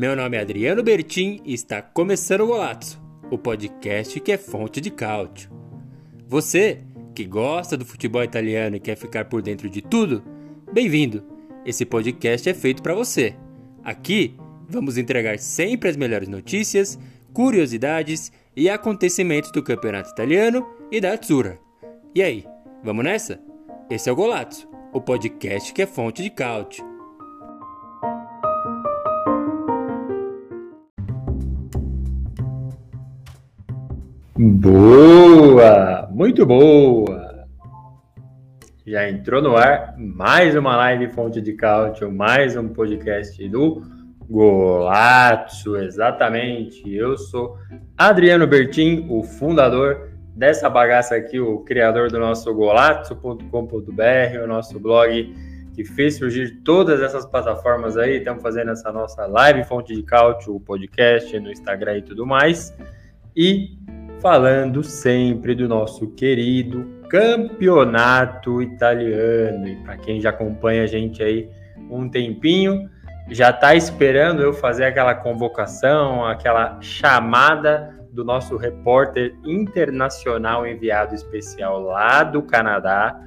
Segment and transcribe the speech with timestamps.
[0.00, 2.98] Meu nome é Adriano Bertin e está começando o Golazzo,
[3.30, 5.50] o podcast que é fonte de cálcio.
[6.26, 6.80] Você
[7.14, 10.24] que gosta do futebol italiano e quer ficar por dentro de tudo,
[10.72, 11.22] bem-vindo.
[11.66, 13.34] Esse podcast é feito para você.
[13.84, 14.34] Aqui
[14.66, 16.98] vamos entregar sempre as melhores notícias,
[17.34, 21.58] curiosidades e acontecimentos do campeonato italiano e da Azzurra.
[22.14, 22.46] E aí,
[22.82, 23.38] vamos nessa?
[23.90, 26.89] Esse é o Golazzo, o podcast que é fonte de cálcio.
[34.42, 36.08] Boa!
[36.10, 37.46] Muito boa!
[38.86, 43.82] Já entrou no ar mais uma live Fonte de Cálcio, mais um podcast do
[44.30, 46.90] Golazzo, exatamente.
[46.90, 47.58] Eu sou
[47.98, 55.34] Adriano Bertin, o fundador dessa bagaça aqui, o criador do nosso golazzo.com.br, o nosso blog
[55.74, 58.16] que fez surgir todas essas plataformas aí.
[58.16, 62.74] Estamos fazendo essa nossa live Fonte de Cálcio, o podcast no Instagram e tudo mais.
[63.36, 63.78] E
[64.20, 69.66] falando sempre do nosso querido campeonato italiano.
[69.66, 71.48] E para quem já acompanha a gente aí
[71.90, 72.88] um tempinho,
[73.30, 81.80] já está esperando eu fazer aquela convocação, aquela chamada do nosso repórter internacional enviado especial
[81.80, 83.18] lá do Canadá,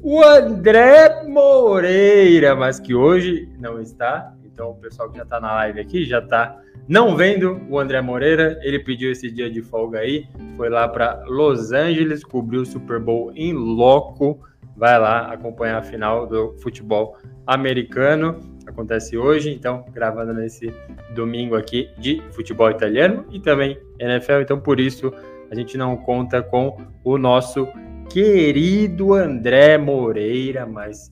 [0.00, 4.32] o André Moreira, mas que hoje não está.
[4.44, 8.00] Então o pessoal que já está na live aqui já está não vendo o André
[8.00, 12.66] Moreira, ele pediu esse dia de folga aí, foi lá para Los Angeles, cobriu o
[12.66, 14.40] Super Bowl em loco.
[14.76, 17.16] Vai lá acompanhar a final do futebol
[17.46, 18.40] americano.
[18.66, 20.74] Acontece hoje, então, gravando nesse
[21.14, 24.40] domingo aqui de futebol italiano e também NFL.
[24.40, 25.12] Então, por isso,
[25.50, 27.68] a gente não conta com o nosso
[28.08, 31.10] querido André Moreira, mas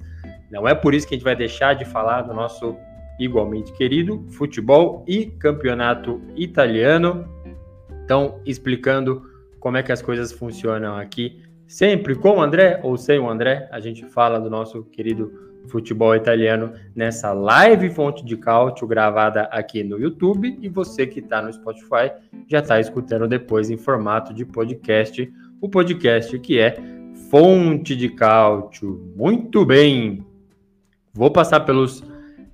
[0.50, 2.76] não é por isso que a gente vai deixar de falar do nosso
[3.20, 7.28] igualmente querido, futebol e campeonato italiano.
[8.02, 9.22] Então, explicando
[9.60, 13.68] como é que as coisas funcionam aqui, sempre com o André ou sem o André,
[13.70, 19.84] a gente fala do nosso querido futebol italiano nessa live Fonte de Cálcio gravada aqui
[19.84, 22.10] no YouTube e você que está no Spotify
[22.48, 25.30] já está escutando depois em formato de podcast,
[25.60, 26.76] o podcast que é
[27.30, 29.12] Fonte de Cálcio.
[29.14, 30.24] Muito bem,
[31.12, 32.02] vou passar pelos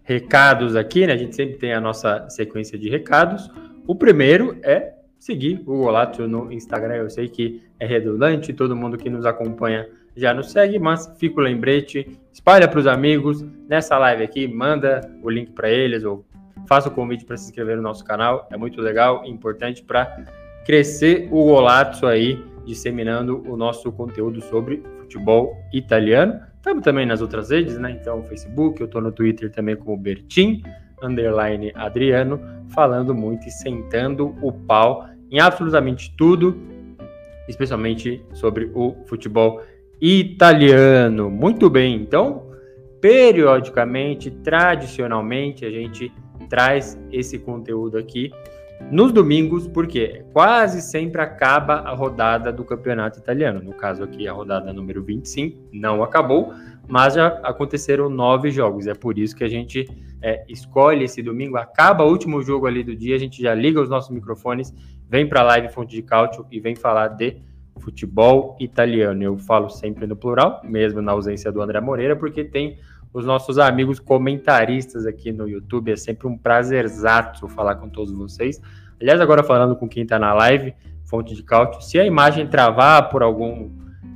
[0.07, 1.13] recados aqui, né?
[1.13, 3.51] A gente sempre tem a nossa sequência de recados.
[3.87, 6.95] O primeiro é seguir o Golato no Instagram.
[6.95, 11.41] Eu sei que é redundante, todo mundo que nos acompanha já nos segue, mas fica
[11.41, 13.45] o lembrete, espalha para os amigos.
[13.69, 16.25] Nessa live aqui, manda o link para eles ou
[16.69, 18.49] faça o convite para se inscrever no nosso canal.
[18.51, 20.25] É muito legal e importante para
[20.65, 26.41] crescer o Golato aí, disseminando o nosso conteúdo sobre futebol italiano.
[26.67, 27.93] Estamos também nas outras redes, né?
[27.93, 30.65] Então, Facebook, eu estou no Twitter também como Bertin,
[31.01, 32.41] underline Adriano,
[32.75, 36.61] falando muito e sentando o pau em absolutamente tudo,
[37.47, 39.63] especialmente sobre o futebol
[40.01, 41.31] italiano.
[41.31, 42.51] Muito bem, então,
[43.01, 46.13] periodicamente, tradicionalmente, a gente
[46.51, 48.33] traz esse conteúdo aqui
[48.91, 53.61] nos domingos, porque quase sempre acaba a rodada do campeonato italiano.
[53.63, 56.53] No caso aqui, a rodada número 25 não acabou,
[56.89, 58.87] mas já aconteceram nove jogos.
[58.87, 59.87] É por isso que a gente
[60.23, 63.81] é, escolhe esse domingo, acaba o último jogo ali do dia, a gente já liga
[63.81, 64.73] os nossos microfones,
[65.09, 67.37] vem para a live Fonte de Cálcio e vem falar de
[67.79, 69.23] futebol italiano.
[69.23, 72.79] Eu falo sempre no plural, mesmo na ausência do André Moreira, porque tem
[73.13, 75.93] os nossos amigos comentaristas aqui no YouTube.
[75.93, 78.61] É sempre um prazerzato falar com todos vocês.
[79.01, 80.75] Aliás, agora falando com quem está na live,
[81.05, 83.71] fonte de cálcio, se a imagem travar por algum,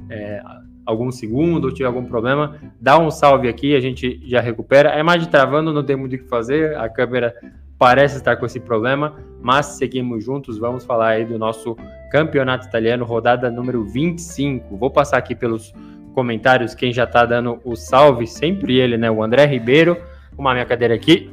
[0.08, 0.42] é,
[0.84, 4.94] algum segundo ou tiver algum problema, dá um salve aqui, a gente já recupera.
[4.94, 7.34] A imagem travando, não tem muito o que fazer, a câmera
[7.78, 11.76] parece estar com esse problema, mas seguimos juntos, vamos falar aí do nosso
[12.10, 14.76] campeonato italiano, rodada número 25.
[14.76, 15.72] Vou passar aqui pelos
[16.14, 19.10] comentários quem já tá dando o salve, sempre ele, né?
[19.10, 19.96] O André Ribeiro.
[20.32, 21.30] Arrumar minha cadeira aqui.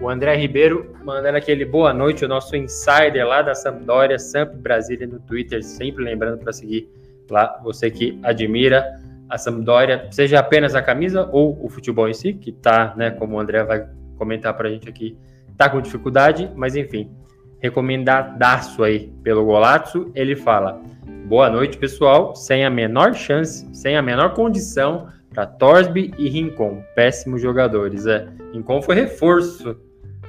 [0.00, 5.06] O André Ribeiro mandando aquele boa noite, o nosso insider lá da Sampdoria, Samp Brasília
[5.06, 6.88] no Twitter, sempre lembrando para seguir
[7.28, 12.32] lá, você que admira a Sampdoria, seja apenas a camisa ou o futebol em si,
[12.32, 15.16] que tá, né, como o André vai comentar para a gente aqui,
[15.56, 17.10] tá com dificuldade, mas enfim,
[17.58, 20.80] recomendadaço aí pelo Golazzo, ele fala:
[21.28, 22.34] Boa noite, pessoal.
[22.34, 26.82] Sem a menor chance, sem a menor condição para Torsby e Rincon.
[26.94, 28.06] Péssimos jogadores.
[28.06, 28.26] É.
[28.54, 29.76] Rincon foi reforço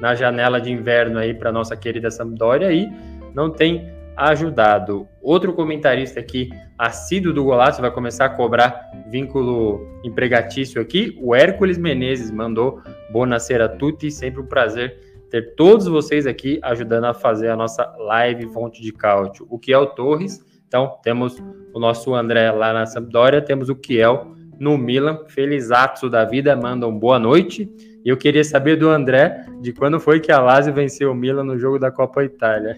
[0.01, 2.85] na janela de inverno aí para nossa querida Sampdoria e
[3.33, 5.07] não tem ajudado.
[5.21, 11.17] Outro comentarista aqui, assíduo do Golaço, vai começar a cobrar vínculo empregatício aqui.
[11.21, 14.99] O Hércules Menezes mandou Bonacera tutti, sempre um prazer
[15.31, 19.47] ter todos vocês aqui ajudando a fazer a nossa live Fonte de Cálcio.
[19.49, 21.43] O Kiel Torres, então temos
[21.73, 26.95] o nosso André lá na Sampdoria, temos o Kiel no Milan, felizato da vida, mandam
[26.95, 27.67] boa noite.
[28.05, 31.43] E eu queria saber do André de quando foi que a Lazio venceu o Milan
[31.43, 32.77] no jogo da Copa Itália.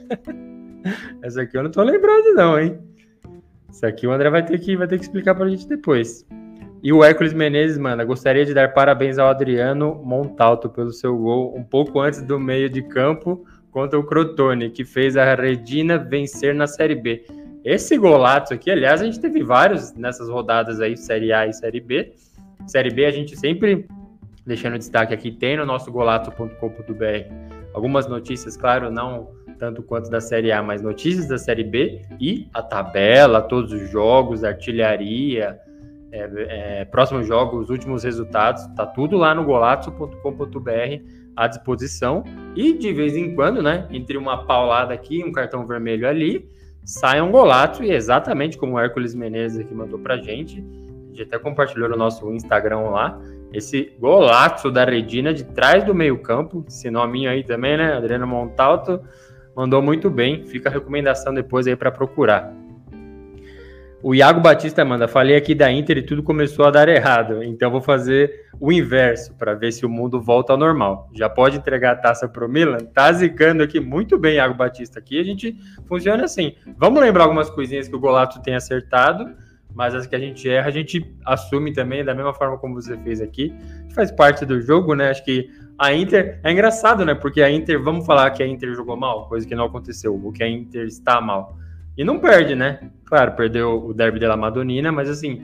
[1.22, 2.80] Essa aqui eu não tô lembrando não, hein?
[3.70, 6.26] Isso aqui o André vai ter que, vai ter que explicar pra gente depois.
[6.82, 11.54] E o Hércules Menezes manda, gostaria de dar parabéns ao Adriano Montalto pelo seu gol
[11.58, 16.56] um pouco antes do meio de campo contra o Crotone, que fez a Redina vencer
[16.56, 17.26] na Série B.
[17.64, 21.80] Esse golaço aqui, aliás, a gente teve vários nessas rodadas aí, Série A e Série
[21.80, 22.14] B.
[22.66, 23.88] Série B a gente sempre,
[24.46, 29.30] deixando destaque aqui, tem no nosso golato.com.br algumas notícias, claro, não
[29.60, 33.92] tanto quanto da Série A, mas notícias da Série B e a tabela, todos os
[33.92, 35.60] jogos, artilharia,
[36.12, 41.04] é, é, próximos jogos, últimos resultados, tá tudo lá no golato.com.br
[41.36, 42.24] à disposição.
[42.56, 46.50] E de vez em quando, né, entre uma paulada aqui, um cartão vermelho ali,
[46.84, 51.24] sai um golato, e exatamente como o Hércules Menezes aqui mandou pra gente, a gente
[51.24, 53.20] até compartilhou no nosso Instagram lá,
[53.54, 57.94] esse golaço da Redina de trás do meio-campo, esse nominho aí também, né?
[57.94, 59.02] Adriano Montalto
[59.56, 60.46] mandou muito bem.
[60.46, 62.54] Fica a recomendação depois aí para procurar.
[64.04, 67.70] O Iago Batista manda, falei aqui da Inter e tudo começou a dar errado, então
[67.70, 71.08] vou fazer o inverso para ver se o mundo volta ao normal.
[71.14, 72.80] Já pode entregar a taça pro Milan?
[72.80, 74.98] Tá zicando aqui muito bem, Iago Batista.
[74.98, 75.56] Aqui a gente
[75.86, 76.56] funciona assim.
[76.78, 79.36] Vamos lembrar algumas coisinhas que o Golato tem acertado,
[79.72, 82.98] mas as que a gente erra, a gente assume também da mesma forma como você
[82.98, 83.54] fez aqui.
[83.94, 85.12] Faz parte do jogo, né?
[85.12, 85.48] Acho que
[85.78, 87.14] a Inter é engraçado, né?
[87.14, 90.32] Porque a Inter, vamos falar que a Inter jogou mal, coisa que não aconteceu, o
[90.32, 91.56] que a Inter está mal.
[92.02, 92.80] E não perde, né?
[93.06, 95.40] Claro, perdeu o derby della Madonina, mas assim,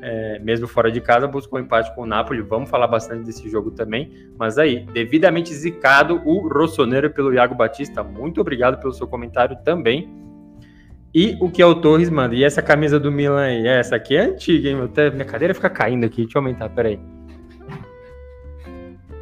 [0.00, 2.40] é, mesmo fora de casa, buscou um empate com o Napoli.
[2.40, 4.10] Vamos falar bastante desse jogo também.
[4.38, 8.02] Mas aí, devidamente zicado o Rossoneiro pelo Iago Batista.
[8.02, 10.08] Muito obrigado pelo seu comentário também.
[11.14, 12.32] E o que é o Torres, mano?
[12.32, 13.66] E essa camisa do Milan aí?
[13.66, 14.80] Essa aqui é antiga, hein?
[14.82, 16.22] Até minha cadeira fica caindo aqui.
[16.22, 16.98] Deixa eu aumentar, peraí.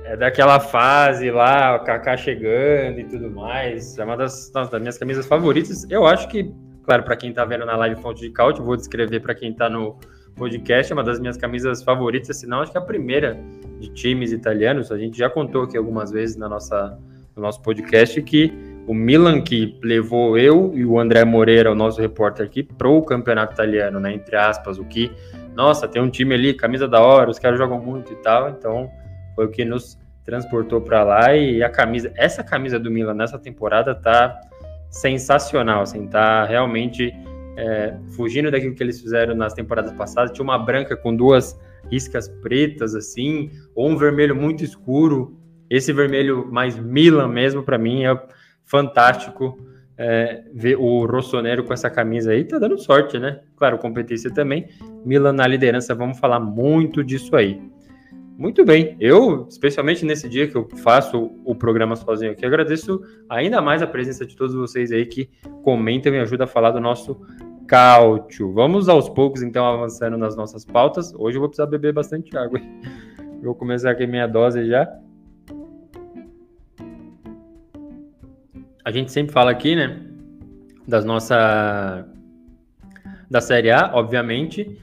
[0.04, 3.98] É daquela fase lá, o Kaká chegando e tudo mais.
[3.98, 5.84] É uma das, das minhas camisas favoritas.
[5.90, 6.50] Eu acho que,
[6.88, 9.68] claro, para quem tá vendo na live Fonte de Caute, vou descrever para quem tá
[9.68, 9.98] no
[10.34, 13.38] podcast, é uma das minhas camisas favoritas, se não acho que é a primeira
[13.78, 14.90] de times italianos.
[14.90, 16.98] A gente já contou aqui algumas vezes na nossa,
[17.36, 18.50] no nosso podcast que
[18.86, 23.52] o Milan que levou eu e o André Moreira, o nosso repórter aqui, pro campeonato
[23.52, 24.14] italiano, né?
[24.14, 25.12] Entre aspas, o que,
[25.54, 28.90] nossa, tem um time ali, camisa da hora, os caras jogam muito e tal, então
[29.34, 33.38] foi o que nos transportou para lá e a camisa, essa camisa do Milan nessa
[33.38, 34.40] temporada tá
[34.90, 37.12] sensacional, assim, tá realmente
[37.56, 40.32] é, fugindo daquilo que eles fizeram nas temporadas passadas.
[40.32, 41.58] Tinha uma branca com duas
[41.90, 45.36] riscas pretas, assim, ou um vermelho muito escuro.
[45.68, 48.20] Esse vermelho mais Milan mesmo, para mim, é
[48.64, 49.58] fantástico
[49.96, 52.44] é, ver o Rossonero com essa camisa aí.
[52.44, 53.40] Tá dando sorte, né?
[53.56, 54.68] Claro, competência também.
[55.04, 57.60] Milan na liderança, vamos falar muito disso aí.
[58.38, 58.96] Muito bem.
[59.00, 63.86] Eu, especialmente nesse dia que eu faço o programa sozinho aqui, agradeço ainda mais a
[63.86, 65.28] presença de todos vocês aí que
[65.64, 67.20] comentam e ajudam a falar do nosso
[67.66, 68.52] cálcio.
[68.52, 71.12] Vamos aos poucos, então, avançando nas nossas pautas.
[71.16, 72.60] Hoje eu vou precisar beber bastante água.
[73.42, 74.88] Vou começar aqui minha dose já.
[78.84, 80.00] A gente sempre fala aqui, né,
[80.86, 82.06] das nossa
[83.28, 84.78] da Série A, obviamente,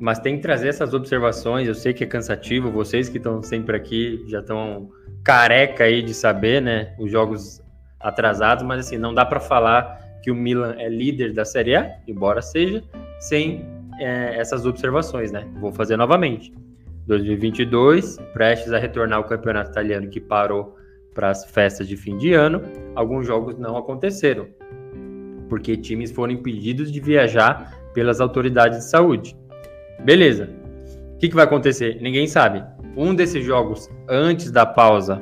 [0.00, 1.66] mas tem que trazer essas observações.
[1.66, 4.90] Eu sei que é cansativo, vocês que estão sempre aqui já estão
[5.24, 6.94] careca aí de saber, né?
[6.98, 7.62] Os jogos
[8.00, 11.98] atrasados, mas assim, não dá para falar que o Milan é líder da Série A,
[12.06, 12.82] embora seja,
[13.18, 13.64] sem
[13.98, 15.46] é, essas observações, né?
[15.60, 16.52] Vou fazer novamente.
[17.06, 20.76] 2022, prestes a retornar ao campeonato italiano que parou
[21.14, 22.62] para as festas de fim de ano,
[22.94, 24.46] alguns jogos não aconteceram,
[25.48, 29.36] porque times foram impedidos de viajar pelas autoridades de saúde.
[30.04, 30.48] Beleza.
[31.14, 31.98] O que, que vai acontecer?
[32.00, 32.62] Ninguém sabe.
[32.96, 35.20] Um desses jogos, antes da pausa,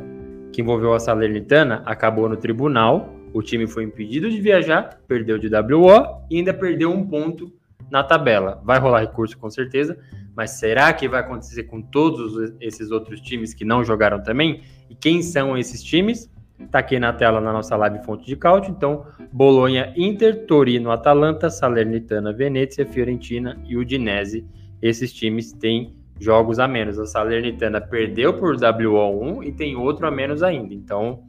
[0.53, 3.15] que envolveu a Salernitana, acabou no tribunal.
[3.33, 7.53] O time foi impedido de viajar, perdeu de WO e ainda perdeu um ponto
[7.91, 8.61] na tabela.
[8.65, 9.99] Vai rolar recurso com certeza,
[10.35, 14.63] mas será que vai acontecer com todos esses outros times que não jogaram também?
[14.89, 16.31] E quem são esses times?
[16.71, 18.71] Tá aqui na tela na nossa live fonte de cálcio.
[18.71, 24.47] Então, Bolonha, Inter, Torino, Atalanta, Salernitana, Venezia, Fiorentina e Udinese
[24.81, 26.99] esses times têm jogos a menos.
[26.99, 30.75] A Salernitana perdeu por WO1 e tem outro a menos ainda.
[30.75, 31.23] Então,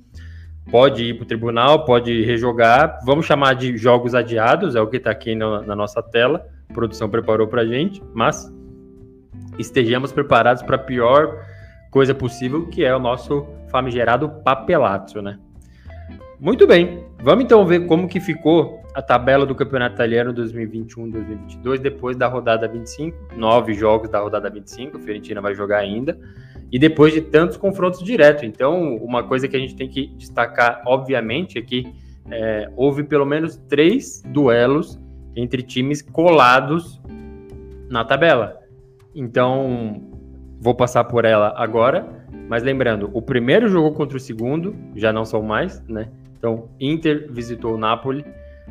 [0.70, 3.00] pode ir para o tribunal, pode rejogar.
[3.06, 6.48] Vamos chamar de jogos adiados, é o que está aqui no, na nossa tela.
[6.70, 8.52] A produção preparou para a gente, mas
[9.58, 11.46] estejamos preparados para a pior
[11.90, 15.40] coisa possível, que é o nosso famigerado papelazzo, né?
[16.40, 22.18] Muito bem, vamos então ver como que ficou a tabela do Campeonato Italiano 2021-2022 depois
[22.18, 26.18] da rodada 25, nove jogos da rodada 25, a Fiorentina vai jogar ainda,
[26.72, 28.42] e depois de tantos confrontos diretos.
[28.42, 31.94] Então, uma coisa que a gente tem que destacar, obviamente, é que
[32.32, 35.00] é, houve pelo menos três duelos
[35.36, 37.00] entre times colados
[37.92, 38.58] na tabela.
[39.14, 40.10] Então,
[40.60, 45.24] vou passar por ela agora, mas lembrando, o primeiro jogou contra o segundo, já não
[45.24, 46.10] são mais, né?
[46.36, 48.26] Então, Inter visitou o Napoli,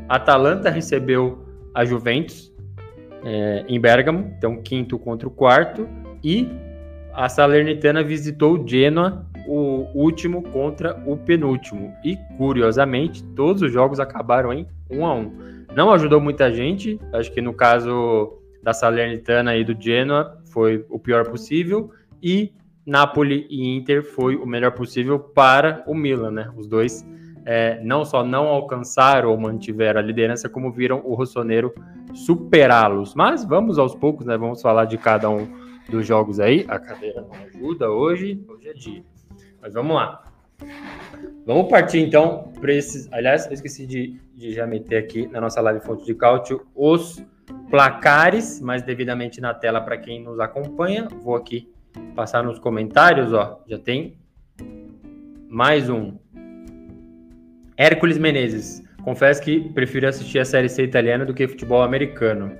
[0.08, 2.52] Atalanta recebeu a Juventus
[3.24, 5.88] é, em Bergamo, então quinto contra o quarto,
[6.22, 6.48] e
[7.12, 11.94] a Salernitana visitou o Genoa, o último contra o penúltimo.
[12.04, 15.18] E curiosamente, todos os jogos acabaram em 1 um a 1.
[15.18, 15.32] Um.
[15.74, 20.98] Não ajudou muita gente, acho que no caso da Salernitana e do Genoa foi o
[20.98, 21.90] pior possível
[22.22, 22.52] e
[22.84, 26.50] Napoli e Inter foi o melhor possível para o Milan, né?
[26.56, 27.06] Os dois
[27.46, 31.72] é, não só não alcançaram ou mantiveram a liderança, como viram o Rossoneiro
[32.12, 33.14] superá-los.
[33.14, 34.36] Mas vamos aos poucos, né?
[34.36, 35.46] Vamos falar de cada um
[35.88, 36.66] dos jogos aí.
[36.66, 39.04] A cadeira não ajuda hoje, hoje é dia.
[39.62, 40.24] Mas vamos lá.
[41.46, 43.10] Vamos partir então para esses.
[43.12, 47.24] Aliás, eu esqueci de, de, já meter aqui na nossa live fonte de cálcio os
[47.70, 51.06] placares, mas devidamente na tela para quem nos acompanha.
[51.22, 51.72] Vou aqui
[52.16, 53.62] passar nos comentários, ó.
[53.68, 54.18] Já tem
[55.48, 56.18] mais um
[57.76, 58.82] Hércules Menezes.
[59.04, 62.52] Confesso que prefiro assistir a Série C italiana do que futebol americano.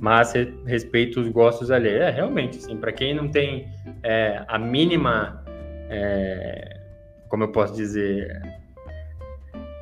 [0.00, 0.32] Mas
[0.64, 1.90] respeito os gostos ali.
[1.90, 3.68] É, realmente, assim, para quem não tem
[4.02, 5.44] é, a mínima.
[5.90, 6.78] É,
[7.28, 8.40] como eu posso dizer?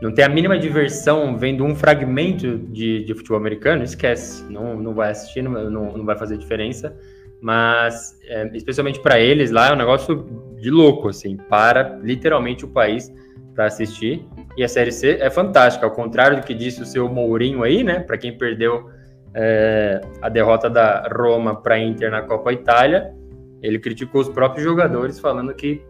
[0.03, 4.45] Não tem a mínima diversão vendo um fragmento de, de futebol americano, esquece.
[4.51, 6.97] Não, não vai assistir, não, não, vai fazer diferença.
[7.41, 11.37] Mas, é, especialmente para eles lá, é um negócio de louco, assim.
[11.37, 13.13] Para literalmente o país
[13.59, 14.25] para assistir.
[14.57, 17.83] E a Série C é fantástica, ao contrário do que disse o seu Mourinho aí,
[17.83, 17.99] né?
[17.99, 18.89] Para quem perdeu
[19.35, 23.13] é, a derrota da Roma para a Inter na Copa Itália,
[23.61, 25.85] ele criticou os próprios jogadores, falando que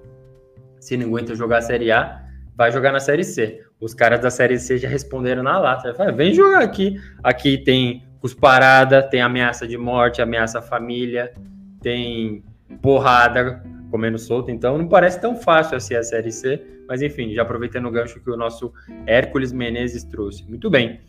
[0.81, 2.23] se não aguenta jogar a Série A,
[2.57, 3.61] vai jogar na Série C.
[3.79, 5.93] Os caras da Série C já responderam na lata.
[5.93, 6.99] Falaram, Vem jogar aqui.
[7.23, 11.35] Aqui tem cusparada, tem ameaça de morte, ameaça à família,
[11.83, 12.43] tem
[12.81, 17.43] porrada comendo solto, então não parece tão fácil assim a Série C, mas enfim, já
[17.43, 18.73] aproveitando o gancho que o nosso
[19.07, 20.45] Hércules Menezes trouxe.
[20.49, 21.01] Muito bem.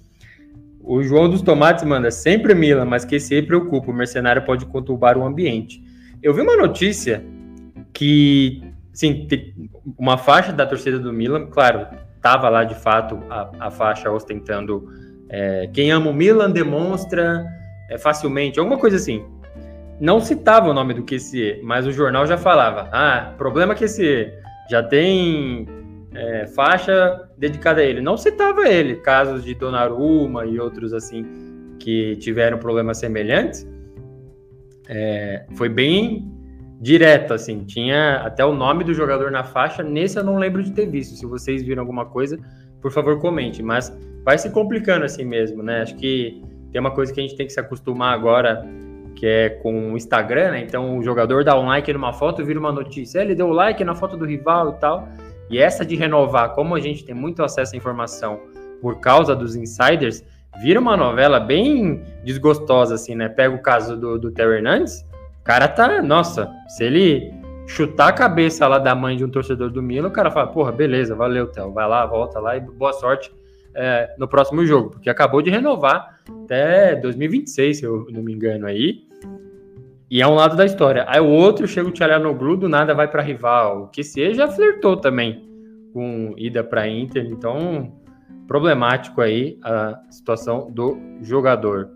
[0.81, 5.17] O João dos Tomates manda sempre Milan, mas que se preocupa, o mercenário pode conturbar
[5.17, 5.83] o ambiente.
[6.23, 7.23] Eu vi uma notícia
[7.93, 9.27] que, sim,
[9.97, 11.85] uma faixa da torcida do Milan, claro,
[12.21, 14.89] tava lá de fato a, a faixa ostentando
[15.29, 17.45] é, quem ama o Milan demonstra
[17.89, 19.23] é, facilmente, alguma coisa assim
[19.99, 24.31] não citava o nome do QCE, mas o jornal já falava: ah, problema QCE,
[24.69, 25.67] já tem
[26.13, 28.01] é, faixa dedicada a ele.
[28.01, 31.25] Não citava ele, casos de Donnarumma e outros assim
[31.79, 33.67] que tiveram problemas semelhantes.
[34.87, 36.31] É, foi bem
[36.81, 39.83] direto, assim, tinha até o nome do jogador na faixa.
[39.83, 41.15] Nesse eu não lembro de ter visto.
[41.15, 42.39] Se vocês viram alguma coisa,
[42.81, 43.61] por favor, comente.
[43.61, 45.81] Mas vai se complicando assim mesmo, né?
[45.81, 46.41] Acho que
[46.71, 48.65] tem uma coisa que a gente tem que se acostumar agora
[49.19, 50.61] que é com o Instagram, né?
[50.61, 53.19] Então o jogador dá um like numa foto, vira uma notícia.
[53.19, 55.09] Ele deu like na foto do rival e tal.
[55.49, 58.39] E essa de renovar, como a gente tem muito acesso à informação
[58.81, 60.23] por causa dos insiders,
[60.61, 63.27] vira uma novela bem desgostosa, assim, né?
[63.27, 65.05] Pega o caso do, do Hernandes,
[65.41, 67.33] o cara tá, nossa, se ele
[67.67, 70.71] chutar a cabeça lá da mãe de um torcedor do Milan, o cara fala, porra,
[70.71, 73.31] beleza, valeu, Theo, vai lá, volta lá e boa sorte
[73.75, 78.65] é, no próximo jogo, porque acabou de renovar até 2026, se eu não me engano
[78.65, 79.08] aí.
[80.09, 81.05] E é um lado da história.
[81.07, 83.83] Aí o outro chega o Tchalanoglu, do nada vai para rival.
[83.83, 85.47] O QC já flertou também
[85.93, 87.93] com ida para Inter, então
[88.47, 91.91] problemático aí a situação do jogador.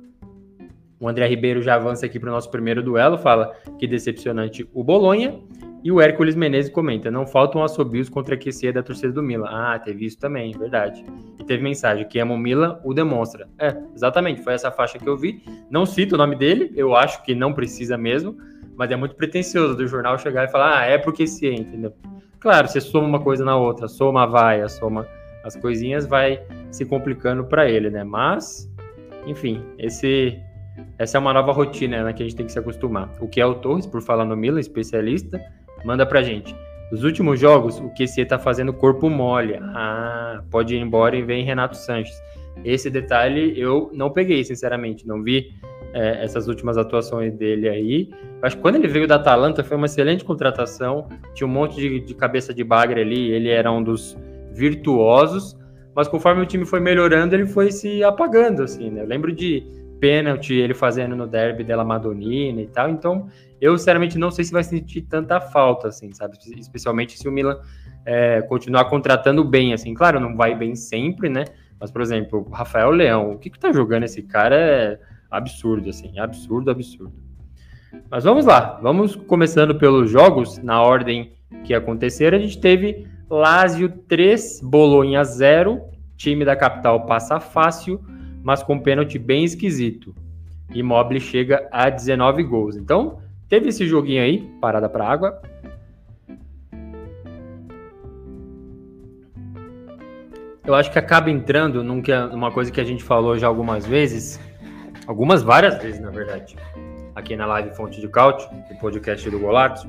[0.99, 4.83] O André Ribeiro já avança aqui para o nosso primeiro duelo, fala que decepcionante o
[4.83, 5.39] Bolonha.
[5.83, 9.47] E o Hércules Menezes comenta: não faltam assobios contra a QC da torcida do Milan.
[9.49, 11.03] Ah, teve isso também, verdade.
[11.39, 13.49] E teve mensagem: que ama o o demonstra.
[13.59, 15.43] É, exatamente, foi essa faixa que eu vi.
[15.69, 18.37] Não cito o nome dele, eu acho que não precisa mesmo,
[18.77, 21.93] mas é muito pretencioso do jornal chegar e falar: ah, é porque QC, entendeu?
[22.39, 25.07] Claro, você soma uma coisa na outra, soma a vaia, soma
[25.43, 28.03] as coisinhas, vai se complicando para ele, né?
[28.03, 28.69] Mas,
[29.25, 30.39] enfim, esse
[30.97, 33.09] essa é uma nova rotina né, que a gente tem que se acostumar.
[33.19, 35.39] O que é o Torres, por falar no Milan, especialista,
[35.83, 36.55] Manda pra gente.
[36.91, 39.57] Nos últimos jogos, o QC tá fazendo corpo mole.
[39.61, 42.21] Ah, pode ir embora e vem Renato Sanches.
[42.63, 45.07] Esse detalhe eu não peguei, sinceramente.
[45.07, 45.51] Não vi
[45.93, 48.09] é, essas últimas atuações dele aí.
[48.41, 51.99] Acho que quando ele veio da Atalanta foi uma excelente contratação, tinha um monte de,
[51.99, 54.17] de cabeça de bagre ali, ele era um dos
[54.51, 55.57] virtuosos,
[55.95, 59.01] mas conforme o time foi melhorando, ele foi se apagando, assim, né?
[59.01, 59.63] Eu lembro de
[59.99, 63.27] pênalti ele fazendo no derby della Madonnina e tal, então
[63.63, 66.37] eu sinceramente não sei se vai sentir tanta falta, assim, sabe?
[66.57, 67.57] Especialmente se o Milan
[68.05, 69.93] é, continuar contratando bem, assim.
[69.93, 71.45] Claro, não vai bem sempre, né?
[71.79, 74.99] Mas, por exemplo, Rafael Leão, o que que tá jogando esse cara é
[75.31, 77.13] absurdo, assim, absurdo, absurdo.
[78.11, 81.31] Mas vamos lá, vamos começando pelos jogos, na ordem
[81.63, 82.37] que aconteceram.
[82.37, 85.81] A gente teve Lazio 3, Bolonha 0,
[86.17, 88.03] time da capital passa fácil,
[88.43, 90.13] mas com pênalti bem esquisito.
[90.73, 92.75] Immobile chega a 19 gols.
[92.75, 95.41] Então, teve esse joguinho aí, parada para água.
[100.65, 104.39] Eu acho que acaba entrando numa coisa que a gente falou já algumas vezes,
[105.05, 106.55] algumas várias vezes, na verdade,
[107.13, 109.85] aqui na live Fonte de Cálcio, o podcast do Golato,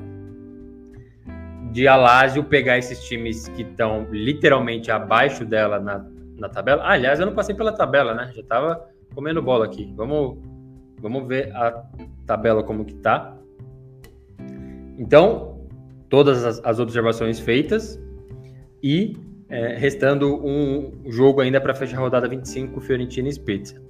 [1.71, 6.05] de Alásio pegar esses times que estão literalmente abaixo dela na,
[6.37, 6.83] na tabela.
[6.83, 8.31] Ah, aliás, eu não passei pela tabela, né?
[8.33, 9.93] Já tava comendo bola aqui.
[9.95, 10.37] Vamos,
[11.01, 11.83] vamos ver a
[12.25, 13.34] tabela como que tá.
[14.97, 15.67] Então,
[16.09, 17.99] todas as, as observações feitas
[18.81, 19.17] e
[19.49, 23.81] é, restando um jogo ainda para fechar a rodada 25, Fiorentina e Spezia.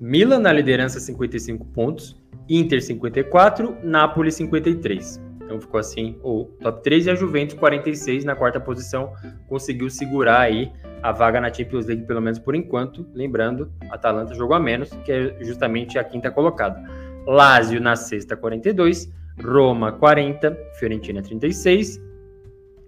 [0.00, 2.16] Milan na liderança 55 pontos,
[2.48, 5.20] Inter 54, Napoli 53.
[5.42, 9.12] Então ficou assim o top 3 e a Juventus 46 na quarta posição
[9.48, 10.72] conseguiu segurar aí
[11.02, 15.12] a vaga na Champions League pelo menos por enquanto, lembrando, Atalanta jogou a menos, que
[15.12, 16.82] é justamente a quinta colocada.
[17.26, 19.10] Lazio na sexta 42,
[19.42, 22.00] Roma 40, Fiorentina 36,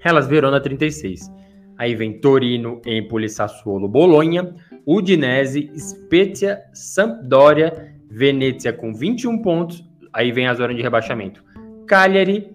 [0.05, 1.31] Hellas Verona 36.
[1.77, 9.85] Aí vem Torino, Empoli, Sassuolo, Bolonha, Udinese, Spezia, Sampdoria, Venezia com 21 pontos.
[10.13, 11.45] Aí vem a zona de rebaixamento.
[11.87, 12.53] Cagliari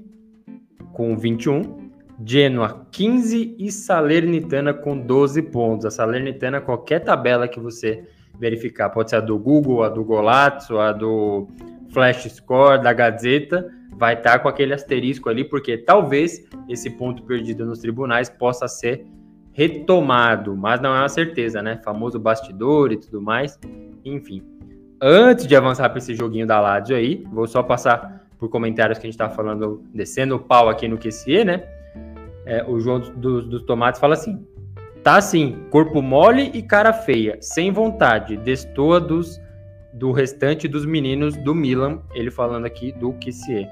[0.91, 1.89] com 21,
[2.25, 5.85] Genoa 15 e Salernitana com 12 pontos.
[5.85, 8.03] A Salernitana, qualquer tabela que você
[8.39, 11.47] verificar, pode ser a do Google, a do Golazzo, a do
[11.89, 17.23] Flash Score, da Gazeta, vai estar tá com aquele asterisco ali, porque talvez esse ponto
[17.23, 19.05] perdido nos tribunais possa ser
[19.51, 21.79] retomado, mas não é uma certeza, né?
[21.83, 23.59] Famoso bastidor e tudo mais,
[24.03, 24.43] enfim.
[25.01, 29.05] Antes de avançar para esse joguinho da Lazio aí, vou só passar por comentários que
[29.05, 31.63] a gente está falando, descendo o pau aqui no QCE, né?
[32.45, 34.45] É, o João dos, dos Tomates fala assim:
[35.03, 39.39] tá assim, corpo mole e cara feia, sem vontade, destoa dos
[39.93, 43.67] do restante dos meninos do Milan, ele falando aqui do QCE.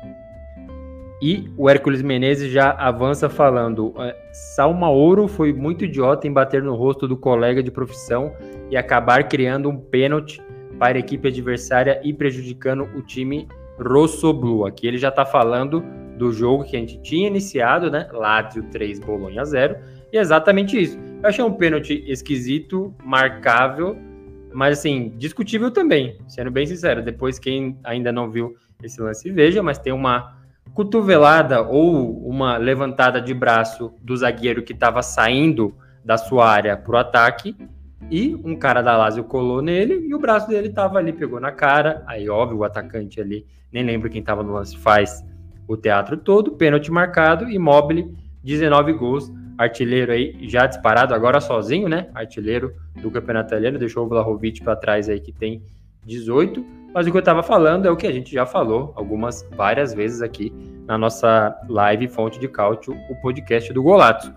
[1.22, 6.76] E o Hércules Menezes já avança falando: é, Salmaouro foi muito idiota em bater no
[6.76, 8.34] rosto do colega de profissão
[8.70, 10.42] e acabar criando um pênalti
[10.80, 13.48] para a equipe adversária e prejudicando o time
[13.80, 14.66] Rossoblu.
[14.66, 15.84] Aqui ele já está falando
[16.18, 18.08] do jogo que a gente tinha iniciado, né?
[18.12, 19.78] Lazio 3, Bolonha 0.
[20.12, 21.00] E é exatamente isso.
[21.22, 23.96] Eu achei um pênalti esquisito, marcável,
[24.54, 27.04] mas assim, discutível também, sendo bem sincero.
[27.04, 30.38] Depois, quem ainda não viu esse lance, veja, mas tem uma
[30.74, 36.96] cotovelada ou uma levantada de braço do zagueiro que estava saindo da sua área para
[36.96, 37.56] o ataque
[38.10, 41.52] e um cara da Lazio colou nele e o braço dele estava ali, pegou na
[41.52, 42.04] cara.
[42.08, 45.24] Aí, óbvio, o atacante ali, nem lembro quem estava no lance, faz
[45.68, 52.10] o teatro todo, pênalti marcado, imóvel, 19 gols, artilheiro aí já disparado, agora sozinho, né?
[52.14, 55.62] Artilheiro do campeonato italiano, deixou o Vlahovic para trás aí que tem
[56.06, 56.66] 18.
[56.94, 59.94] Mas o que eu estava falando é o que a gente já falou algumas várias
[59.94, 60.54] vezes aqui
[60.86, 64.34] na nossa live Fonte de Cálcio, o podcast do Golato,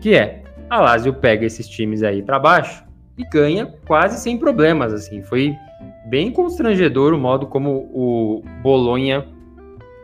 [0.00, 2.84] que é a Lazio pega esses times aí para baixo
[3.16, 5.22] e ganha quase sem problemas, assim.
[5.22, 5.54] Foi
[6.06, 9.26] bem constrangedor o modo como o Bolonha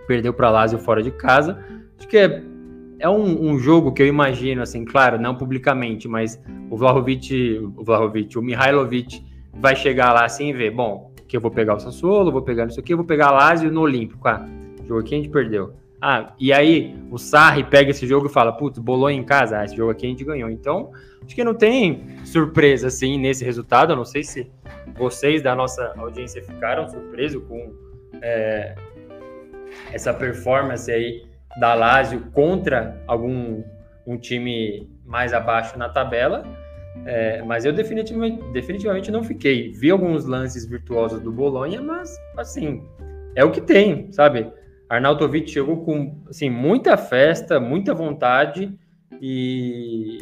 [0.07, 1.59] perdeu para Lazio fora de casa.
[1.99, 2.43] Acho que é,
[3.01, 7.83] é um, um, jogo que eu imagino, assim, claro, não publicamente, mas o Vlahovic, o
[7.83, 11.81] Vlahovic, o Mihailovic vai chegar lá assim e ver, bom, que eu vou pegar o
[11.81, 14.29] Sassuolo, vou pegar isso aqui, vou pegar Lazio no Olímpico.
[14.29, 14.47] Ah,
[14.87, 15.73] jogo aqui a gente perdeu.
[16.03, 19.65] Ah, e aí o Sarri pega esse jogo e fala, putz, bolou em casa, ah,
[19.65, 20.51] esse jogo aqui a gente ganhou.
[20.51, 20.91] Então,
[21.25, 23.93] acho que não tem surpresa, assim, nesse resultado.
[23.93, 24.51] Eu não sei se
[24.99, 27.73] vocês da nossa audiência ficaram surpresos com
[28.21, 28.75] é,
[29.93, 33.63] essa performance aí da Lazio contra algum
[34.07, 36.45] um time mais abaixo na tabela,
[37.05, 39.73] é, mas eu definitivamente, definitivamente não fiquei.
[39.73, 42.83] Vi alguns lances virtuosos do Bolonha, mas assim,
[43.35, 44.51] é o que tem, sabe?
[44.89, 48.77] Arnautovic chegou com assim, muita festa, muita vontade
[49.21, 50.19] e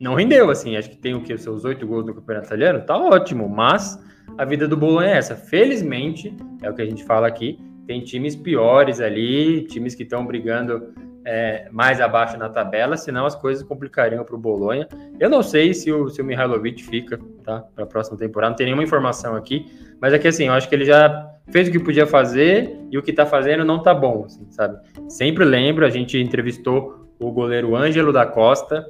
[0.00, 0.76] não rendeu, assim.
[0.76, 1.38] Acho que tem o que?
[1.38, 2.80] Seus oito gols no Campeonato Italiano?
[2.80, 4.02] Tá ótimo, mas
[4.36, 5.36] a vida do Bolonha é essa.
[5.36, 10.24] Felizmente, é o que a gente fala aqui, tem times piores ali, times que estão
[10.24, 10.92] brigando
[11.24, 14.88] é, mais abaixo na tabela, senão as coisas complicariam para o Bolonha.
[15.18, 18.56] Eu não sei se o, se o Mihailovic fica tá, para a próxima temporada, não
[18.56, 19.66] tem nenhuma informação aqui,
[20.00, 22.98] mas é que assim, eu acho que ele já fez o que podia fazer e
[22.98, 24.78] o que está fazendo não está bom, assim, sabe?
[25.08, 28.86] Sempre lembro, a gente entrevistou o goleiro Ângelo da Costa,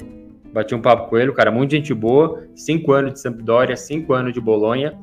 [0.52, 4.33] bati um papo com ele, cara muito gente boa, cinco anos de Sampdoria, cinco anos
[4.33, 4.98] de Bolonha,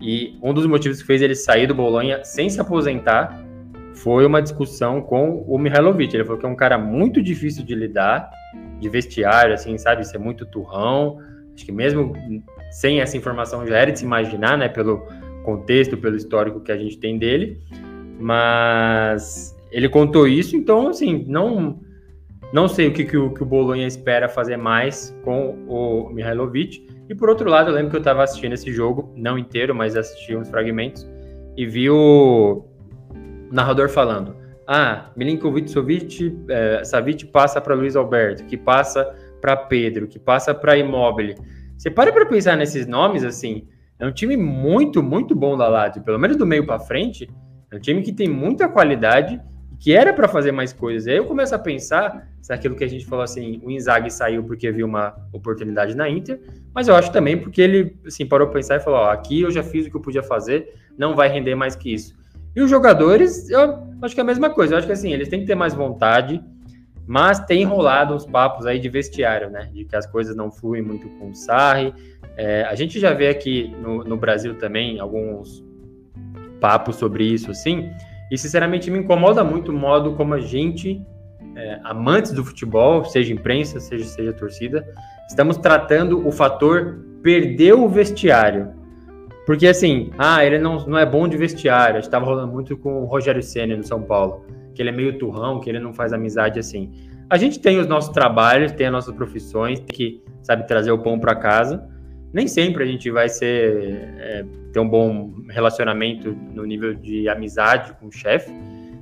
[0.00, 3.44] e um dos motivos que fez ele sair do Bolonha sem se aposentar
[3.94, 6.14] foi uma discussão com o Mihailovic.
[6.14, 8.30] Ele falou que é um cara muito difícil de lidar,
[8.78, 10.06] de vestiário, assim, sabe?
[10.06, 11.18] Ser muito turrão.
[11.54, 12.12] Acho que mesmo
[12.70, 14.68] sem essa informação já era de se imaginar, né?
[14.68, 14.98] Pelo
[15.42, 17.58] contexto, pelo histórico que a gente tem dele.
[18.20, 21.80] Mas ele contou isso, então, assim, não
[22.52, 26.86] não sei o que, que, o, que o Bolonha espera fazer mais com o Mihailovic.
[27.08, 29.96] E por outro lado, eu lembro que eu estava assistindo esse jogo, não inteiro, mas
[29.96, 31.08] assisti uns fragmentos,
[31.56, 32.64] e vi o
[33.50, 39.04] narrador falando: Ah, Milinkovic Savic, é, Savic passa para Luiz Alberto, que passa
[39.40, 41.36] para Pedro, que passa para Immobile.
[41.76, 46.02] Você para para pensar nesses nomes assim, é um time muito, muito bom da Lazio,
[46.02, 47.28] pelo menos do meio para frente,
[47.70, 49.40] é um time que tem muita qualidade
[49.78, 51.06] que era para fazer mais coisas.
[51.06, 54.42] Aí eu começo a pensar se aquilo que a gente falou assim, o Inzaghi saiu
[54.42, 56.40] porque viu uma oportunidade na Inter,
[56.74, 59.50] mas eu acho também porque ele assim parou para pensar e falou, ó, aqui eu
[59.50, 62.14] já fiz o que eu podia fazer, não vai render mais que isso.
[62.54, 64.74] E os jogadores, eu acho que é a mesma coisa.
[64.74, 66.42] Eu acho que assim, eles têm que ter mais vontade,
[67.06, 69.68] mas tem rolado uns papos aí de vestiário, né?
[69.74, 71.92] De que as coisas não fluem muito com o Sarri.
[72.34, 75.62] É, a gente já vê aqui no, no Brasil também alguns
[76.58, 77.90] papos sobre isso, assim.
[78.30, 81.00] E sinceramente me incomoda muito o modo como a gente,
[81.54, 84.86] é, amantes do futebol, seja imprensa, seja, seja torcida,
[85.28, 88.74] estamos tratando o fator perder o vestiário.
[89.46, 91.98] Porque assim, ah, ele não, não é bom de vestiário.
[91.98, 95.18] A gente rolando muito com o Rogério Senna no São Paulo, que ele é meio
[95.18, 96.92] turrão, que ele não faz amizade assim.
[97.30, 100.98] A gente tem os nossos trabalhos, tem as nossas profissões, tem que, sabe, trazer o
[100.98, 101.88] pão para casa.
[102.32, 107.92] Nem sempre a gente vai ser é, ter um bom relacionamento no nível de amizade
[107.94, 108.52] com o chefe,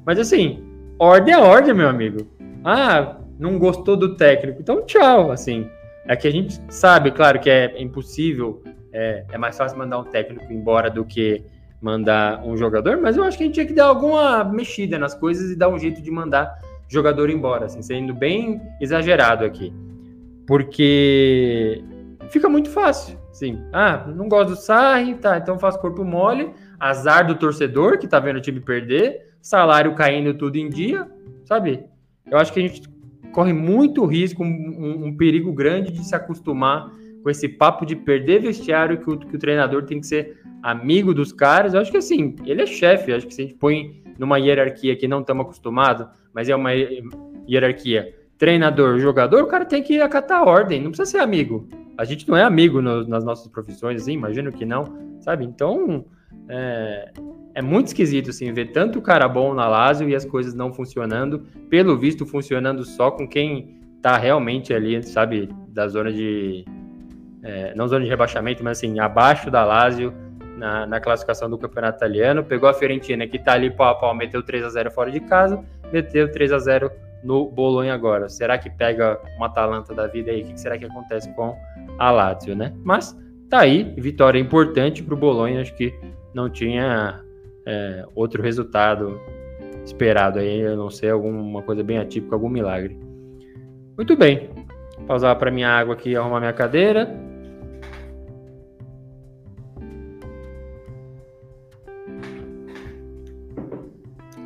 [0.05, 0.63] mas assim,
[0.99, 2.27] ordem é ordem, meu amigo.
[2.65, 5.67] Ah, não gostou do técnico, então tchau, assim.
[6.07, 8.63] É que a gente sabe, claro, que é impossível
[8.95, 11.45] é, é mais fácil mandar um técnico embora do que
[11.83, 15.15] mandar um jogador, mas eu acho que a gente tinha que dar alguma mexida nas
[15.15, 16.59] coisas e dar um jeito de mandar
[16.89, 19.73] jogador embora, assim, sendo bem exagerado aqui.
[20.47, 21.83] Porque
[22.35, 23.16] fica muito fácil.
[23.33, 23.62] Sim.
[23.73, 28.18] Ah, não gosto do Sarri, tá, então faço corpo mole, azar do torcedor que tá
[28.18, 31.09] vendo o time perder, salário caindo tudo em dia,
[31.44, 31.85] sabe?
[32.29, 32.83] Eu acho que a gente
[33.33, 36.90] corre muito risco, um, um perigo grande de se acostumar
[37.23, 41.14] com esse papo de perder vestiário, que o, que o treinador tem que ser amigo
[41.14, 41.73] dos caras.
[41.73, 43.11] Eu acho que assim, ele é chefe.
[43.11, 46.57] Eu acho que se a gente põe numa hierarquia que não estamos acostumados, mas é
[46.57, 46.70] uma
[47.49, 51.68] hierarquia treinador, jogador, o cara tem que acatar a ordem, não precisa ser amigo.
[51.97, 54.85] A gente não é amigo no, nas nossas profissões, assim, imagino que não,
[55.20, 55.44] sabe?
[55.44, 56.05] Então,
[56.49, 57.12] é,
[57.55, 61.40] é, muito esquisito, assim, ver tanto cara bom na Lazio e as coisas não funcionando,
[61.70, 66.64] pelo visto funcionando só com quem tá realmente ali, sabe, da zona de,
[67.42, 70.12] é, não zona de rebaixamento, mas assim, abaixo da Lazio
[70.57, 72.44] na, na, classificação do campeonato italiano.
[72.44, 75.20] Pegou a Fiorentina, que tá ali pau a pau, meteu 3 a 0 fora de
[75.20, 76.90] casa, meteu 3 a 0
[77.25, 78.29] no Bolonha agora.
[78.29, 80.43] Será que pega uma Atalanta da vida aí?
[80.43, 81.57] O que será que acontece com
[81.99, 82.73] a Lazio, né?
[82.85, 85.63] Mas tá aí, vitória importante para o Bolonha.
[85.63, 85.93] Acho que
[86.35, 87.21] não tinha
[87.67, 89.19] é, outro resultado
[89.85, 92.99] esperado aí, eu não sei, alguma coisa bem atípica, algum milagre.
[93.97, 94.51] Muito bem.
[95.07, 97.09] Pausar para minha água aqui, arrumar minha cadeira.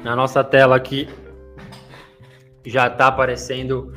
[0.03, 1.09] Na nossa tela aqui
[2.69, 3.93] já está aparecendo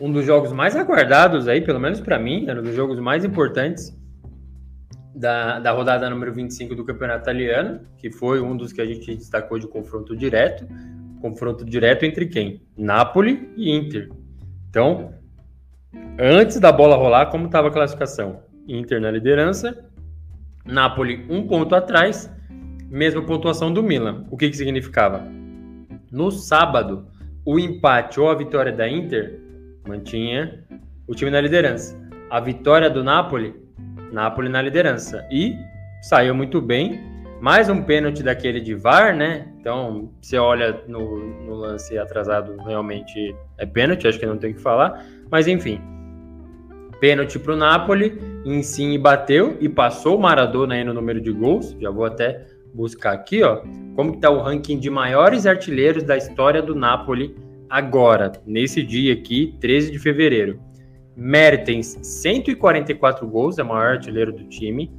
[0.00, 3.24] um dos jogos mais aguardados aí, pelo menos para mim, era um dos jogos mais
[3.24, 3.96] importantes
[5.14, 9.14] da, da rodada número 25 do Campeonato Italiano, que foi um dos que a gente
[9.14, 10.66] destacou de confronto direto.
[11.20, 12.62] Confronto direto entre quem?
[12.76, 14.10] Napoli e Inter.
[14.70, 15.12] Então,
[16.18, 18.42] antes da bola rolar, como estava a classificação?
[18.66, 19.84] Inter na liderança,
[20.64, 22.32] Napoli um ponto atrás,
[22.88, 24.24] mesma pontuação do Milan.
[24.30, 25.22] O que, que significava?
[26.10, 27.09] No sábado,
[27.44, 29.40] o empate ou a vitória da Inter
[29.86, 30.64] mantinha
[31.06, 31.98] o time na liderança.
[32.30, 33.54] A vitória do Napoli,
[34.12, 35.26] Napoli na liderança.
[35.30, 35.56] E
[36.02, 37.00] saiu muito bem.
[37.40, 39.48] Mais um pênalti daquele de VAR, né?
[39.58, 44.54] Então, você olha no, no lance atrasado, realmente é pênalti, acho que não tem o
[44.54, 45.04] que falar.
[45.30, 45.80] Mas enfim,
[47.00, 51.74] Pênalti para o Napoli, Insigne bateu e passou o Maradona aí no número de gols.
[51.80, 52.44] Já vou até
[52.74, 53.62] buscar aqui, ó,
[53.94, 57.34] como está o ranking de maiores artilheiros da história do Napoli
[57.68, 60.60] agora, nesse dia aqui, 13 de fevereiro.
[61.16, 64.90] Mertens, 144 gols, é o maior artilheiro do time.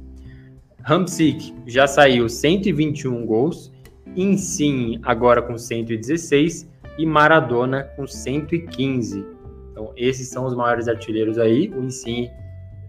[0.84, 3.72] Hamsik já saiu 121 gols.
[4.14, 9.24] Insigne agora com 116 e Maradona com 115.
[9.70, 11.70] Então, esses são os maiores artilheiros aí.
[11.70, 12.30] O Insigne,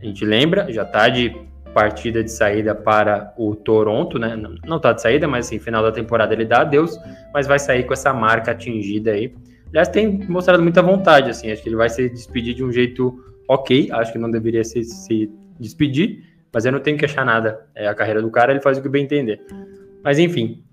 [0.01, 1.33] a gente lembra, já está de
[1.73, 4.35] partida de saída para o Toronto, né?
[4.65, 6.99] Não está de saída, mas assim, final da temporada ele dá adeus,
[7.33, 9.33] mas vai sair com essa marca atingida aí.
[9.69, 13.17] Aliás, tem mostrado muita vontade, assim, acho que ele vai se despedir de um jeito
[13.47, 17.65] ok, acho que não deveria se, se despedir, mas eu não tenho que achar nada.
[17.73, 19.41] É a carreira do cara, ele faz o que bem entender.
[20.03, 20.63] Mas enfim,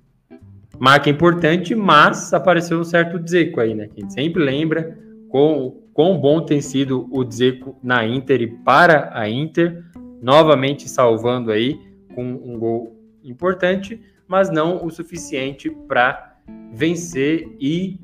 [0.79, 3.87] marca importante, mas apareceu um certo Dzeko aí, né?
[3.87, 4.99] Que a gente sempre lembra
[5.31, 9.83] com quão bom tem sido o Dzeko na Inter e para a Inter,
[10.21, 11.81] novamente salvando aí
[12.15, 16.39] com um gol importante, mas não o suficiente para
[16.73, 17.99] vencer e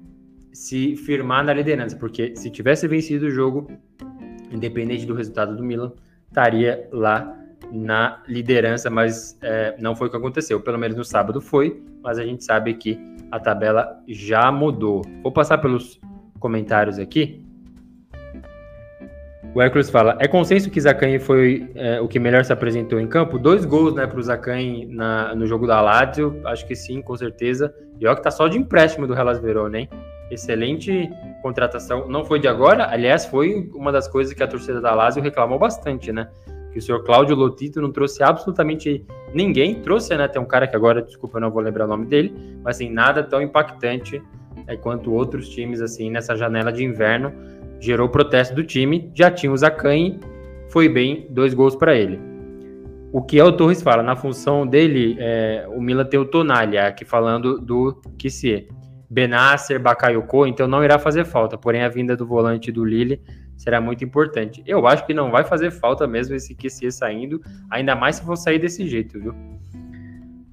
[0.52, 3.70] se firmar na liderança, porque se tivesse vencido o jogo,
[4.50, 5.92] independente do resultado do Milan,
[6.28, 7.36] estaria lá
[7.72, 10.60] na liderança, mas é, não foi o que aconteceu.
[10.60, 12.98] Pelo menos no sábado foi, mas a gente sabe que
[13.30, 15.02] a tabela já mudou.
[15.22, 16.00] Vou passar pelos
[16.38, 17.45] comentários aqui.
[19.56, 23.06] O Hércules fala: é consenso que Zacanhi foi é, o que melhor se apresentou em
[23.06, 23.38] campo?
[23.38, 24.86] Dois gols né, para o Zacanhi
[25.34, 27.74] no jogo da Lazio, acho que sim, com certeza.
[27.98, 29.88] E olha que tá só de empréstimo do Hellas Verona, hein?
[30.30, 31.08] Excelente
[31.40, 32.06] contratação.
[32.06, 35.58] Não foi de agora, aliás, foi uma das coisas que a torcida da Lazio reclamou
[35.58, 36.28] bastante, né?
[36.70, 39.76] Que o senhor Cláudio Lotito não trouxe absolutamente ninguém.
[39.76, 40.28] Trouxe, né?
[40.28, 42.90] Tem um cara que agora, desculpa, eu não vou lembrar o nome dele, mas assim,
[42.90, 44.22] nada tão impactante
[44.66, 47.32] é, quanto outros times, assim, nessa janela de inverno
[47.80, 50.18] gerou protesto do time, já tinha o Zacanhi,
[50.68, 52.18] foi bem, dois gols para ele.
[53.12, 56.76] O que é o Torres fala, na função dele, é, o Milan tem o Tonali,
[56.76, 58.66] aqui falando do Kissier.
[59.08, 63.22] Benasser, Bakayoko, então não irá fazer falta, porém a vinda do volante do Lille
[63.56, 64.62] será muito importante.
[64.66, 68.36] Eu acho que não vai fazer falta mesmo esse Kissier saindo, ainda mais se for
[68.36, 69.34] sair desse jeito, viu?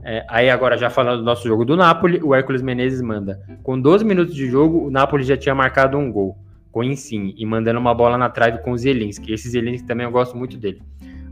[0.05, 3.39] É, aí agora já falando do nosso jogo do Napoli, o Hércules Menezes manda.
[3.63, 6.38] Com 12 minutos de jogo, o Napoli já tinha marcado um gol
[6.81, 9.33] Insigne e mandando uma bola na trave com o Zelinski.
[9.33, 10.81] Esse Zelinski também eu gosto muito dele.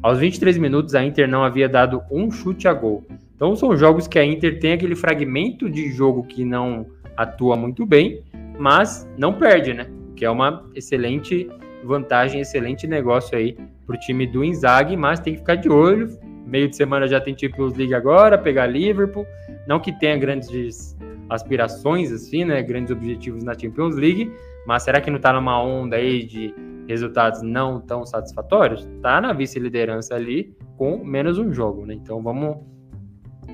[0.03, 3.05] Aos 23 minutos, a Inter não havia dado um chute a gol.
[3.35, 7.85] Então são jogos que a Inter tem aquele fragmento de jogo que não atua muito
[7.85, 8.21] bem,
[8.59, 9.87] mas não perde, né?
[10.15, 11.49] Que é uma excelente
[11.83, 16.09] vantagem, excelente negócio aí para o time do Inzaghi, mas tem que ficar de olho.
[16.45, 19.25] Meio de semana já tem Champions League agora, pegar Liverpool.
[19.67, 20.95] Não que tenha grandes
[21.29, 22.61] aspirações, assim, né?
[22.61, 24.31] Grandes objetivos na Champions League,
[24.65, 26.53] mas será que não está numa onda aí de
[26.87, 28.87] resultados não tão satisfatórios?
[29.01, 31.93] Tá na vice-liderança ali com menos um jogo, né?
[31.93, 32.57] Então vamos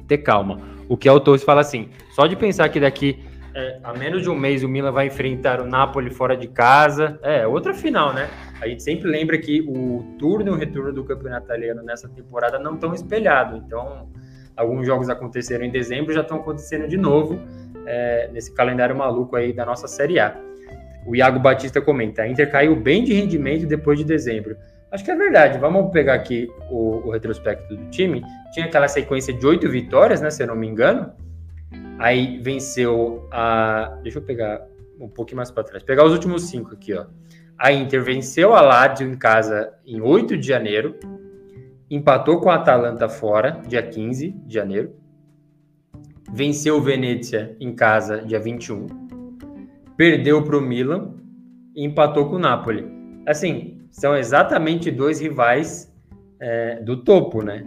[0.07, 0.59] ter calma.
[0.89, 3.23] O que é o Torres fala assim: só de pensar que daqui
[3.57, 7.19] é, a menos de um mês o Milan vai enfrentar o Napoli fora de casa,
[7.23, 8.29] é outra final, né?
[8.61, 12.59] A gente sempre lembra que o turno e o retorno do campeonato italiano nessa temporada
[12.59, 13.59] não estão espelhados.
[13.65, 14.09] Então,
[14.55, 17.39] alguns jogos aconteceram em dezembro, já estão acontecendo de novo
[17.87, 20.35] é, nesse calendário maluco aí da nossa Série A.
[21.07, 24.57] O Iago Batista comenta: a Inter caiu bem de rendimento depois de dezembro.
[24.91, 25.57] Acho que é verdade.
[25.57, 28.21] Vamos pegar aqui o, o retrospecto do time.
[28.51, 30.29] Tinha aquela sequência de oito vitórias, né?
[30.29, 31.11] Se eu não me engano.
[31.97, 33.97] Aí venceu a.
[34.03, 34.61] Deixa eu pegar
[34.99, 35.81] um pouquinho mais para trás.
[35.81, 37.05] Pegar os últimos cinco aqui, ó.
[37.57, 40.95] A Inter venceu a Lazio em casa em 8 de janeiro.
[41.89, 44.93] Empatou com a Atalanta fora, dia 15 de janeiro.
[46.31, 49.06] Venceu o Venezia em casa, dia 21
[49.97, 51.15] perdeu para o Milan
[51.75, 52.85] e empatou com o Napoli.
[53.25, 55.91] Assim, são exatamente dois rivais
[56.39, 57.65] é, do topo, né?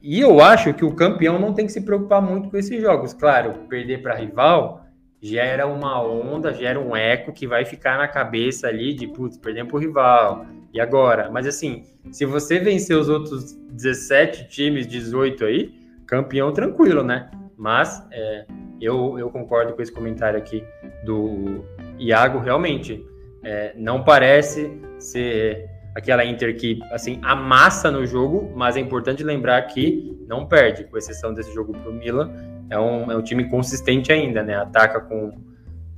[0.00, 3.12] E eu acho que o campeão não tem que se preocupar muito com esses jogos.
[3.12, 4.86] Claro, perder para rival
[5.20, 9.70] gera uma onda, gera um eco que vai ficar na cabeça ali de, putz, perdemos
[9.70, 10.46] para o rival.
[10.72, 11.28] E agora?
[11.30, 15.74] Mas assim, se você vencer os outros 17 times, 18 aí,
[16.06, 17.30] campeão tranquilo, né?
[17.60, 18.46] Mas é,
[18.80, 20.64] eu, eu concordo com esse comentário aqui
[21.04, 21.62] do
[21.98, 23.06] Iago, realmente.
[23.44, 29.60] É, não parece ser aquela Inter que assim amassa no jogo, mas é importante lembrar
[29.62, 32.32] que não perde, com exceção desse jogo para o Milan.
[32.70, 34.54] É um, é um time consistente ainda, né?
[34.54, 35.30] Ataca com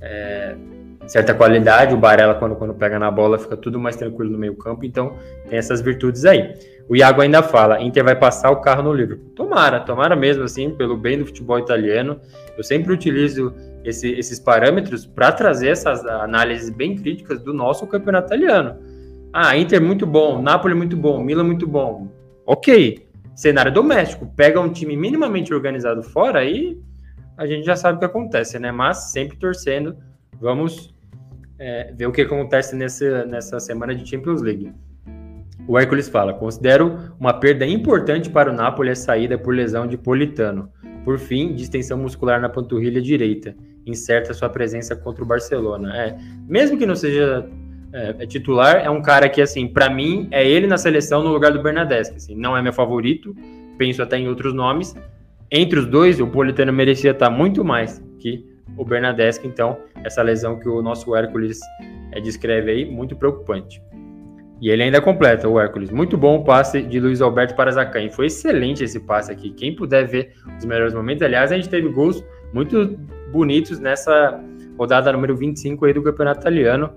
[0.01, 0.57] é,
[1.07, 1.93] certa qualidade.
[1.93, 4.85] O Barella, quando, quando pega na bola, fica tudo mais tranquilo no meio campo.
[4.85, 5.17] Então,
[5.49, 6.53] tem essas virtudes aí.
[6.89, 9.29] O Iago ainda fala, Inter vai passar o carro no Liverpool.
[9.35, 12.19] Tomara, tomara mesmo assim, pelo bem do futebol italiano.
[12.57, 18.27] Eu sempre utilizo esse, esses parâmetros para trazer essas análises bem críticas do nosso campeonato
[18.27, 18.77] italiano.
[19.31, 22.07] Ah, Inter muito bom, Napoli muito bom, Milan muito bom.
[22.45, 23.07] Ok.
[23.35, 24.27] Cenário doméstico.
[24.35, 26.77] Pega um time minimamente organizado fora e
[27.37, 28.71] a gente já sabe o que acontece, né?
[28.71, 29.97] Mas sempre torcendo.
[30.39, 30.93] Vamos
[31.59, 34.71] é, ver o que acontece nessa, nessa semana de Champions League.
[35.67, 39.97] O Hércules fala: considero uma perda importante para o Napoli a saída por lesão de
[39.97, 40.69] Politano.
[41.05, 43.55] Por fim, distensão muscular na panturrilha direita.
[43.85, 45.95] Incerta sua presença contra o Barcelona.
[45.95, 46.17] É,
[46.47, 47.45] mesmo que não seja
[47.91, 51.29] é, é titular, é um cara que, assim, para mim, é ele na seleção no
[51.29, 52.15] lugar do Bernadeschi.
[52.15, 53.35] Assim, não é meu favorito,
[53.77, 54.95] penso até em outros nomes.
[55.51, 59.47] Entre os dois, o Politano merecia estar muito mais que o Bernadeschi.
[59.47, 61.59] Então, essa lesão que o nosso Hércules
[62.11, 63.81] é, descreve aí, muito preocupante.
[64.61, 65.89] E ele ainda completa, o Hércules.
[65.89, 68.09] Muito bom o passe de Luiz Alberto para Zacan.
[68.09, 69.49] Foi excelente esse passe aqui.
[69.49, 71.21] Quem puder ver os melhores momentos.
[71.21, 72.23] Aliás, a gente teve gols
[72.53, 72.97] muito
[73.31, 74.39] bonitos nessa
[74.77, 76.91] rodada número 25 aí do Campeonato Italiano.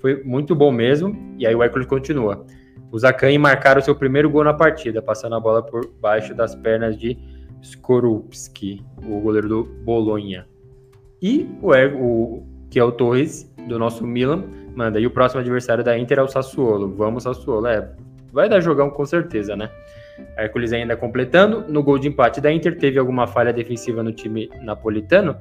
[0.00, 1.16] Foi muito bom mesmo.
[1.38, 2.44] E aí o Hércules continua.
[2.90, 6.96] O Zacan marcaram seu primeiro gol na partida, passando a bola por baixo das pernas
[6.98, 7.16] de
[7.62, 10.46] Skorupski, o goleiro do Bolonha.
[11.22, 14.98] E o, o que é o Torres, do nosso Milan, Manda.
[14.98, 16.94] E o próximo adversário da Inter é o Sassuolo.
[16.96, 17.66] Vamos, Sassuolo.
[17.66, 17.88] É,
[18.32, 19.70] vai dar jogão com certeza, né?
[20.36, 21.64] Hércules ainda completando.
[21.68, 25.36] No gol de empate da Inter, teve alguma falha defensiva no time napolitano.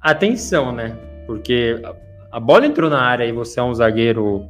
[0.00, 0.96] Atenção, né?
[1.26, 1.80] Porque
[2.30, 4.46] a bola entrou na área e você é um zagueiro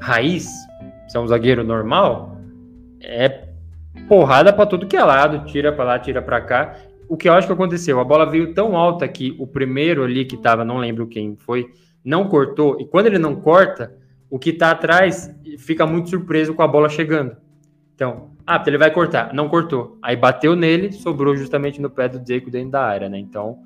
[0.00, 0.48] raiz,
[1.06, 2.36] você é um zagueiro normal,
[3.00, 3.44] é
[4.08, 6.76] porrada para tudo que é lado, tira para lá, tira para cá.
[7.12, 8.00] O que eu acho que aconteceu?
[8.00, 11.70] A bola veio tão alta que o primeiro ali que tava, não lembro quem foi,
[12.02, 13.94] não cortou, e quando ele não corta,
[14.30, 17.36] o que está atrás fica muito surpreso com a bola chegando.
[17.94, 19.98] Então, ah, ele vai cortar, não cortou.
[20.00, 23.18] Aí bateu nele, sobrou justamente no pé do Dzeko dentro da área, né?
[23.18, 23.58] Então,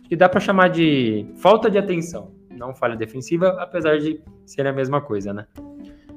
[0.00, 4.66] acho que dá para chamar de falta de atenção, não falha defensiva, apesar de ser
[4.66, 5.46] a mesma coisa, né?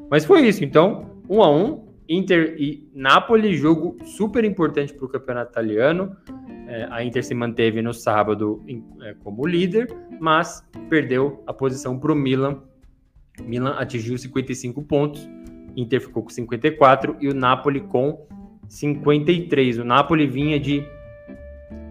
[0.10, 5.10] Mas foi isso, então, um a um, Inter e Napoli, jogo super importante para o
[5.10, 6.16] campeonato italiano.
[6.68, 12.00] É, a Inter se manteve no sábado em, é, como líder, mas perdeu a posição
[12.00, 12.62] para o Milan.
[13.42, 15.30] Milan atingiu 55 pontos,
[15.76, 18.26] Inter ficou com 54 e o Napoli com
[18.68, 19.78] 53.
[19.80, 20.84] O Napoli vinha de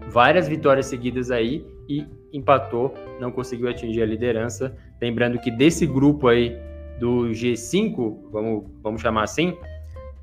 [0.09, 4.75] várias vitórias seguidas aí e empatou, não conseguiu atingir a liderança.
[5.01, 6.57] Lembrando que desse grupo aí
[6.99, 9.55] do G5, vamos, vamos chamar assim,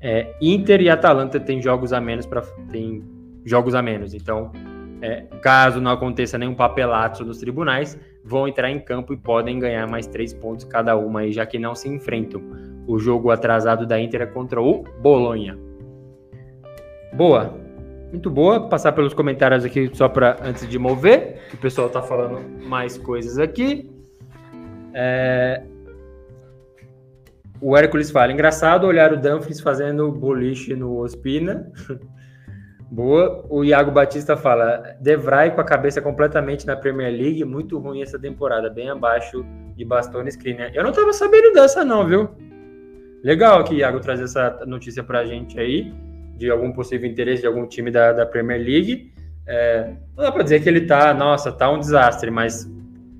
[0.07, 3.03] é, Inter e Atalanta têm jogos a menos para tem
[3.43, 4.13] jogos a menos.
[4.13, 4.51] Então,
[5.01, 9.87] é, caso não aconteça nenhum papelato nos tribunais, vão entrar em campo e podem ganhar
[9.87, 12.39] mais três pontos cada uma, aí, já que não se enfrentam.
[12.85, 15.57] O jogo atrasado da Inter é contra o Bolonha.
[17.11, 17.55] Boa,
[18.11, 18.69] muito boa.
[18.69, 22.95] Passar pelos comentários aqui só para antes de mover, que o pessoal está falando mais
[22.95, 23.89] coisas aqui.
[24.93, 25.63] É,
[27.65, 31.71] o Hércules fala: engraçado olhar o Dumfries fazendo boliche no Ospina.
[32.91, 33.43] Boa.
[33.49, 38.19] O Iago Batista fala: Devray com a cabeça completamente na Premier League, muito ruim essa
[38.19, 39.43] temporada, bem abaixo
[39.75, 40.71] de Bastoni Skriniar.
[40.75, 42.29] Eu não tava sabendo dessa, não, viu?
[43.23, 45.91] Legal que Iago traz essa notícia pra gente aí,
[46.37, 49.11] de algum possível interesse de algum time da, da Premier League.
[49.47, 52.71] É, não dá pra dizer que ele tá, nossa, tá um desastre, mas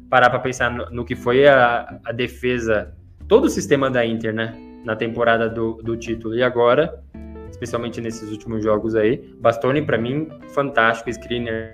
[0.08, 2.93] parar pra pensar no, no que foi a, a defesa
[3.27, 4.53] todo o sistema da Inter, né?
[4.83, 6.35] Na temporada do, do título.
[6.35, 7.03] E agora,
[7.49, 11.11] especialmente nesses últimos jogos aí, Bastoni, para mim, fantástico.
[11.11, 11.73] Screener.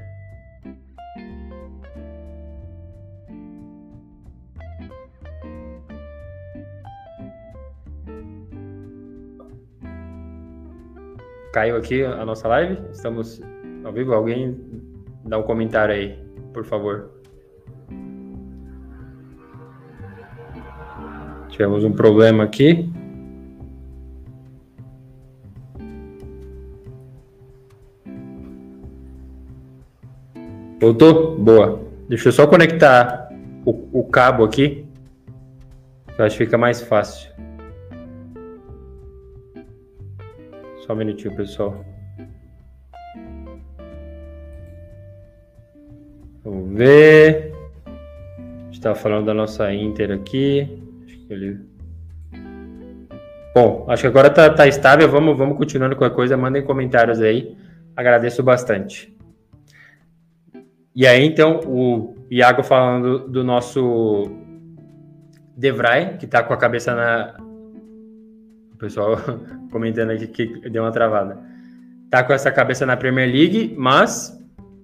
[11.54, 12.82] Caiu aqui a nossa live?
[12.92, 13.42] Estamos
[13.84, 14.14] ao vivo?
[14.14, 14.58] Alguém
[15.26, 16.18] dá um comentário aí,
[16.54, 17.21] por favor.
[21.52, 22.90] Tivemos um problema aqui.
[30.80, 31.38] Voltou?
[31.38, 31.80] Boa.
[32.10, 33.30] Deixa eu só conectar
[33.64, 34.84] o, o cabo aqui.
[36.18, 37.30] Eu acho que fica mais fácil.
[40.80, 41.86] Só um minutinho, pessoal.
[46.44, 47.54] Vamos ver.
[47.86, 50.91] A gente estava falando da nossa Inter aqui.
[51.32, 51.62] Beleza.
[53.56, 55.08] Bom, acho que agora tá, tá estável.
[55.08, 56.36] Vamos, vamos continuando com a coisa.
[56.36, 57.56] Mandem comentários aí.
[57.96, 59.16] Agradeço bastante.
[60.94, 64.30] E aí, então, o Iago falando do nosso
[65.56, 67.34] Devray, que tá com a cabeça na.
[68.74, 69.16] O pessoal
[69.72, 71.40] comentando aqui que deu uma travada.
[72.10, 74.38] Tá com essa cabeça na Premier League, mas,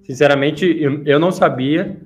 [0.06, 1.98] sinceramente, eu, eu não sabia.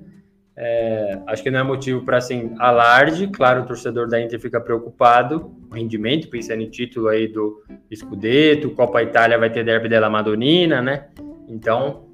[1.26, 3.28] Acho que não é motivo para assim alarde.
[3.28, 7.62] Claro, o torcedor da Inter fica preocupado com o rendimento, pensando em título aí do
[7.94, 11.06] Scudetto, Copa Itália vai ter Derby della Madonnina, né?
[11.48, 12.06] Então,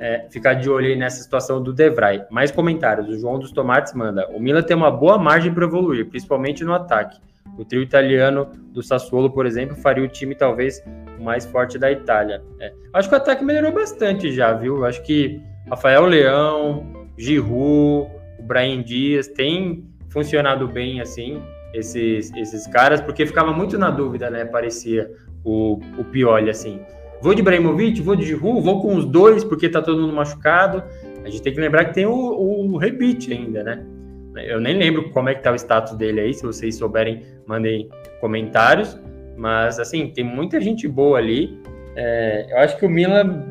[0.00, 2.22] é, ficar de olho aí nessa situação do Devray.
[2.30, 3.08] Mais comentários.
[3.08, 6.74] O João dos Tomates manda: o Milan tem uma boa margem para evoluir, principalmente no
[6.74, 7.18] ataque.
[7.58, 10.82] O trio italiano do Sassuolo, por exemplo, faria o time talvez
[11.20, 12.42] mais forte da Itália.
[12.60, 12.72] É.
[12.92, 14.84] Acho que o ataque melhorou bastante já, viu?
[14.84, 18.10] Acho que Rafael Leão, Giroud,
[18.44, 21.42] Brian Dias tem funcionado bem assim,
[21.72, 24.44] esses, esses caras, porque ficava muito na dúvida, né?
[24.44, 25.10] Parecia
[25.44, 26.80] o, o Pioli assim.
[27.20, 30.82] Vou de Ibrahimovic, vou de Giroud, vou com os dois porque tá todo mundo machucado.
[31.24, 33.84] A gente tem que lembrar que tem o, o Rebite ainda, né?
[34.36, 37.88] Eu nem lembro como é que tá o status dele aí, se vocês souberem, mandem
[38.20, 38.98] comentários.
[39.36, 41.58] Mas, assim, tem muita gente boa ali.
[41.96, 43.44] É, eu acho que o Milan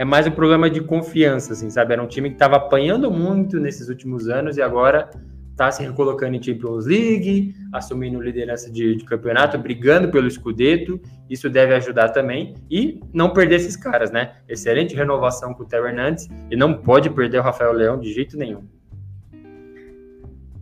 [0.00, 1.92] é mais um problema de confiança, assim, sabe?
[1.92, 5.10] Era um time que estava apanhando muito nesses últimos anos e agora
[5.50, 10.98] está se recolocando em Champions League, assumindo liderança de, de, campeonato, brigando pelo Scudetto.
[11.28, 12.54] Isso deve ajudar também.
[12.70, 14.36] E não perder esses caras, né?
[14.48, 18.38] Excelente renovação com o Terry Hernandes e não pode perder o Rafael Leão de jeito
[18.38, 18.64] nenhum.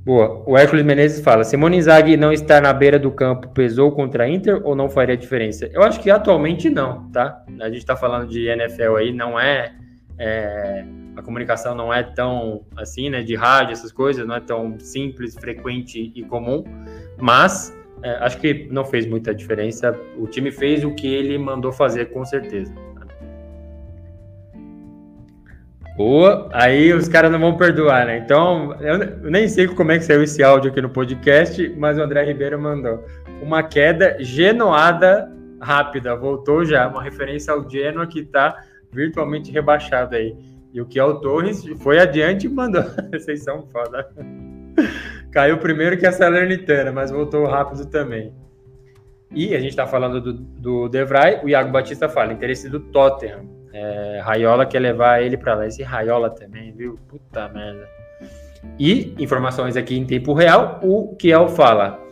[0.08, 0.42] Boa.
[0.46, 4.28] O Hércules Menezes fala: Simone Inzaghi não estar na beira do campo pesou contra a
[4.28, 5.68] Inter ou não faria diferença?
[5.70, 7.44] Eu acho que atualmente não, tá?
[7.60, 9.74] A gente está falando de NFL aí, não é,
[10.18, 10.82] é,
[11.14, 13.22] A comunicação não é tão assim, né?
[13.22, 16.64] De rádio, essas coisas, não é tão simples, frequente e comum,
[17.18, 19.94] mas é, acho que não fez muita diferença.
[20.16, 22.72] O time fez o que ele mandou fazer, com certeza.
[25.98, 28.18] Boa, aí os caras não vão perdoar, né?
[28.18, 32.02] Então, eu nem sei como é que saiu esse áudio aqui no podcast, mas o
[32.02, 33.04] André Ribeiro mandou.
[33.42, 35.28] Uma queda genoada
[35.60, 40.36] rápida, voltou já, uma referência ao Genoa que está virtualmente rebaixado aí.
[40.72, 42.84] E o o Torres foi adiante e mandou.
[43.12, 44.08] Vocês são foda.
[45.32, 48.32] Caiu primeiro que a Salernitana, mas voltou rápido também.
[49.32, 53.57] E a gente está falando do, do Devray, o Iago Batista fala, interesse do Tottenham.
[53.72, 55.66] É, Raiola quer levar ele para lá.
[55.66, 56.98] Esse Raiola também, viu?
[57.08, 57.88] Puta merda.
[58.78, 62.02] E informações aqui em tempo real, o Kiel fala.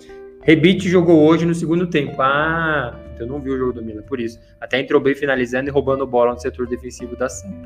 [0.42, 2.20] Rebite jogou hoje no segundo tempo.
[2.20, 4.38] Ah, eu não vi o jogo do Milan, por isso.
[4.60, 7.64] Até entrou bem finalizando e roubando bola no setor defensivo da Samp.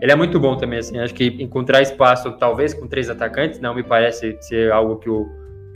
[0.00, 0.98] Ele é muito bom também, assim.
[0.98, 5.26] Acho que encontrar espaço, talvez com três atacantes, não me parece ser algo que o,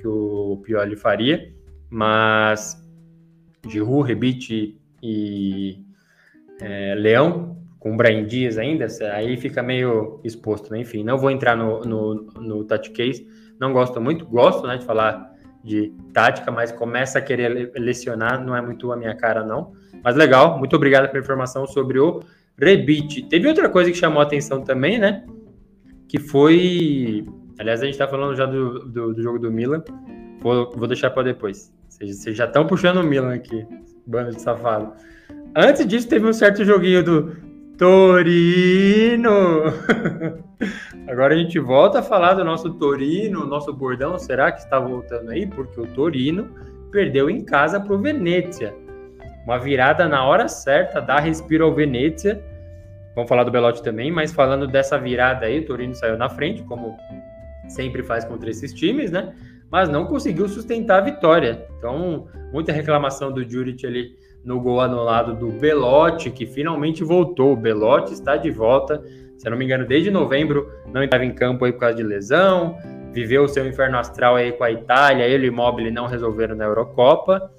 [0.00, 1.52] que o Pioli faria.
[1.88, 2.80] Mas
[3.66, 5.84] Giroud, Rebite e
[6.60, 10.80] é, Leão, com o Brian Dias ainda, aí fica meio exposto, né?
[10.80, 13.26] Enfim, não vou entrar no, no, no touch case,
[13.58, 15.30] não gosto muito, gosto né, de falar
[15.62, 19.72] de tática, mas começa a querer lecionar, não é muito a minha cara, não.
[20.02, 22.20] Mas legal, muito obrigado pela informação sobre o
[22.58, 23.22] Rebite.
[23.22, 25.24] Teve outra coisa que chamou a atenção também, né?
[26.08, 27.26] Que foi.
[27.58, 29.82] Aliás, a gente tá falando já do, do, do jogo do Milan.
[30.40, 31.72] Vou, vou deixar para depois.
[31.88, 33.66] Vocês já estão puxando o Milan aqui,
[34.06, 34.94] bando de safado.
[35.54, 37.36] Antes disso, teve um certo joguinho do
[37.76, 39.64] Torino.
[41.08, 44.16] Agora a gente volta a falar do nosso Torino, nosso bordão.
[44.16, 45.46] Será que está voltando aí?
[45.46, 46.48] Porque o Torino
[46.92, 48.72] perdeu em casa para o Venezia.
[49.44, 52.40] Uma virada na hora certa, dá respiro ao Venezia.
[53.16, 56.62] Vamos falar do Belotti também, mas falando dessa virada aí, o Torino saiu na frente,
[56.62, 56.96] como
[57.66, 59.34] sempre faz contra esses times, né?
[59.68, 61.66] Mas não conseguiu sustentar a vitória.
[61.76, 64.10] Então, muita reclamação do Juric ali
[64.44, 67.52] no gol anulado do Belotti, que finalmente voltou.
[67.52, 69.02] O Belotti está de volta,
[69.36, 72.02] se eu não me engano, desde novembro não estava em campo aí por causa de
[72.02, 72.76] lesão,
[73.12, 76.54] viveu o seu inferno astral aí com a Itália, ele e o Immobile não resolveram
[76.54, 77.50] na Eurocopa.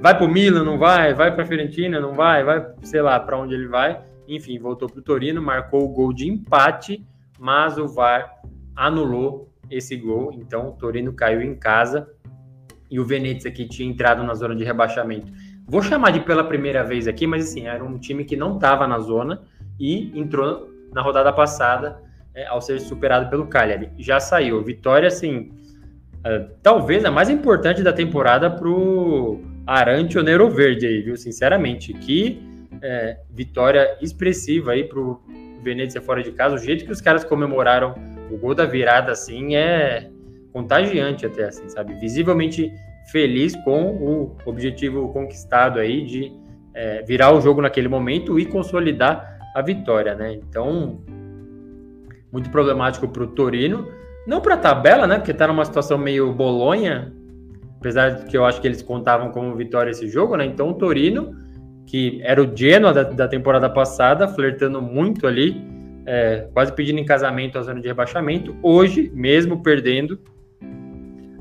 [0.00, 1.14] Vai para o Milan, não vai?
[1.14, 2.44] Vai para a Fiorentina, não vai?
[2.44, 4.00] Vai, sei lá, para onde ele vai.
[4.28, 7.04] Enfim, voltou para o Torino, marcou o gol de empate,
[7.38, 8.40] mas o VAR
[8.76, 12.08] anulou esse gol, então o Torino caiu em casa
[12.90, 15.32] e o Venezia que tinha entrado na zona de rebaixamento
[15.70, 18.88] vou chamar de pela primeira vez aqui, mas assim, era um time que não estava
[18.88, 19.42] na zona
[19.78, 22.02] e entrou na rodada passada
[22.34, 23.90] é, ao ser superado pelo Cagliari.
[23.96, 24.62] Já saiu.
[24.64, 25.52] Vitória, assim,
[26.24, 31.16] é, talvez a mais importante da temporada pro Arante ou Nero Verde aí, viu?
[31.16, 32.42] Sinceramente, que
[32.82, 35.22] é, vitória expressiva aí pro
[35.62, 36.56] Venezia fora de casa.
[36.56, 37.94] O jeito que os caras comemoraram
[38.28, 40.10] o gol da virada, assim, é
[40.52, 41.94] contagiante até, assim, sabe?
[41.94, 42.72] Visivelmente
[43.10, 46.32] feliz com o objetivo conquistado aí de
[46.74, 50.34] é, virar o jogo naquele momento e consolidar a vitória, né?
[50.34, 51.00] Então,
[52.32, 53.88] muito problemático para o Torino,
[54.26, 55.16] não para a tabela, né?
[55.16, 57.12] Porque está numa situação meio bolonha,
[57.78, 60.44] apesar de que eu acho que eles contavam como vitória esse jogo, né?
[60.44, 61.34] Então, o Torino,
[61.86, 65.70] que era o Genoa da, da temporada passada, flertando muito ali
[66.06, 68.56] é, quase pedindo em casamento a zona de rebaixamento.
[68.62, 70.18] Hoje, mesmo perdendo,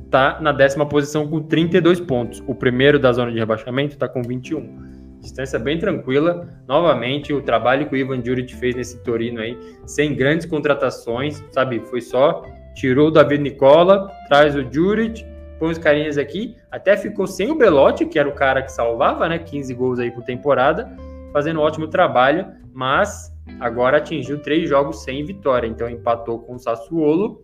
[0.10, 2.44] está na décima posição com 32 pontos.
[2.48, 5.20] O primeiro da zona de rebaixamento está com 21.
[5.22, 6.50] Distância bem tranquila.
[6.68, 9.56] Novamente, o trabalho que o Ivan Juric fez nesse Torino aí,
[9.86, 11.80] sem grandes contratações, sabe?
[11.82, 12.44] Foi só
[12.74, 15.24] tirou o David Nicola, traz o Juric,
[15.60, 19.30] põe os carinhas aqui, até ficou sem o Belotti, que era o cara que salvava,
[19.30, 19.38] né?
[19.38, 20.90] 15 gols aí por temporada,
[21.32, 26.60] fazendo um ótimo trabalho, mas agora atingiu três jogos sem vitória, então empatou com o
[26.60, 27.44] Sassuolo,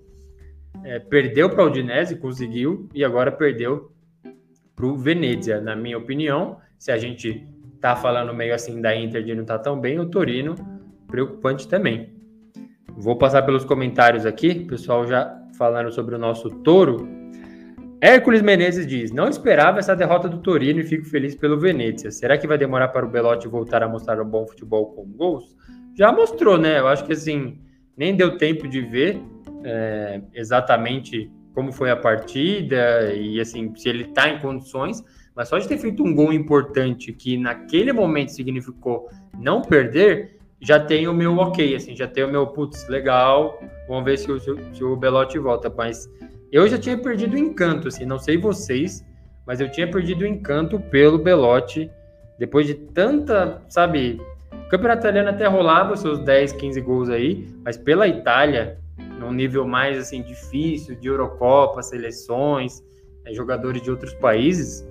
[0.83, 3.91] é, perdeu para o Udinese, conseguiu, e agora perdeu
[4.75, 5.61] para o Venezia.
[5.61, 7.47] Na minha opinião, se a gente
[7.79, 10.55] tá falando meio assim da Inter de não tá tão bem, o Torino
[11.07, 12.13] preocupante também.
[12.97, 17.07] Vou passar pelos comentários aqui, pessoal já falando sobre o nosso touro.
[18.01, 22.11] Hércules Menezes diz: Não esperava essa derrota do Torino e fico feliz pelo Venezia.
[22.11, 25.55] Será que vai demorar para o Belotti voltar a mostrar um bom futebol com gols?
[25.95, 26.79] Já mostrou, né?
[26.79, 27.59] Eu acho que assim,
[27.97, 29.21] nem deu tempo de ver
[29.65, 35.03] é, exatamente como foi a partida e assim, se ele está em condições,
[35.35, 39.09] mas só de ter feito um gol importante que naquele momento significou
[39.39, 44.05] não perder, já tem o meu ok, assim, já tem o meu putz, legal, vamos
[44.05, 45.73] ver se o, se o Belotti volta.
[45.75, 46.09] Mas
[46.51, 49.05] eu já tinha perdido o encanto, assim, não sei vocês,
[49.45, 51.89] mas eu tinha perdido o encanto pelo Belotti
[52.37, 54.19] depois de tanta, sabe,
[54.51, 58.77] o campeonato italiano até rolava seus 10, 15 gols aí, mas pela Itália,
[59.25, 62.83] num nível mais assim difícil de Eurocopa, seleções,
[63.23, 64.87] né, jogadores de outros países,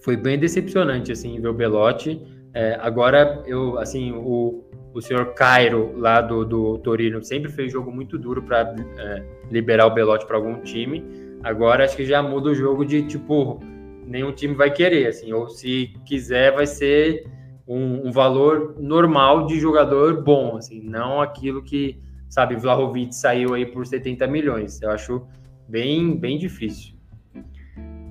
[0.00, 2.20] foi bem decepcionante assim ver o Belotti.
[2.54, 7.92] É, agora eu assim o, o senhor Cairo lá do, do Torino sempre fez jogo
[7.92, 11.04] muito duro para é, liberar o Belotti para algum time.
[11.42, 13.60] Agora acho que já muda o jogo de tipo
[14.06, 17.24] nenhum time vai querer assim ou se quiser vai ser
[17.66, 22.00] um, um valor normal de jogador bom assim não aquilo que
[22.30, 24.80] sabe Vlahovic saiu aí por 70 milhões.
[24.80, 25.26] Eu acho
[25.68, 26.94] bem bem difícil.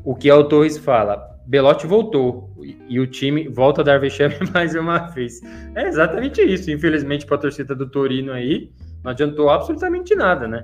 [0.03, 1.27] O que o Torres fala?
[1.47, 2.53] Belotti voltou
[2.87, 5.41] e o time volta a dar vexame mais uma vez.
[5.73, 6.69] É exatamente isso.
[6.69, 8.71] Infelizmente, para a torcida do Torino aí,
[9.03, 10.63] não adiantou absolutamente nada, né?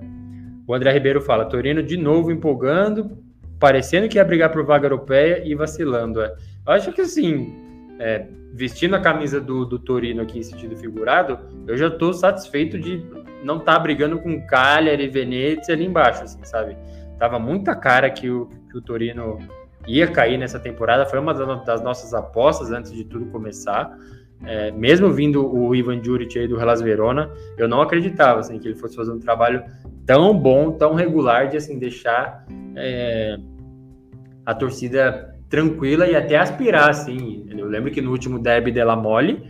[0.67, 3.17] O André Ribeiro fala: Torino de novo empolgando,
[3.59, 6.21] parecendo que ia brigar por vaga europeia e vacilando.
[6.21, 6.27] É.
[6.67, 7.64] Eu acho que assim,
[7.99, 12.79] é, vestindo a camisa do, do Torino aqui em sentido figurado, eu já estou satisfeito
[12.79, 13.03] de
[13.43, 16.75] não estar tá brigando com Cagliari e Venezia ali embaixo, assim, sabe?
[17.19, 19.39] Tava muita cara que o, que o Torino
[19.87, 23.95] ia cair nessa temporada, foi uma das nossas apostas antes de tudo começar.
[24.43, 28.67] É, mesmo vindo o Ivan Juric aí do Hellas Verona, eu não acreditava assim, que
[28.67, 29.63] ele fosse fazer um trabalho
[30.05, 33.37] tão bom, tão regular de assim deixar é,
[34.45, 37.45] a torcida tranquila e até aspirar assim.
[37.57, 39.43] Eu lembro que no último derby della Mole,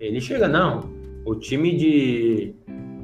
[0.00, 0.90] ele chega não,
[1.24, 2.54] o time de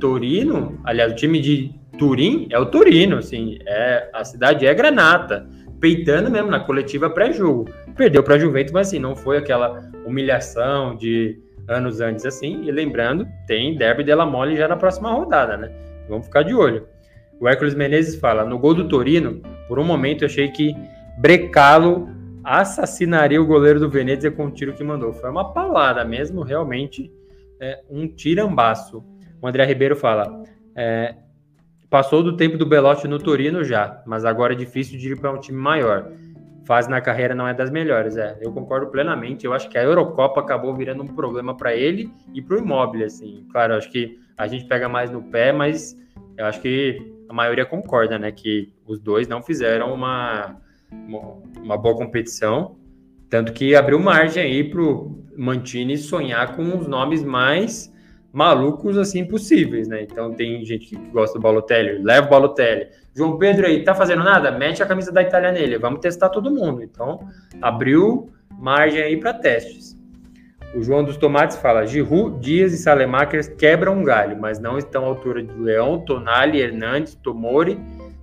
[0.00, 5.48] Torino, aliás, o time de Turim é o Torino, assim, é a cidade é Granata
[5.80, 7.68] peitando mesmo na coletiva pré-jogo.
[7.94, 11.38] Perdeu para Juventus, mas assim, não foi aquela humilhação de
[11.68, 12.64] anos antes assim.
[12.64, 15.70] E lembrando, tem Derby della Mole já na próxima rodada, né?
[16.08, 16.86] Vamos ficar de olho.
[17.38, 20.74] O Hércules Menezes fala: no gol do Torino, por um momento eu achei que
[21.18, 22.08] Brecalo
[22.44, 25.12] assassinaria o goleiro do Venezia com o tiro que mandou.
[25.12, 27.10] Foi uma paulada mesmo, realmente
[27.60, 29.04] é, um tirambaço.
[29.40, 30.42] O André Ribeiro fala:
[30.76, 31.14] é,
[31.94, 35.30] Passou do tempo do Belotti no Torino já, mas agora é difícil de ir para
[35.30, 36.10] um time maior.
[36.66, 38.36] Fase na carreira não é das melhores, é.
[38.40, 39.44] Eu concordo plenamente.
[39.44, 43.04] Eu acho que a Eurocopa acabou virando um problema para ele e para o Immobile,
[43.04, 43.46] assim.
[43.52, 45.96] Claro, acho que a gente pega mais no pé, mas
[46.36, 50.56] eu acho que a maioria concorda, né, que os dois não fizeram uma,
[51.62, 52.76] uma boa competição,
[53.28, 57.92] tanto que abriu margem aí para o Mantini sonhar com os nomes mais
[58.32, 60.02] malucos assim possíveis, né?
[60.02, 62.88] Então tem gente que gosta do Balotelli, leva o Balotelli.
[63.14, 64.50] João Pedro aí, tá fazendo nada?
[64.50, 66.82] Mete a camisa da Itália nele, vamos testar todo mundo.
[66.82, 67.20] Então,
[67.62, 69.96] abriu margem aí para testes.
[70.74, 75.04] O João dos Tomates fala: Giroud, Dias e Salemakers quebram um galho, mas não estão
[75.04, 77.78] à altura de Leão, Tonali, Hernandes, Tomori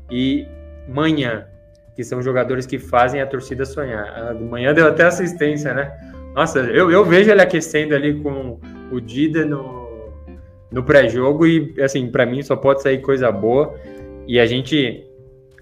[0.09, 0.45] e
[0.89, 1.47] Manhã,
[1.95, 4.05] que são jogadores que fazem a torcida sonhar.
[4.29, 5.91] A do Manhã deu até assistência, né?
[6.33, 8.59] Nossa, eu, eu vejo ele aquecendo ali com
[8.91, 10.13] o Dida no,
[10.71, 13.75] no pré-jogo e, assim, para mim só pode sair coisa boa.
[14.27, 15.05] E a gente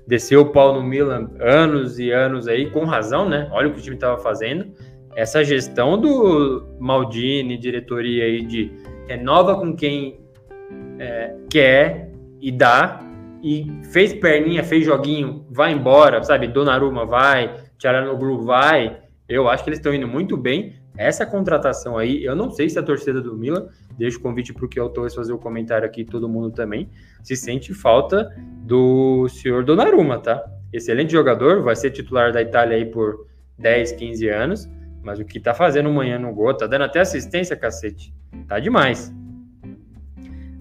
[0.06, 3.50] desceu o pau no Milan anos e anos aí, com razão, né?
[3.52, 4.68] Olha o que o time estava fazendo.
[5.16, 8.72] Essa gestão do Maldini, diretoria aí de
[9.08, 10.20] renova com quem
[11.00, 13.02] é, quer e dá,
[13.42, 16.48] e fez perninha, fez joguinho, vai embora, sabe?
[16.48, 19.02] Donnarumma vai, Tcharanoglu vai.
[19.28, 22.78] Eu acho que eles estão indo muito bem essa contratação aí, eu não sei se
[22.78, 26.04] a torcida do Milan, deixa o convite para o eu Torres fazer o comentário aqui,
[26.04, 26.90] todo mundo também,
[27.24, 28.30] se sente falta
[28.66, 30.44] do senhor Donnarumma, tá?
[30.74, 33.26] Excelente jogador, vai ser titular da Itália aí por
[33.58, 34.70] 10, 15 anos,
[35.02, 38.14] mas o que tá fazendo amanhã no gol, tá dando até assistência, cacete.
[38.46, 39.10] Tá demais.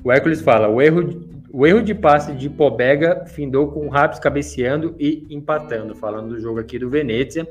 [0.04, 4.18] O Hércules fala, o erro, o erro de passe de Pobega findou com o Raps
[4.18, 7.48] cabeceando e empatando, falando do jogo aqui do Venezia.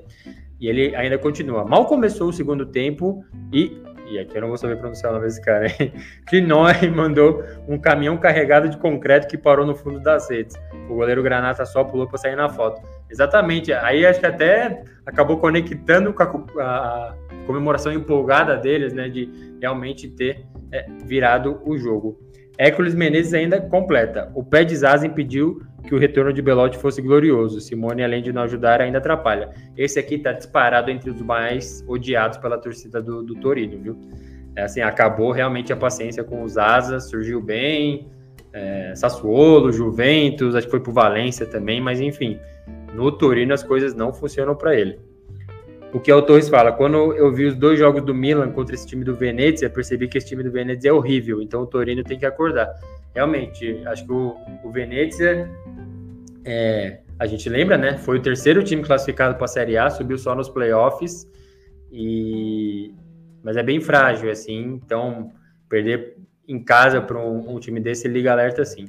[0.60, 1.66] E ele ainda continua.
[1.66, 3.82] Mal começou o segundo tempo e.
[4.10, 5.91] E aqui eu não vou saber pronunciar o nome desse cara, hein?
[6.95, 10.56] Mandou um caminhão carregado de concreto que parou no fundo das redes.
[10.89, 12.82] O goleiro Granata só pulou para sair na foto.
[13.10, 13.74] Exatamente.
[13.74, 16.26] Aí acho que até acabou conectando com a,
[16.62, 19.10] a comemoração empolgada deles, né?
[19.10, 19.30] De
[19.60, 22.18] realmente ter é, virado o jogo.
[22.58, 24.32] Hércules Menezes ainda completa.
[24.34, 27.62] O pé de Zaza impediu que o retorno de Belotti fosse glorioso.
[27.62, 29.51] Simone, além de não ajudar, ainda atrapalha.
[29.78, 33.97] Esse aqui tá disparado entre os mais odiados pela torcida do, do Torino, viu?
[34.55, 38.10] É assim, acabou realmente a paciência com os Asas, surgiu bem,
[38.51, 42.39] é, Sassuolo, Juventus, acho que foi pro Valência também, mas enfim,
[42.93, 44.99] no Torino as coisas não funcionam para ele.
[45.98, 48.86] O que o Torres fala, quando eu vi os dois jogos do Milan contra esse
[48.86, 52.20] time do Venezia, percebi que esse time do Venezia é horrível, então o Torino tem
[52.20, 52.72] que acordar.
[53.16, 55.50] Realmente, acho que o, o Venezia,
[56.45, 57.98] é, a gente lembra, né?
[57.98, 61.28] Foi o terceiro time classificado para a Série A, subiu só nos playoffs,
[61.91, 62.93] e...
[63.41, 65.32] mas é bem frágil, assim, então
[65.68, 66.16] perder
[66.48, 68.86] em casa para um, um, time desse, liga alerta assim.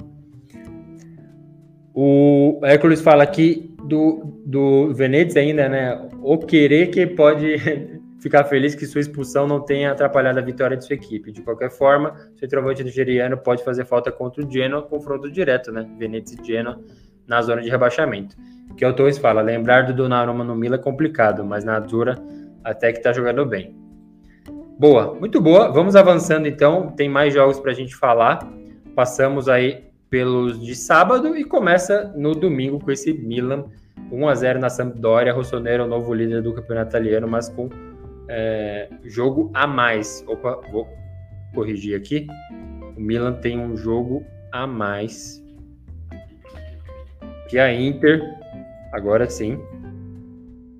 [1.95, 6.09] O Hércules fala aqui do, do Venezia ainda, né?
[6.22, 7.57] O querer que pode
[8.20, 11.33] ficar feliz que sua expulsão não tenha atrapalhado a vitória de sua equipe.
[11.33, 15.89] De qualquer forma, o centroavante nigeriano pode fazer falta contra o Genoa, confronto direto, né?
[15.99, 16.81] Venezia e Genoa
[17.26, 18.37] na zona de rebaixamento.
[18.76, 22.16] Que é o Torres fala, lembrar do Donnarumma no Mila é complicado, mas na Dura
[22.64, 23.76] até que tá jogando bem.
[24.79, 25.72] Boa, muito boa.
[25.72, 28.39] Vamos avançando então, tem mais jogos para a gente falar.
[28.95, 33.65] Passamos aí pelos de sábado e começa no domingo com esse Milan
[34.11, 35.33] 1 a 0 na Sampdoria.
[35.33, 37.69] Rossonero o novo líder do campeonato italiano, mas com
[38.29, 40.25] é, jogo a mais.
[40.27, 40.89] Opa, vou
[41.55, 42.27] corrigir aqui.
[42.97, 45.43] O Milan tem um jogo a mais
[47.49, 48.23] que a Inter.
[48.93, 49.59] Agora sim.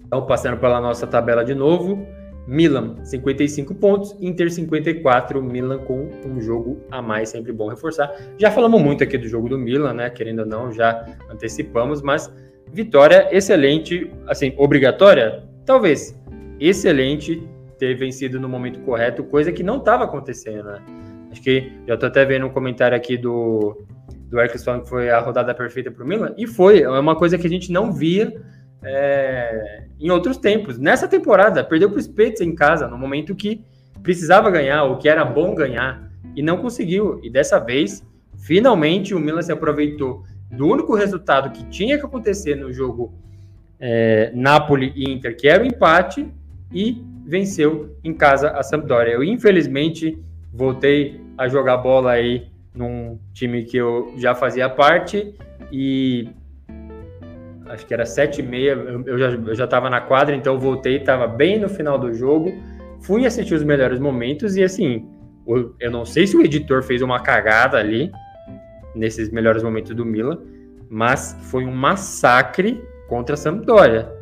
[0.07, 2.07] Então, passando pela nossa tabela de novo.
[2.49, 8.11] Milan, 55 pontos, Inter 54, Milan com um jogo a mais, sempre bom reforçar.
[8.38, 10.09] Já falamos muito aqui do jogo do Milan, né?
[10.09, 12.32] Querendo ou não, já antecipamos, mas
[12.72, 15.44] vitória excelente, assim, obrigatória?
[15.66, 16.18] Talvez.
[16.59, 17.46] Excelente
[17.78, 20.82] ter vencido no momento correto, coisa que não estava acontecendo, né?
[21.30, 23.84] Acho que já estou até vendo um comentário aqui do,
[24.30, 27.36] do falando que foi a rodada perfeita para o Milan, e foi, é uma coisa
[27.36, 28.32] que a gente não via
[28.83, 30.79] é, em outros tempos.
[30.79, 33.64] Nessa temporada, perdeu para o Spezia em casa, no momento que
[34.03, 37.20] precisava ganhar, ou que era bom ganhar, e não conseguiu.
[37.22, 38.07] E dessa vez,
[38.37, 43.12] finalmente, o Milan se aproveitou do único resultado que tinha que acontecer no jogo
[43.79, 46.29] é, Napoli e Inter, que era o empate,
[46.72, 49.14] e venceu em casa a Sampdoria.
[49.14, 50.18] Eu, infelizmente,
[50.53, 55.35] voltei a jogar bola aí num time que eu já fazia parte
[55.70, 56.29] e
[57.69, 58.73] acho que era sete e meia,
[59.07, 62.12] eu já, eu já tava na quadra, então eu voltei, estava bem no final do
[62.12, 62.53] jogo,
[63.01, 65.09] fui assistir os melhores momentos e assim,
[65.81, 68.11] eu não sei se o editor fez uma cagada ali,
[68.95, 70.39] nesses melhores momentos do Milan,
[70.91, 74.12] mas foi um massacre contra a Sampdoria.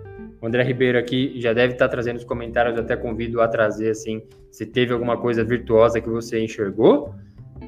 [0.41, 3.91] O André Ribeiro aqui já deve estar trazendo os comentários, eu até convido a trazer
[3.91, 7.15] assim, se teve alguma coisa virtuosa que você enxergou,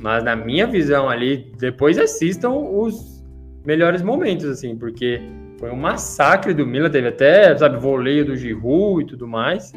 [0.01, 3.24] mas na minha visão ali, depois assistam os
[3.64, 5.20] melhores momentos, assim, porque
[5.59, 9.72] foi um massacre do Milan, teve até, sabe, voleio do Giroud e tudo mais.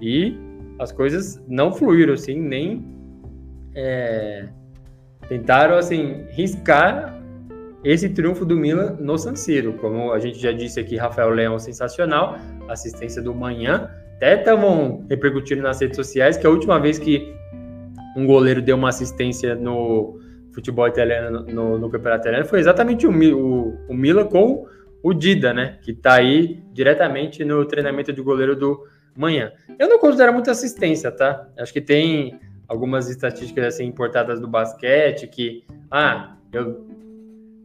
[0.00, 0.36] E
[0.78, 2.84] as coisas não fluíram, assim, nem
[3.74, 4.48] é,
[5.28, 7.20] tentaram, assim, riscar
[7.82, 9.74] esse triunfo do Milan no San Siro.
[9.74, 13.90] Como a gente já disse aqui, Rafael Leão sensacional, assistência do Manhã.
[14.16, 17.34] Até estavam repercutindo nas redes sociais que a última vez que
[18.16, 20.20] um goleiro deu uma assistência no
[20.52, 24.66] futebol italiano, no, no campeonato italiano, foi exatamente o, o, o Milan com
[25.04, 25.76] o Dida, né?
[25.82, 29.52] Que tá aí diretamente no treinamento de goleiro do manhã.
[29.78, 31.46] Eu não considero muita assistência, tá?
[31.58, 36.88] Acho que tem algumas estatísticas assim importadas do basquete que, ah, eu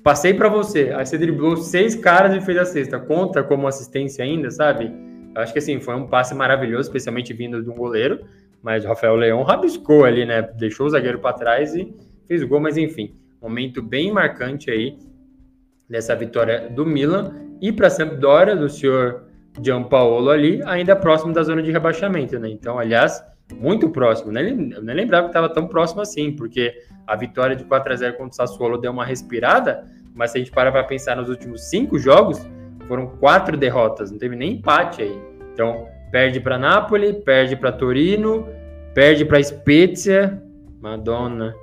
[0.04, 4.26] passei para você, aí você driblou seis caras e fez a sexta, conta como assistência
[4.26, 4.92] ainda, sabe?
[5.34, 8.20] Acho que assim, foi um passe maravilhoso, especialmente vindo de um goleiro,
[8.62, 10.42] mas o Rafael Leão rabiscou ali, né?
[10.42, 11.96] Deixou o zagueiro para trás e
[12.28, 14.98] fez o gol, mas enfim, momento bem marcante aí
[15.90, 19.24] dessa vitória do Milan e para a Sampdoria do senhor
[19.62, 22.50] Gianpaolo ali, ainda próximo da zona de rebaixamento, né?
[22.50, 23.24] Então, aliás,
[23.56, 24.32] muito próximo.
[24.32, 26.74] Nem, nem lembrava que estava tão próximo assim, porque
[27.08, 29.84] a vitória de 4 a 0 contra o Sassuolo deu uma respirada,
[30.14, 32.40] mas se a gente parar para pensar nos últimos cinco jogos,
[32.88, 35.22] foram quatro derrotas, não teve nem empate aí.
[35.54, 38.48] Então, perde para Napoli, perde para Torino,
[38.94, 40.42] perde para Spezia,
[40.82, 41.54] Madonna,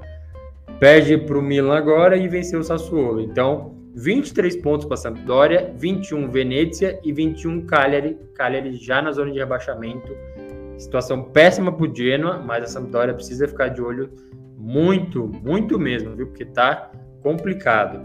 [0.79, 3.20] perde para o Milan agora e venceu o Sassuolo.
[3.20, 8.18] Então, 23 pontos para Sampdoria, 21 Venezia e 21 Cagliari.
[8.34, 10.14] Cagliari já na zona de rebaixamento.
[10.76, 14.11] Situação péssima para o Genoa, mas a Sampdoria precisa ficar de olho
[14.59, 16.26] muito, muito mesmo, viu?
[16.26, 16.90] Porque tá
[17.22, 17.99] complicado.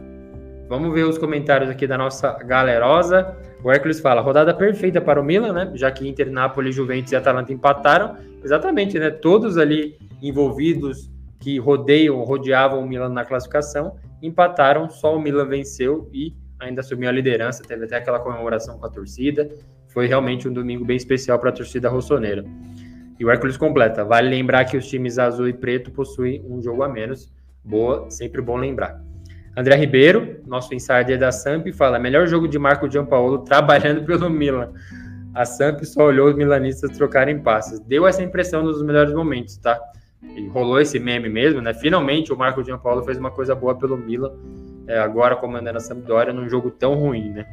[0.70, 3.36] Vamos ver os comentários aqui da nossa galerosa.
[3.62, 5.72] O Hércules fala: rodada perfeita para o Milan, né?
[5.76, 8.16] Já que Inter, Napoli, Juventus e Atalanta empataram.
[8.42, 9.10] Exatamente, né?
[9.10, 16.10] Todos ali envolvidos que rodeiam, rodeavam o Milan na classificação empataram, só o Milan venceu
[16.14, 19.50] e ainda assumiu a liderança, teve até aquela comemoração com a torcida.
[19.88, 22.46] Foi realmente um domingo bem especial para a torcida rossoneira.
[23.20, 24.06] E o Hércules completa.
[24.06, 27.32] Vale lembrar que os times azul e preto possuem um jogo a menos.
[27.64, 29.02] Boa, sempre bom lembrar.
[29.56, 34.72] André Ribeiro, nosso insider da Samp, fala: melhor jogo de Marco Giampaolo trabalhando pelo Milan.
[35.34, 37.80] A Samp só olhou os milanistas trocarem passes.
[37.82, 39.80] Deu essa impressão nos melhores momentos, tá?
[40.24, 41.74] E rolou esse meme mesmo, né?
[41.74, 44.32] Finalmente o Marco Giampaolo fez uma coisa boa pelo Milan,
[44.88, 47.46] é, agora comandando a Sampdoria num jogo tão ruim, né?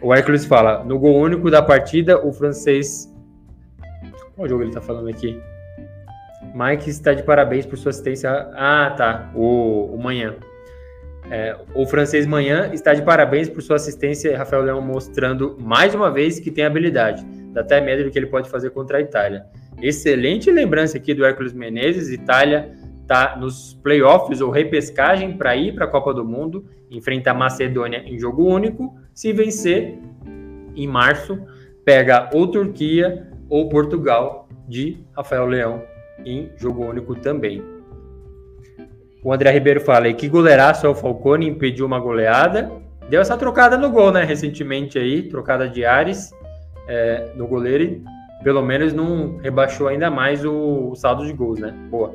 [0.00, 3.12] O Hércules fala: no gol único da partida, o francês.
[4.34, 5.40] Qual jogo ele tá falando aqui?
[6.54, 8.30] Mike está de parabéns por sua assistência.
[8.54, 9.30] Ah, tá.
[9.34, 10.34] O, o Manhã.
[11.30, 14.36] É, o francês Manhã está de parabéns por sua assistência.
[14.36, 17.24] Rafael Leão mostrando mais uma vez que tem habilidade.
[17.52, 19.46] Dá até medo do que ele pode fazer contra a Itália.
[19.84, 22.08] Excelente lembrança aqui do Hércules Menezes.
[22.08, 22.72] Itália
[23.02, 28.02] está nos playoffs ou repescagem para ir para a Copa do Mundo, enfrenta a Macedônia
[28.06, 28.96] em jogo único.
[29.12, 29.98] Se vencer,
[30.74, 31.38] em março,
[31.84, 35.82] pega ou Turquia ou Portugal de Rafael Leão
[36.24, 37.62] em jogo único também.
[39.22, 42.72] O André Ribeiro fala: e que goleiraço é o Falcone, impediu uma goleada.
[43.10, 44.24] Deu essa trocada no gol, né?
[44.24, 46.32] Recentemente aí, trocada de Ares
[46.88, 48.02] é, no goleiro
[48.44, 51.72] pelo menos não rebaixou ainda mais o, saldo de gols, né?
[51.90, 52.14] Boa.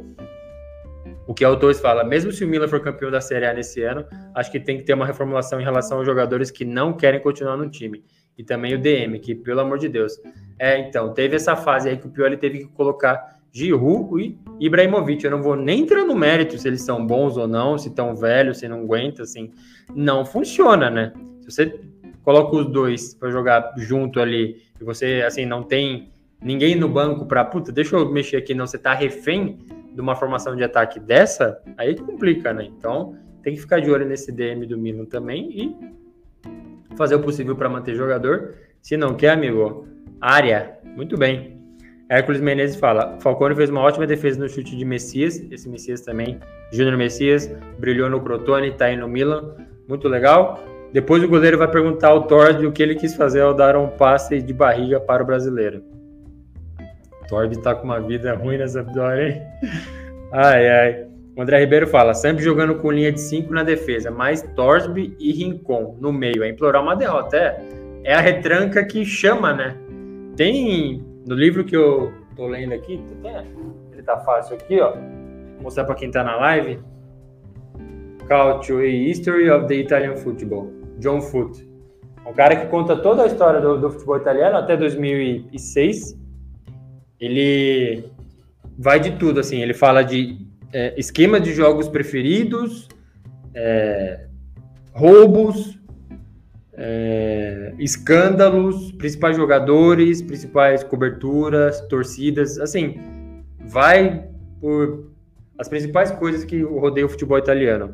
[1.25, 3.81] O que o Torres fala, mesmo se o Milan for campeão da Série A nesse
[3.81, 7.19] ano, acho que tem que ter uma reformulação em relação aos jogadores que não querem
[7.19, 8.03] continuar no time.
[8.37, 10.13] E também o DM, que, pelo amor de Deus.
[10.57, 15.23] É, então, teve essa fase aí que o Pioli teve que colocar Giroud e Ibrahimovic.
[15.23, 18.15] Eu não vou nem entrar no mérito se eles são bons ou não, se estão
[18.15, 19.51] velhos, se não aguenta, assim.
[19.93, 21.11] Não funciona, né?
[21.41, 21.79] Se você
[22.23, 26.09] coloca os dois para jogar junto ali e você, assim, não tem
[26.41, 29.59] ninguém no banco para, puta, deixa eu mexer aqui, não, você tá refém
[29.93, 32.65] de uma formação de ataque dessa, aí complica, né?
[32.65, 35.75] Então, tem que ficar de olho nesse DM do Milan também e
[36.95, 38.55] fazer o possível para manter jogador.
[38.81, 39.87] Se não quer, amigo,
[40.21, 41.57] área, muito bem.
[42.09, 45.39] Hércules Menezes fala: Falcone fez uma ótima defesa no chute de Messias.
[45.51, 46.39] Esse Messias também,
[46.71, 49.55] Júnior Messias, brilhou no Crotone, tá aí no Milan.
[49.87, 50.63] Muito legal.
[50.91, 53.89] Depois o goleiro vai perguntar ao Torres o que ele quis fazer ao dar um
[53.89, 55.83] passe de barriga para o brasileiro.
[57.29, 59.41] Torb tá com uma vida ruim nessa vitória, hein?
[60.33, 61.05] Ai, ai.
[61.37, 65.31] O André Ribeiro fala, sempre jogando com linha de 5 na defesa, mais Torsby e
[65.31, 66.43] Rincon no meio.
[66.43, 67.37] É implorar uma derrota.
[67.37, 67.61] É,
[68.03, 69.77] é a retranca que chama, né?
[70.35, 73.01] Tem no livro que eu tô lendo aqui,
[73.93, 74.91] ele tá fácil aqui, ó.
[74.91, 76.79] Vou mostrar para quem tá na live.
[78.27, 81.67] Culture e History of the Italian Football, John Foot.
[82.25, 86.19] Um cara que conta toda a história do, do futebol italiano até 2006
[87.19, 88.05] ele
[88.77, 90.37] vai de tudo, assim, ele fala de
[90.71, 92.87] é, esquema de jogos preferidos,
[93.53, 94.25] é,
[94.93, 95.77] roubos,
[96.73, 102.99] é, escândalos, principais jogadores, principais coberturas, torcidas, assim,
[103.59, 104.25] vai
[104.61, 105.09] por
[105.57, 107.93] as principais coisas que rodeia o futebol italiano.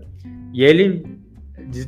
[0.53, 1.03] E ele,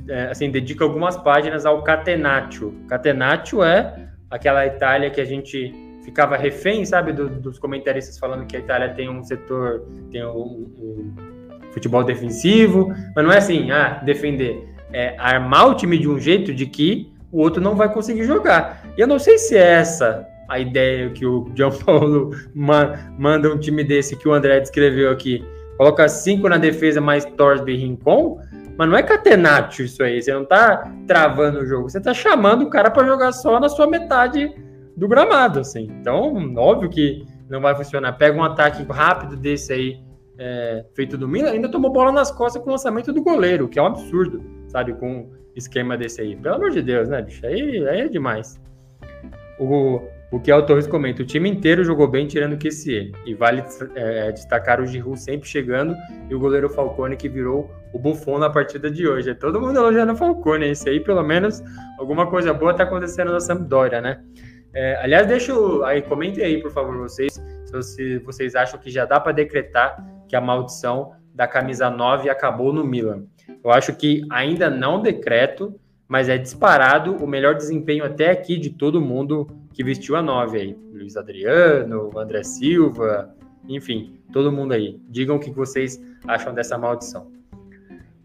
[0.10, 2.74] é, assim, dedica algumas páginas ao Catenaccio.
[2.88, 5.72] Catenaccio é aquela Itália que a gente
[6.08, 10.72] ficava refém, sabe, do, dos comentaristas falando que a Itália tem um setor, tem um,
[10.80, 11.14] um,
[11.74, 16.54] futebol defensivo, mas não é assim, ah, defender, é armar o time de um jeito
[16.54, 18.82] de que o outro não vai conseguir jogar.
[18.98, 21.52] E eu não sei se é essa a ideia que o
[21.86, 25.44] Paulo manda um time desse que o André descreveu aqui.
[25.78, 28.40] Coloca cinco na defesa mais Torsby Rincon,
[28.78, 30.22] mas não é catenatio isso aí.
[30.22, 33.68] Você não tá travando o jogo, você tá chamando o cara para jogar só na
[33.68, 34.56] sua metade
[34.98, 35.88] do gramado, assim.
[36.02, 38.14] Então, óbvio que não vai funcionar.
[38.14, 40.04] Pega um ataque rápido desse aí,
[40.40, 43.78] é, feito do Milan, ainda tomou bola nas costas com o lançamento do goleiro, que
[43.78, 44.94] é um absurdo, sabe?
[44.94, 46.36] Com esquema desse aí.
[46.36, 47.46] Pelo amor de Deus, né, bicho?
[47.46, 48.60] Aí, aí é demais.
[49.60, 53.12] o, o que o Torres comenta, o time inteiro jogou bem tirando o QCE.
[53.24, 55.96] E vale é, destacar o Giroud sempre chegando
[56.28, 59.30] e o goleiro Falcone que virou o Buffon na partida de hoje.
[59.30, 61.64] É todo mundo elogiando o Falcone, esse aí pelo menos
[62.00, 64.22] alguma coisa boa está acontecendo na Sampdoria, né?
[64.80, 65.54] É, aliás, deixa
[65.88, 67.42] aí, comentem aí, por favor, vocês,
[67.82, 72.72] se vocês acham que já dá para decretar que a maldição da camisa 9 acabou
[72.72, 73.24] no Milan.
[73.64, 75.74] Eu acho que ainda não decreto,
[76.08, 80.60] mas é disparado o melhor desempenho até aqui de todo mundo que vestiu a 9
[80.60, 80.78] aí.
[80.94, 83.36] Luiz Adriano, André Silva,
[83.68, 85.02] enfim, todo mundo aí.
[85.10, 87.32] Digam o que vocês acham dessa maldição.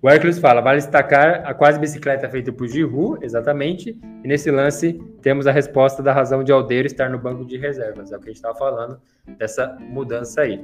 [0.02, 5.00] O Hércules fala, vale destacar a quase bicicleta feita por Giroud, exatamente, e nesse lance
[5.22, 8.24] temos a resposta da razão de Aldeiro estar no banco de reservas, é o que
[8.24, 8.98] a gente estava falando,
[9.38, 10.60] dessa mudança aí.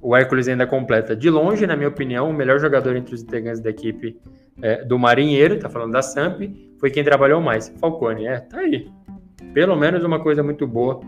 [0.00, 3.60] O Hércules ainda completa de longe, na minha opinião, o melhor jogador entre os integrantes
[3.60, 4.16] da equipe
[4.62, 6.40] é, do Marinheiro, tá falando da Samp,
[6.78, 7.68] foi quem trabalhou mais.
[7.80, 8.88] Falcone, é, tá aí.
[9.52, 11.00] Pelo menos uma coisa muito boa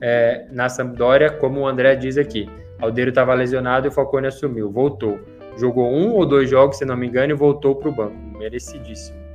[0.00, 2.48] é, na Sampdoria, como o André diz aqui.
[2.78, 5.18] Aldeiro estava lesionado e o Falcone assumiu, voltou.
[5.56, 8.16] Jogou um ou dois jogos, se não me engano, e voltou para o banco.
[8.38, 9.26] Merecidíssimo.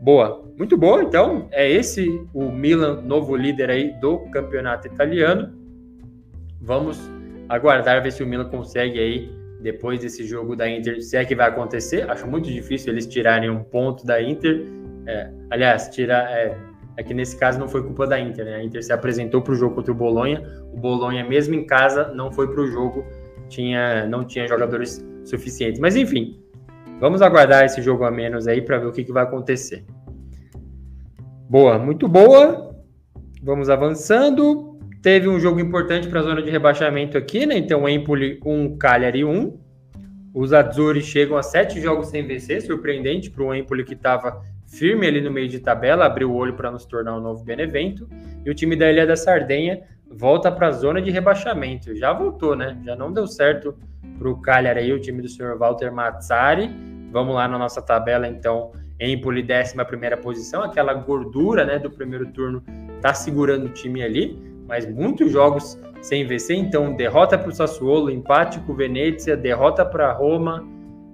[0.00, 1.02] Boa, muito boa.
[1.02, 5.52] Então, é esse o Milan, novo líder aí do campeonato italiano.
[6.60, 6.98] Vamos
[7.48, 11.36] aguardar ver se o Milan consegue aí depois desse jogo da Inter, se é que
[11.36, 12.10] vai acontecer.
[12.10, 14.66] Acho muito difícil eles tirarem um ponto da Inter.
[15.06, 16.28] É, aliás, tirar.
[16.32, 16.56] É,
[16.96, 18.56] é, que nesse caso não foi culpa da Inter, né?
[18.56, 20.42] A Inter se apresentou para o jogo contra o Bolonha.
[20.72, 23.04] O Bolonha, mesmo em casa, não foi para o jogo,
[23.48, 25.80] tinha, não tinha jogadores suficientes.
[25.80, 26.40] Mas enfim,
[27.00, 29.84] vamos aguardar esse jogo a menos aí para ver o que, que vai acontecer.
[31.48, 32.74] Boa, muito boa.
[33.42, 34.78] Vamos avançando.
[35.02, 37.56] Teve um jogo importante para a zona de rebaixamento aqui, né?
[37.56, 39.58] Então, Empoli 1, Cagliari 1.
[40.32, 45.06] Os Azzurri chegam a sete jogos sem vencer, surpreendente para o Empoli que estava firme
[45.06, 48.08] ali no meio de tabela, abriu o olho para nos tornar um novo Benevento.
[48.44, 49.82] E o time da Ilha da Sardenha
[50.16, 51.94] volta para a zona de rebaixamento.
[51.94, 52.80] Já voltou, né?
[52.84, 53.74] Já não deu certo
[54.18, 56.70] para o Cagliari aí, o time do senhor Walter Mazzari.
[57.10, 58.72] Vamos lá na nossa tabela, então.
[59.00, 60.62] Empoli, 11 primeira posição.
[60.62, 62.62] Aquela gordura né, do primeiro turno
[63.00, 66.56] tá segurando o time ali mas muitos jogos sem vencer.
[66.56, 70.66] Então, derrota para o Sassuolo, empate com o Venezia, derrota para Roma,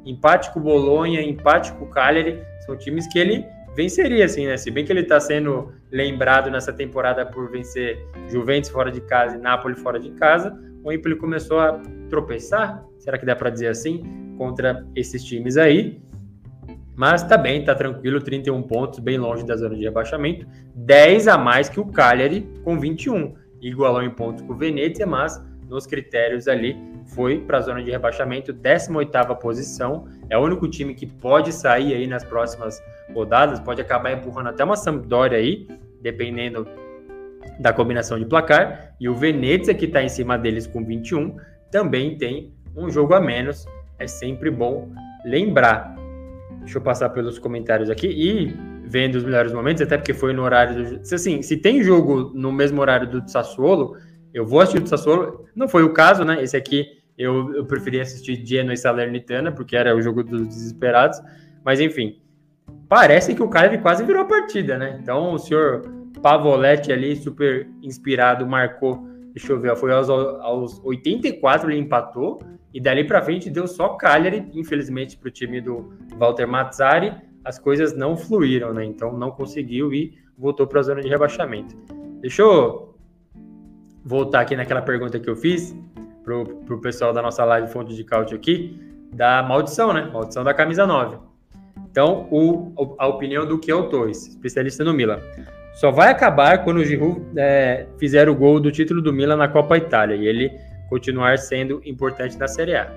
[0.05, 2.41] empate com o Bolonha, empate com o Cagliari.
[2.65, 3.45] São times que ele
[3.79, 4.57] venceria, assim, né?
[4.57, 9.37] Se bem que ele está sendo lembrado nessa temporada por vencer Juventus fora de casa
[9.37, 10.53] e Napoli fora de casa,
[10.83, 14.03] o Empoli começou a tropeçar, será que dá para dizer assim,
[14.37, 16.03] contra esses times aí.
[16.97, 21.39] Mas tá bem, tá tranquilo, 31 pontos, bem longe da zona de rebaixamento, 10 a
[21.39, 23.37] mais que o Cagliari com 21.
[23.63, 26.77] Igualou em pontos com o Venezia, mas nos critérios ali
[27.09, 30.07] foi para a zona de rebaixamento, 18ª posição.
[30.31, 32.83] É o único time que pode sair aí nas próximas
[33.13, 35.67] rodadas, pode acabar empurrando até uma Sampdoria aí,
[36.01, 36.67] dependendo
[37.59, 38.95] da combinação de placar.
[39.01, 41.37] E o Venezia, que está em cima deles com 21,
[41.71, 43.67] também tem um jogo a menos.
[43.99, 44.91] É sempre bom
[45.25, 45.97] lembrar.
[46.61, 48.55] Deixa eu passar pelos comentários aqui e
[48.85, 51.15] vendo os melhores momentos, até porque foi no horário do.
[51.15, 53.97] Assim, se tem jogo no mesmo horário do Sassuolo,
[54.33, 55.47] eu vou assistir o Sassuolo.
[55.55, 56.43] Não foi o caso, né?
[56.43, 61.21] Esse aqui eu, eu preferi assistir Genoa e Salernitana, porque era o jogo dos desesperados.
[61.65, 62.23] Mas enfim,
[62.89, 64.99] parece que o Cagliari quase virou a partida, né?
[65.03, 65.83] Então o senhor
[66.23, 69.07] Pavoletti ali, super inspirado, marcou.
[69.35, 72.41] Deixa eu ver, foi aos, aos 84 ele empatou.
[72.73, 77.13] E dali para frente deu só Cagliari, infelizmente, para o time do Walter Mazzari,
[77.45, 78.85] as coisas não fluíram, né?
[78.85, 81.77] Então não conseguiu e voltou para a zona de rebaixamento.
[82.21, 82.95] Deixa eu
[84.05, 85.75] voltar aqui naquela pergunta que eu fiz
[86.29, 88.79] pro, pro pessoal da nossa live Fonte de Cálcio aqui,
[89.11, 90.11] da maldição, né?
[90.13, 91.17] Maldição da camisa 9.
[91.91, 95.19] Então, o, a opinião do Kiel Torres, especialista no Milan.
[95.73, 99.49] Só vai acabar quando o Giroud é, fizer o gol do título do Milan na
[99.49, 100.17] Copa Itália.
[100.17, 100.53] E ele
[100.91, 102.93] continuar sendo importante na Série A.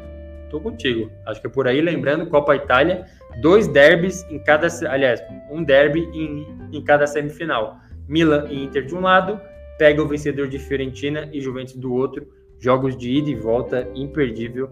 [0.50, 1.10] Tô contigo.
[1.26, 3.06] Acho que é por aí, lembrando, Copa Itália,
[3.40, 7.78] dois derbys em cada, aliás, um derby em, em cada semifinal.
[8.10, 9.40] Milan e Inter de um lado,
[9.78, 12.41] pega o vencedor de Fiorentina e Juventus do outro.
[12.62, 14.70] Jogos de ida e volta, imperdível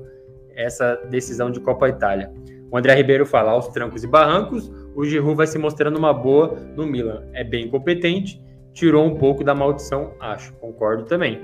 [0.56, 2.32] essa decisão de Copa Itália.
[2.72, 6.56] O André Ribeiro fala, aos trancos e barrancos, o Giroud vai se mostrando uma boa
[6.76, 7.24] no Milan.
[7.34, 8.40] É bem competente,
[8.74, 10.54] tirou um pouco da maldição, acho.
[10.54, 11.40] Concordo também.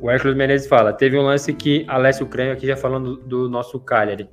[0.00, 3.78] O Hércules Menezes fala: teve um lance que Alessio Crânio, aqui já falando do, nosso
[3.78, 4.28] Cagliari,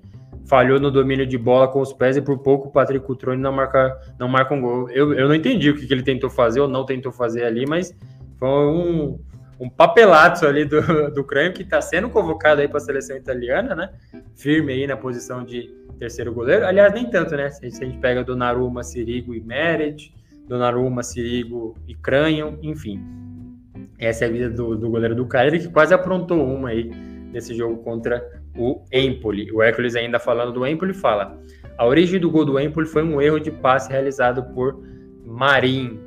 [0.47, 3.51] falhou no domínio de bola com os pés e por pouco o Patrick Cutrone não
[3.51, 4.89] marca, não marca um gol.
[4.89, 7.67] Eu, eu não entendi o que, que ele tentou fazer ou não tentou fazer ali,
[7.67, 7.95] mas
[8.39, 9.19] foi um,
[9.59, 10.81] um papelato ali do,
[11.11, 13.89] do Crânio que está sendo convocado aí para a seleção italiana, né?
[14.35, 16.65] Firme aí na posição de terceiro goleiro.
[16.65, 17.49] Aliás, nem tanto, né?
[17.49, 20.13] Se a gente pega Donnarumma, Sirigo e Meret,
[20.47, 23.03] Donnarumma, Sirigo e Cranho, enfim.
[23.99, 26.89] Essa é a vida do, do goleiro do Cagliari, que quase aprontou uma aí
[27.33, 28.25] nesse jogo contra
[28.57, 29.51] o Empoli.
[29.51, 31.37] O Hércules ainda falando do Empoli fala:
[31.77, 34.81] a origem do gol do Empoli foi um erro de passe realizado por
[35.25, 35.99] Marim.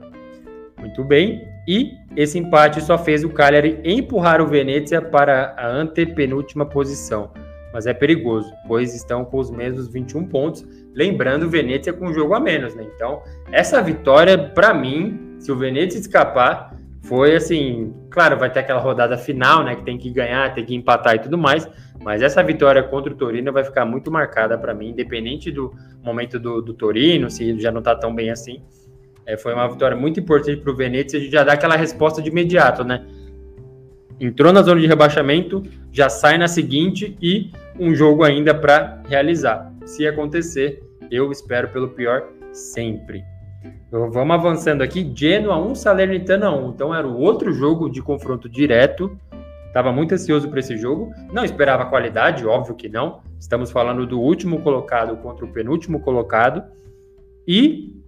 [0.79, 1.52] Muito bem.
[1.67, 7.31] E esse empate só fez o Cagliari empurrar o Venezia para a antepenúltima posição.
[7.73, 10.67] Mas é perigoso, pois estão com os mesmos 21 pontos.
[10.95, 12.87] Lembrando, o Venezia com um jogo a menos, né?
[12.95, 18.81] Então, essa vitória, para mim, se o Venezia escapar, foi assim, claro, vai ter aquela
[18.81, 21.69] rodada final, né, que tem que ganhar, tem que empatar e tudo mais,
[22.01, 26.39] mas essa vitória contra o Torino vai ficar muito marcada para mim, independente do momento
[26.39, 28.63] do, do, Torino, se já não tá tão bem assim.
[29.27, 32.21] É, foi uma vitória muito importante para o Venezia, a gente já dá aquela resposta
[32.21, 33.05] de imediato, né?
[34.21, 39.73] Entrou na zona de rebaixamento, já sai na seguinte e um jogo ainda para realizar.
[39.85, 43.25] Se acontecer, eu espero pelo pior sempre.
[43.89, 45.11] Então, vamos avançando aqui.
[45.15, 46.71] Genoa 1, Salernitana 1.
[46.71, 49.19] Então era o outro jogo de confronto direto.
[49.67, 51.13] Estava muito ansioso para esse jogo.
[51.33, 53.21] Não esperava qualidade, óbvio que não.
[53.39, 56.63] Estamos falando do último colocado contra o penúltimo colocado.
[57.47, 58.02] E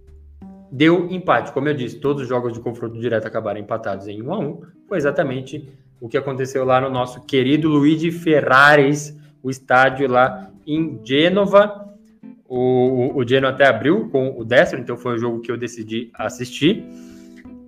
[0.74, 1.52] deu empate.
[1.52, 4.60] Como eu disse, todos os jogos de confronto direto acabaram empatados em 1 a 1.
[4.88, 5.68] Foi exatamente
[6.00, 11.88] o que aconteceu lá no nosso querido Luigi Ferraris, o estádio lá em Gênova.
[12.48, 16.10] O, o Genoa até abriu com o Destro, então foi o jogo que eu decidi
[16.12, 16.84] assistir.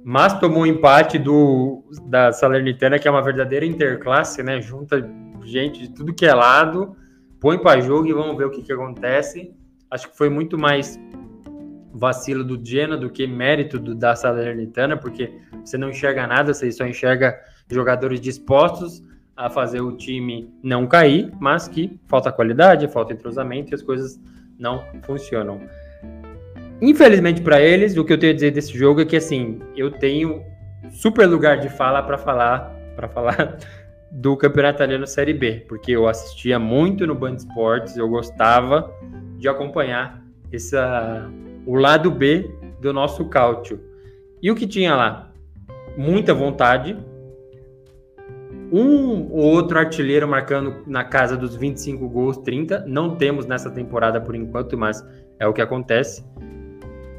[0.05, 4.61] Mas tomou um empate do, da Salernitana, que é uma verdadeira interclasse, né?
[4.61, 5.09] Junta
[5.45, 6.97] gente de tudo que é lado,
[7.39, 9.55] põe para jogo e vamos ver o que, que acontece.
[9.89, 10.99] Acho que foi muito mais
[11.97, 15.33] vacilo do Genoa do que mérito do, da Salernitana, porque
[15.65, 17.39] você não enxerga nada, você só enxerga
[17.71, 19.03] jogadores dispostos
[19.37, 24.21] a fazer o time não cair, mas que falta qualidade, falta entrosamento e as coisas
[24.59, 25.61] não funcionam.
[26.81, 29.91] Infelizmente para eles, o que eu tenho a dizer desse jogo é que assim, eu
[29.91, 30.43] tenho
[30.91, 33.59] super lugar de fala para falar, para falar
[34.11, 38.91] do Campeonato Italiano Série B, porque eu assistia muito no Band Esportes, eu gostava
[39.39, 40.23] de acompanhar
[40.53, 41.31] essa
[41.67, 42.51] o lado B
[42.81, 43.81] do nosso cálcio.
[44.41, 45.33] E o que tinha lá?
[45.97, 46.97] Muita vontade,
[48.73, 52.85] um ou outro artilheiro marcando na casa dos 25 gols, 30.
[52.87, 55.05] Não temos nessa temporada por enquanto, mas
[55.39, 56.25] é o que acontece.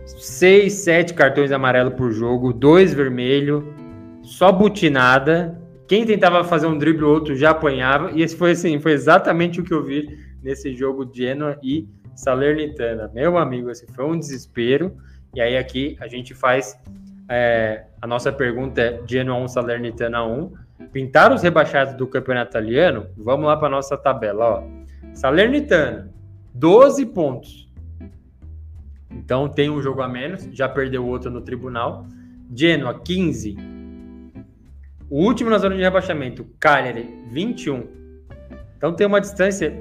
[0.05, 3.73] Seis, sete cartões amarelo por jogo, dois vermelho,
[4.21, 5.59] só butinada.
[5.87, 8.11] Quem tentava fazer um drible ou outro já apanhava.
[8.11, 10.07] E esse foi assim, foi exatamente o que eu vi
[10.43, 11.87] nesse jogo Genoa e
[12.17, 13.09] Salernitana.
[13.13, 14.97] Meu amigo, esse foi um desespero.
[15.33, 16.77] E aí aqui a gente faz
[17.29, 23.07] é, a nossa pergunta é Genoa 1, Salernitana 1 pintar os rebaixados do campeonato italiano,
[23.17, 24.45] vamos lá para nossa tabela.
[24.45, 24.63] Ó.
[25.13, 26.11] Salernitana,
[26.53, 27.71] 12 pontos.
[29.11, 32.05] Então tem um jogo a menos, já perdeu outro no tribunal.
[32.55, 33.57] Genoa, 15.
[35.09, 37.87] O último na zona de rebaixamento, Cagliari, 21.
[38.77, 39.75] Então tem uma distância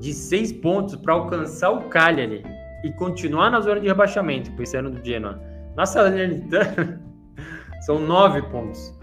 [0.00, 2.42] de 6 pontos para alcançar o Cagliari
[2.82, 5.40] e continuar na zona de rebaixamento, pensando no Genoa.
[5.76, 7.00] Na Salernitana,
[7.86, 8.98] são 9 pontos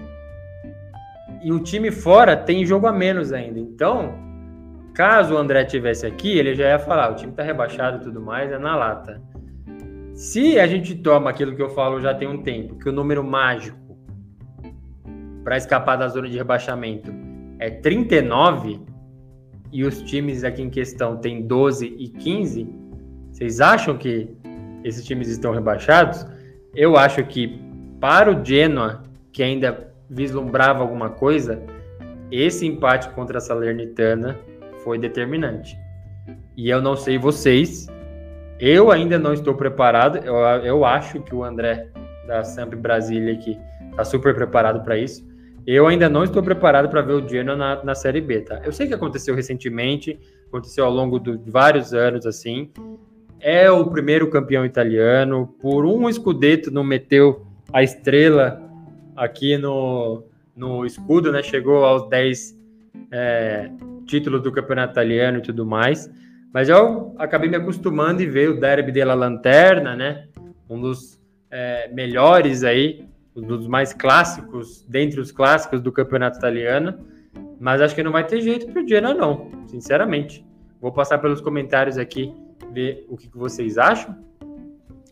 [1.41, 3.59] e o time fora tem jogo a menos ainda.
[3.59, 4.15] Então,
[4.93, 8.21] caso o André tivesse aqui, ele já ia falar: o time tá rebaixado e tudo
[8.21, 9.21] mais, é na lata.
[10.13, 13.23] Se a gente toma aquilo que eu falo já tem um tempo, que o número
[13.23, 13.77] mágico
[15.43, 17.13] para escapar da zona de rebaixamento
[17.59, 18.81] é 39
[19.71, 22.67] e os times aqui em questão têm 12 e 15,
[23.31, 24.29] vocês acham que
[24.83, 26.25] esses times estão rebaixados?
[26.73, 27.61] Eu acho que
[27.99, 31.61] para o Genoa, que ainda vislumbrava alguma coisa,
[32.31, 34.37] esse empate contra a Salernitana
[34.83, 35.77] foi determinante.
[36.55, 37.87] E eu não sei vocês,
[38.59, 40.17] eu ainda não estou preparado.
[40.17, 41.89] Eu, eu acho que o André
[42.25, 43.57] da Samp Brasília aqui
[43.91, 45.25] está super preparado para isso.
[45.67, 48.61] Eu ainda não estou preparado para ver o Genoa na, na Série B, tá?
[48.63, 52.71] Eu sei que aconteceu recentemente, aconteceu ao longo de vários anos, assim.
[53.41, 58.61] É o primeiro campeão italiano, por um escudeto não meteu a estrela
[59.13, 60.23] aqui no,
[60.55, 61.43] no escudo, né?
[61.43, 62.57] Chegou aos 10
[63.11, 63.69] é,
[64.05, 66.09] títulos do campeonato italiano e tudo mais.
[66.53, 70.29] Mas eu acabei me acostumando e ver o Derby della Lanterna, né?
[70.69, 71.19] Um dos
[71.51, 73.05] é, melhores aí,
[73.37, 76.97] um dos mais clássicos, dentre os clássicos do campeonato italiano.
[77.59, 80.45] Mas acho que não vai ter jeito pro Genoa, não, sinceramente.
[80.81, 82.33] Vou passar pelos comentários aqui,
[82.73, 84.15] ver o que, que vocês acham.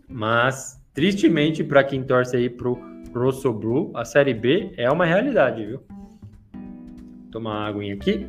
[0.08, 2.80] Mas, tristemente, para quem torce aí pro
[3.14, 5.80] Rosso Blue, a Série B é uma realidade, viu?
[7.32, 8.28] Tomar uma aguinha aqui.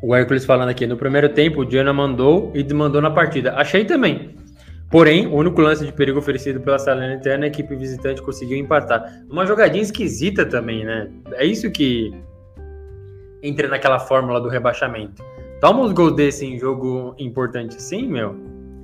[0.00, 3.54] O Hércules falando aqui, no primeiro tempo, o Diana mandou e desmandou na partida.
[3.54, 4.37] Achei também.
[4.90, 9.22] Porém, o único lance de perigo oferecido pela Salernitana, a equipe visitante conseguiu empatar.
[9.30, 11.10] Uma jogadinha esquisita também, né?
[11.32, 12.12] É isso que
[13.42, 15.22] entra naquela fórmula do rebaixamento.
[15.60, 18.34] Toma uns gols desse em jogo importante assim, meu,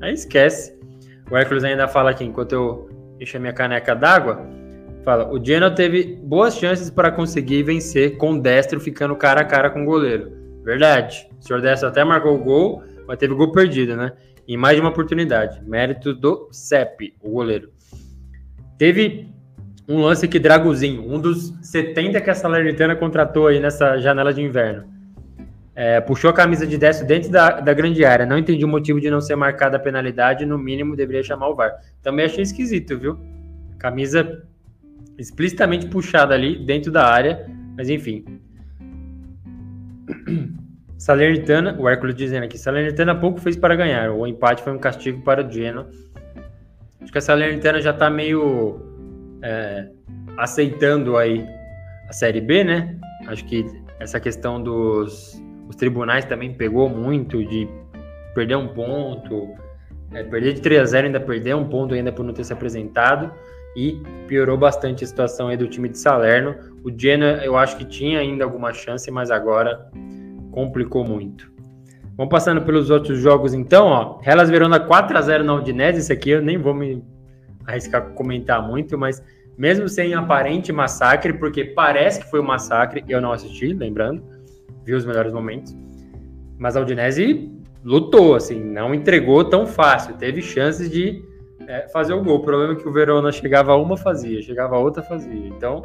[0.03, 0.79] aí esquece.
[1.31, 4.45] O Hércules ainda fala aqui, enquanto eu encho a minha caneca d'água,
[5.05, 9.45] fala, o Genoa teve boas chances para conseguir vencer com o Destro ficando cara a
[9.45, 10.33] cara com o goleiro.
[10.63, 14.13] Verdade, o senhor Destro até marcou o gol, mas teve gol perdido, né?
[14.47, 15.63] Em mais de uma oportunidade.
[15.65, 17.71] Mérito do CEP, o goleiro.
[18.79, 19.29] Teve
[19.89, 24.43] um lance que Draguzinho, um dos 70 que a Salernitana contratou aí nessa janela de
[24.43, 24.95] inverno.
[25.77, 28.25] É, puxou a camisa de Décio dentro da, da grande área.
[28.25, 30.47] Não entendi o motivo de não ser marcada a penalidade.
[30.47, 31.73] No mínimo, deveria chamar o VAR.
[32.03, 33.19] Também achei esquisito, viu?
[33.79, 34.45] Camisa
[35.19, 37.51] explicitamente puxada ali dentro da área.
[37.77, 38.25] Mas enfim.
[40.99, 44.11] Salernitana, o Hércules dizendo aqui, Salernitana pouco fez para ganhar.
[44.11, 45.89] O empate foi um castigo para o Genoa.
[47.01, 48.81] Acho que a Salernitana já está meio
[49.43, 49.89] é,
[50.37, 51.45] aceitando aí
[52.09, 52.97] a Série B, né?
[53.27, 53.67] Acho que
[53.99, 57.69] essa questão dos os tribunais também pegou muito de
[58.35, 59.55] perder um ponto,
[60.13, 62.53] é, perder de 3 a 0 ainda perder um ponto ainda por não ter se
[62.53, 63.33] apresentado
[63.77, 66.55] e piorou bastante a situação aí do time de Salerno.
[66.85, 69.91] O Genoa eu acho que tinha ainda alguma chance, mas agora
[70.55, 71.53] complicou muito.
[72.17, 74.21] Vamos passando pelos outros jogos então, ó.
[74.25, 77.03] Hellas Verona 4 a 0 na Udinese, esse aqui eu nem vou me
[77.67, 79.21] arriscar comentar muito, mas
[79.59, 84.23] mesmo sem aparente massacre, porque parece que foi um massacre, eu não assisti, lembrando,
[84.85, 85.77] vi os melhores momentos.
[86.57, 87.51] Mas a Udinese
[87.83, 91.21] lutou, assim, não entregou tão fácil, teve chances de
[91.67, 92.37] é, fazer o gol.
[92.37, 95.49] O problema é que o Verona chegava uma, fazia, chegava outra, fazia.
[95.49, 95.83] Então,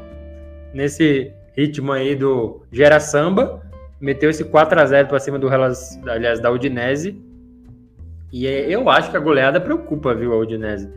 [0.76, 3.68] nesse ritmo aí do gera samba,
[4.00, 7.22] meteu esse 4 a 0 para cima do Hellas, aliás, da Udinese.
[8.32, 10.90] E é, eu acho que a goleada preocupa, viu, a Udinese.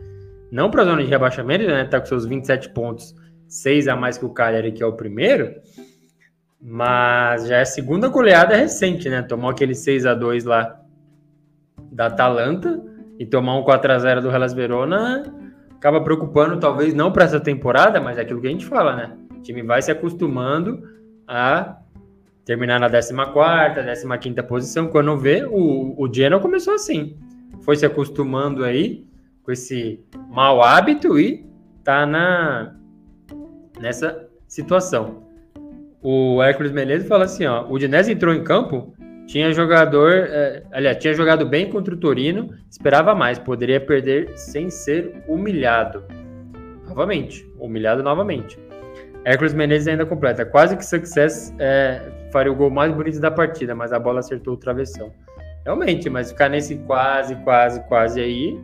[0.51, 1.85] Não para a zona de rebaixamento, né?
[1.85, 3.15] Tá com seus 27 pontos,
[3.47, 5.55] 6 a mais que o Cagliari, que é o primeiro.
[6.61, 9.21] Mas já é a segunda goleada recente, né?
[9.21, 10.79] Tomou aquele 6 a 2 lá
[11.91, 12.81] da Atalanta
[13.19, 15.23] e tomar um 4 a 0 do Hellas Verona
[15.83, 19.17] acaba preocupando, talvez não para essa temporada, mas é aquilo que a gente fala, né?
[19.37, 20.81] O time vai se acostumando
[21.27, 21.75] a
[22.45, 24.87] terminar na 14, 15 posição.
[24.87, 27.17] Quando vê, o, o Genoa começou assim.
[27.61, 29.05] Foi se acostumando aí
[29.43, 31.45] com esse mau hábito e
[31.83, 32.75] tá na,
[33.79, 35.23] nessa situação.
[36.01, 38.93] O Hércules Menezes fala assim: ó, o Dinese entrou em campo,
[39.25, 44.69] tinha jogador, é, aliás, tinha jogado bem contra o Torino, esperava mais, poderia perder sem
[44.69, 46.03] ser humilhado.
[46.87, 48.59] Novamente, humilhado novamente.
[49.25, 50.45] Hércules Menezes ainda completa.
[50.45, 52.01] Quase que success é,
[52.33, 55.13] faria o gol mais bonito da partida, mas a bola acertou o travessão.
[55.63, 58.59] Realmente, mas ficar nesse quase, quase, quase aí,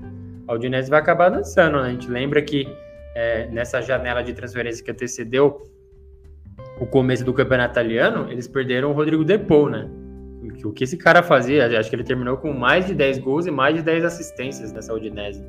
[0.48, 1.88] a Udinese vai acabar dançando, né?
[1.88, 2.68] A gente lembra que
[3.16, 5.64] é, nessa janela de transferência que antecedeu
[6.82, 9.88] o começo do campeonato italiano, eles perderam o Rodrigo Depou, né?
[10.66, 11.80] O que esse cara fazia?
[11.80, 14.94] Acho que ele terminou com mais de 10 gols e mais de 10 assistências nessa
[14.94, 15.44] Udinese.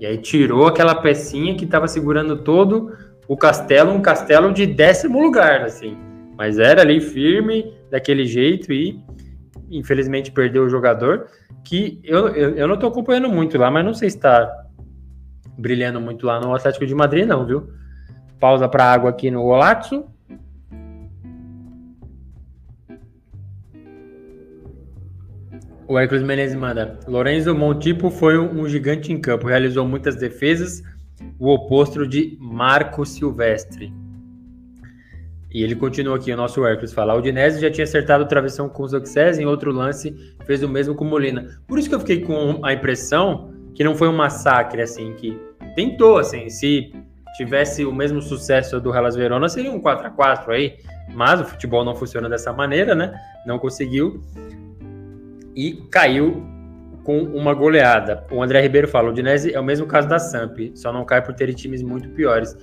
[0.00, 2.94] E aí tirou aquela pecinha que estava segurando todo
[3.28, 5.96] o castelo, um castelo de décimo lugar, assim.
[6.40, 8.98] Mas era ali firme, daquele jeito e
[9.70, 11.26] infelizmente perdeu o jogador,
[11.62, 14.50] que eu, eu, eu não estou acompanhando muito lá, mas não sei se está
[15.58, 17.68] brilhando muito lá no Atlético de Madrid, não, viu?
[18.38, 20.06] Pausa para água aqui no Golazzo.
[25.86, 26.98] O Hércules Menezes manda.
[27.06, 30.82] Lorenzo Montipo foi um gigante em campo, realizou muitas defesas,
[31.38, 33.99] o oposto de Marco Silvestre.
[35.52, 38.68] E ele continua aqui, o nosso Hércules fala: o Udinese já tinha acertado o travessão
[38.68, 40.14] com o Zoxés, em outro lance
[40.46, 41.60] fez o mesmo com o Molina.
[41.66, 45.38] Por isso que eu fiquei com a impressão que não foi um massacre, assim, que
[45.74, 46.92] tentou, assim, se
[47.36, 50.76] tivesse o mesmo sucesso do Hellas Verona, seria um 4 a 4 aí,
[51.14, 53.12] mas o futebol não funciona dessa maneira, né?
[53.46, 54.22] Não conseguiu
[55.54, 56.44] e caiu
[57.04, 58.24] com uma goleada.
[58.30, 61.22] O André Ribeiro fala: o Udinese é o mesmo caso da Samp, só não cai
[61.22, 62.56] por ter times muito piores.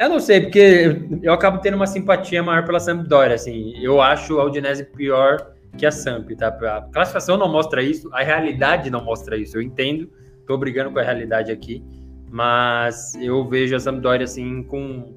[0.00, 3.74] Eu não sei, porque eu acabo tendo uma simpatia maior pela Sampdoria, assim.
[3.82, 6.48] Eu acho a Udinese pior que a Samp, tá?
[6.48, 9.58] A classificação não mostra isso, a realidade não mostra isso.
[9.58, 10.10] Eu entendo,
[10.46, 11.84] tô brigando com a realidade aqui,
[12.30, 15.12] mas eu vejo a Sampdoria, assim, com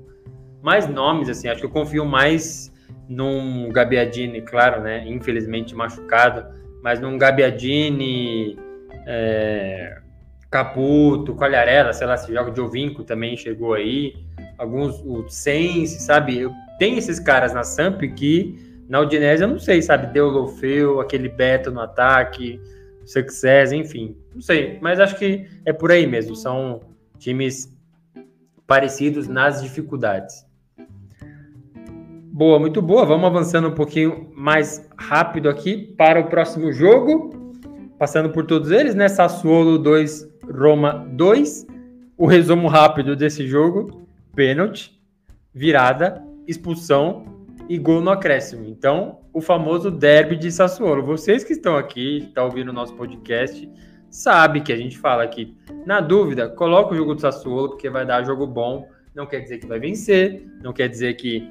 [0.61, 1.47] mais nomes, assim.
[1.47, 2.69] Acho que eu confio mais
[3.07, 5.07] num Gabiadini, claro, né?
[5.07, 6.45] Infelizmente machucado,
[6.83, 8.59] mas num Gabiadini,
[9.07, 9.97] é,
[10.51, 14.13] Caputo, Colharela, sei lá, se joga de Ovinco também chegou aí
[14.63, 16.49] alguns, o Sense, sabe?
[16.79, 18.57] Tem esses caras na Samp que
[18.89, 20.07] Na Udinese eu não sei, sabe?
[20.13, 22.59] Deu Lofeu, aquele Beto no ataque,
[23.05, 24.15] Success, enfim.
[24.33, 26.35] Não sei, mas acho que é por aí mesmo.
[26.35, 26.81] São
[27.17, 27.71] times
[28.65, 30.45] parecidos nas dificuldades.
[32.31, 33.05] Boa, muito boa.
[33.05, 37.29] Vamos avançando um pouquinho mais rápido aqui para o próximo jogo.
[37.99, 39.07] Passando por todos eles, né?
[39.07, 41.67] Sassuolo 2, Roma 2.
[42.17, 44.99] O resumo rápido desse jogo: pênalti,
[45.53, 47.25] virada, expulsão
[47.69, 48.65] e gol no acréscimo.
[48.65, 51.03] Então, o famoso derby de Sassuolo.
[51.03, 53.69] Vocês que estão aqui, estão ouvindo o nosso podcast,
[54.09, 55.57] sabe que a gente fala aqui.
[55.85, 58.87] Na dúvida, coloca o jogo do Sassuolo, porque vai dar jogo bom.
[59.15, 61.47] Não quer dizer que vai vencer, não quer dizer que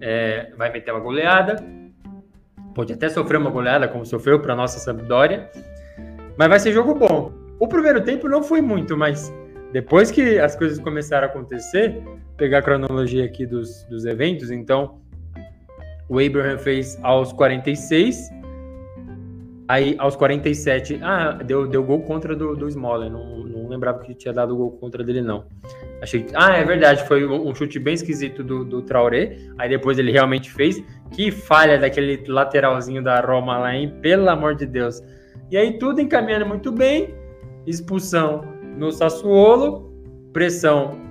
[0.00, 1.56] é, vai meter uma goleada,
[2.74, 5.50] pode até sofrer uma goleada, como sofreu para nossa Sampdoria,
[6.36, 7.32] mas vai ser jogo bom.
[7.58, 9.32] O primeiro tempo não foi muito, mas
[9.76, 12.02] depois que as coisas começaram a acontecer,
[12.34, 15.02] pegar a cronologia aqui dos, dos eventos, então
[16.08, 18.30] o Abraham fez aos 46,
[19.68, 24.14] aí aos 47, ah, deu, deu gol contra do, do Smoller, não, não lembrava que
[24.14, 25.44] tinha dado gol contra dele, não.
[26.00, 26.24] Achei.
[26.32, 29.36] Ah, é verdade, foi um chute bem esquisito do, do Traoré.
[29.58, 30.82] Aí depois ele realmente fez.
[31.10, 33.94] Que falha daquele lateralzinho da Roma lá, hein?
[34.00, 35.02] Pelo amor de Deus.
[35.50, 37.14] E aí tudo encaminhando muito bem.
[37.66, 39.92] Expulsão no Sassuolo.
[40.32, 41.06] Pressão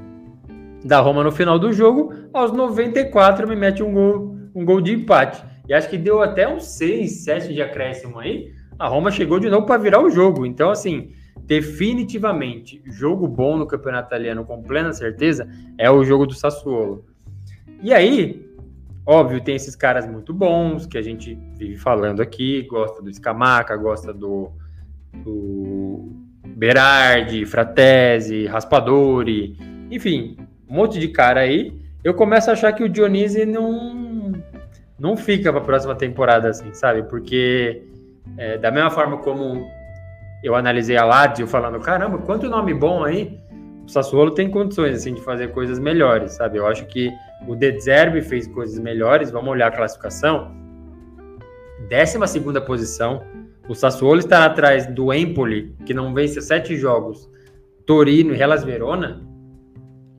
[0.86, 2.14] da Roma no final do jogo.
[2.32, 5.44] Aos 94 me mete um gol, um gol de empate.
[5.68, 8.54] E acho que deu até uns 6, 7 de acréscimo aí.
[8.78, 10.46] A Roma chegou de novo para virar o jogo.
[10.46, 11.12] Então, assim,
[11.46, 15.48] definitivamente jogo bom no campeonato italiano com plena certeza
[15.78, 17.04] é o jogo do Sassuolo.
[17.82, 18.48] E aí,
[19.06, 23.76] óbvio, tem esses caras muito bons que a gente vive falando aqui, gosta do Scamaca,
[23.76, 24.52] gosta do,
[25.24, 26.25] do
[26.56, 29.58] Berardi, Fratesi, Raspadori,
[29.92, 30.38] enfim,
[30.70, 31.78] um monte de cara aí.
[32.02, 34.32] Eu começo a achar que o Dionise não
[34.98, 37.04] não fica para a próxima temporada assim, sabe?
[37.04, 37.84] Porque
[38.38, 39.68] é, da mesma forma como
[40.42, 43.38] eu analisei a Lazio falando, caramba, quanto nome bom aí.
[43.86, 46.58] O Sassuolo tem condições assim de fazer coisas melhores, sabe?
[46.58, 47.12] Eu acho que
[47.48, 49.30] o De Zerbi fez coisas melhores.
[49.30, 50.56] Vamos olhar a classificação.
[51.90, 53.22] 12 segunda posição.
[53.68, 57.30] O Sassuolo está atrás do Empoli, que não vence sete jogos.
[57.86, 59.22] Torino e Hellas Verona.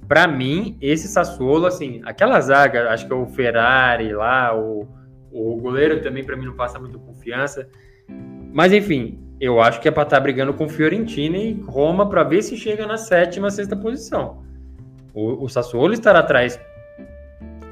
[0.08, 4.86] Para mim, esse Sassuolo, assim, aquela zaga, acho que é o Ferrari lá, o,
[5.32, 7.68] o goleiro também para mim não passa muito confiança.
[8.52, 12.22] Mas enfim, eu acho que é para estar tá brigando com Fiorentina e Roma para
[12.22, 14.44] ver se chega na sétima, sexta posição.
[15.12, 16.58] O, o Sassuolo estar atrás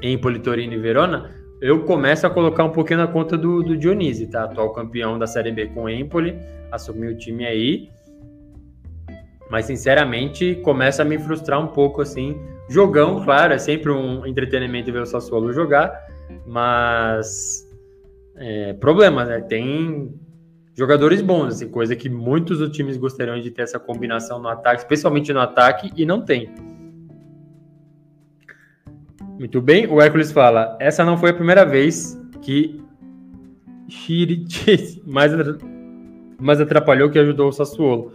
[0.01, 1.31] em Politorino e Verona,
[1.65, 4.43] eu começo a colocar um pouquinho na conta do, do Dionisi, tá?
[4.43, 6.37] Atual campeão da Série B com o Empoli,
[6.71, 7.89] assumiu o time aí.
[9.49, 12.39] Mas, sinceramente, começa a me frustrar um pouco, assim.
[12.69, 15.91] Jogão, claro, é sempre um entretenimento ver o Sassuolo jogar,
[16.45, 17.67] mas...
[18.37, 19.41] É, problema, né?
[19.41, 20.13] Tem
[20.75, 24.81] jogadores bons, assim, coisa que muitos dos times gostariam de ter essa combinação no ataque,
[24.81, 26.53] especialmente no ataque, e não tem.
[29.37, 32.81] Muito bem, o Hércules fala: essa não foi a primeira vez que
[33.87, 38.13] Chiritis mais, atrapalhou que ajudou o Sassuolo.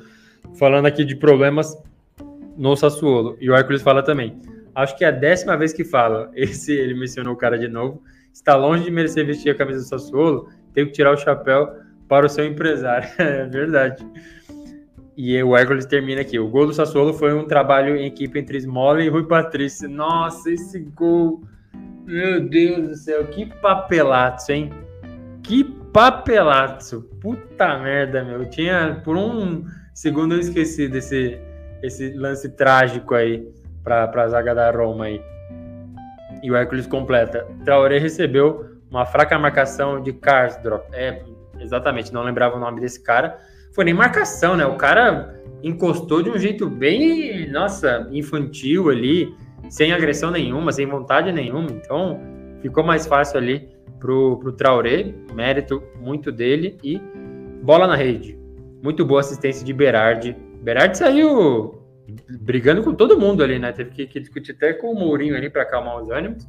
[0.58, 1.76] Falando aqui de problemas
[2.56, 3.36] no Sassuolo.
[3.40, 4.40] E o Hércules fala também.
[4.74, 6.30] Acho que é a décima vez que fala.
[6.34, 8.02] Esse, ele mencionou o cara de novo.
[8.32, 10.48] Está longe de merecer vestir a camisa do Sassuolo.
[10.72, 11.68] Tenho que tirar o chapéu
[12.08, 13.08] para o seu empresário.
[13.18, 14.04] é verdade.
[15.16, 16.38] E o Hércules termina aqui.
[16.38, 19.88] O gol do Sassuolo foi um trabalho em equipe entre Smola e Rui Patrício.
[19.88, 21.42] Nossa, esse gol.
[22.04, 24.70] Meu Deus do céu, que papelato, hein?
[25.42, 27.02] Que papelato.
[27.20, 28.42] Puta merda, meu.
[28.42, 29.64] Eu tinha, por um
[29.94, 31.38] segundo, eu esqueci desse
[31.82, 33.48] esse lance trágico aí
[33.82, 35.20] para a zaga da Roma aí.
[36.42, 37.46] E o Hércules completa.
[37.64, 40.84] Traoré recebeu uma fraca marcação de Karsdorp.
[40.92, 41.22] É,
[41.60, 43.38] Exatamente, não lembrava o nome desse cara.
[43.80, 44.66] Foi nem marcação, né?
[44.66, 49.34] O cara encostou de um jeito bem, nossa, infantil ali,
[49.70, 51.70] sem agressão nenhuma, sem vontade nenhuma.
[51.70, 52.20] Então,
[52.60, 57.00] ficou mais fácil ali pro, pro Traoré, mérito muito dele e
[57.62, 58.38] bola na rede.
[58.82, 60.36] Muito boa assistência de Berardi.
[60.60, 61.82] Berardi saiu
[62.42, 63.72] brigando com todo mundo ali, né?
[63.72, 66.46] Teve que, que discutir até com o Mourinho ali para acalmar os ânimos.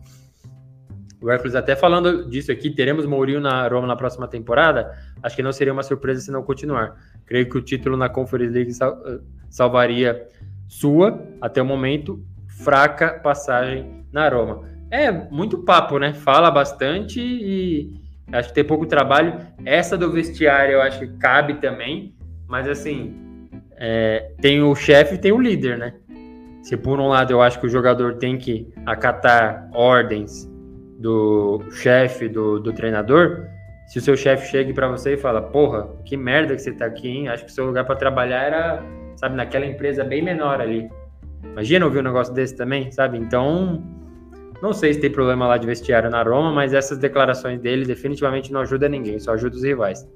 [1.22, 4.92] O Hércules até falando disso aqui, teremos Mourinho na Roma na próxima temporada.
[5.22, 6.98] Acho que não seria uma surpresa se não continuar.
[7.32, 9.02] Creio que o título na Conference League sal
[9.50, 10.28] salvaria
[10.68, 14.68] sua, até o momento, fraca passagem na Roma.
[14.92, 16.14] É muito papo, né?
[16.14, 17.94] Fala bastante e
[18.34, 19.38] acho que tem pouco trabalho.
[19.64, 22.14] Essa do vestiário eu acho que cabe também,
[22.50, 23.16] mas assim,
[23.78, 25.94] é, tem o chefe e tem o líder, né?
[26.62, 30.52] Se por um lado eu acho que o jogador tem que acatar ordens
[31.00, 33.48] do chefe, do, do treinador,
[33.92, 36.86] se o seu chefe chega para você e fala, porra, que merda que você tá
[36.86, 37.28] aqui, hein?
[37.28, 38.84] Acho que o seu lugar para trabalhar era,
[39.18, 40.90] sabe, naquela empresa bem menor ali.
[41.44, 43.18] Imagina ouvir um negócio desse também, sabe?
[43.18, 43.84] Então,
[44.62, 48.54] não sei se tem problema lá de vestiário na Roma, mas essas declarações dele definitivamente
[48.54, 50.10] não ajudam ninguém, só ajuda os rivais.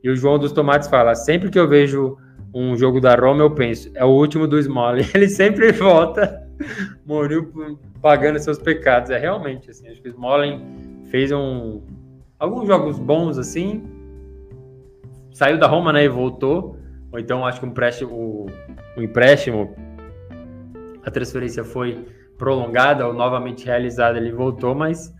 [0.00, 2.16] E o João dos Tomates fala: sempre que eu vejo
[2.54, 5.04] um jogo da Roma, eu penso, é o último do Smolly.
[5.12, 6.46] Ele sempre volta,
[7.04, 7.50] morreu
[8.00, 9.10] pagando seus pecados.
[9.10, 11.82] É realmente assim, acho que o Smolin fez um
[12.44, 13.82] alguns jogos bons assim,
[15.32, 16.76] saiu da Roma, né, e voltou.
[17.12, 18.10] Ou então acho que um empréstimo,
[18.96, 19.74] o, empréstimo,
[21.04, 22.04] a transferência foi
[22.36, 25.14] prolongada ou novamente realizada, ele voltou, mas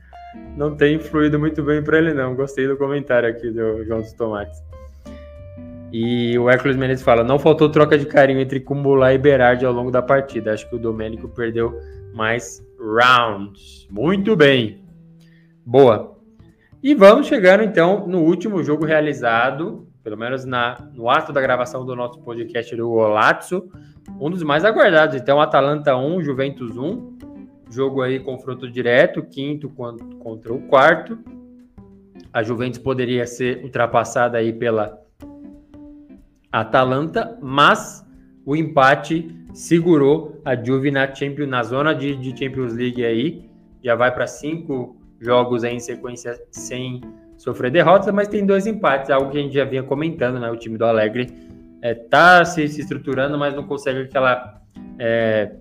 [0.56, 2.34] não tem fluído muito bem para ele não.
[2.34, 4.62] Gostei do comentário aqui do João dos Tomates.
[5.92, 9.72] E o Hércules Menezes fala: não faltou troca de carinho entre Cumbular e Berardi ao
[9.72, 10.52] longo da partida.
[10.52, 11.78] Acho que o Domênico perdeu
[12.12, 13.86] mais rounds.
[13.88, 14.82] Muito bem.
[15.64, 16.13] Boa.
[16.84, 21.82] E vamos chegando então no último jogo realizado, pelo menos na, no ato da gravação
[21.82, 23.70] do nosso podcast do Golazzo,
[24.20, 25.16] um dos mais aguardados.
[25.16, 27.16] Então, Atalanta 1, Juventus 1.
[27.70, 31.18] Jogo aí, confronto direto, quinto contra o quarto.
[32.30, 35.00] A Juventus poderia ser ultrapassada aí pela
[36.52, 38.06] Atalanta, mas
[38.44, 43.48] o empate segurou a Juve na, Champions, na zona de, de Champions League aí.
[43.82, 47.00] Já vai para cinco jogos em sequência sem
[47.36, 50.50] sofrer derrotas, mas tem dois empates, algo que a gente já vinha comentando, né?
[50.50, 51.32] O time do Alegre
[51.82, 54.60] é, tá se, se estruturando, mas não consegue aquela
[54.98, 55.52] é,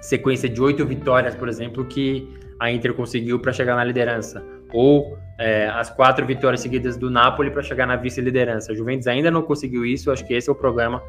[0.00, 4.44] sequência de oito vitórias, por exemplo, que a Inter conseguiu para chegar na liderança.
[4.72, 8.72] Ou é, as quatro vitórias seguidas do Napoli para chegar na vice-liderança.
[8.72, 11.02] A Juventus ainda não conseguiu isso, acho que esse é o problema.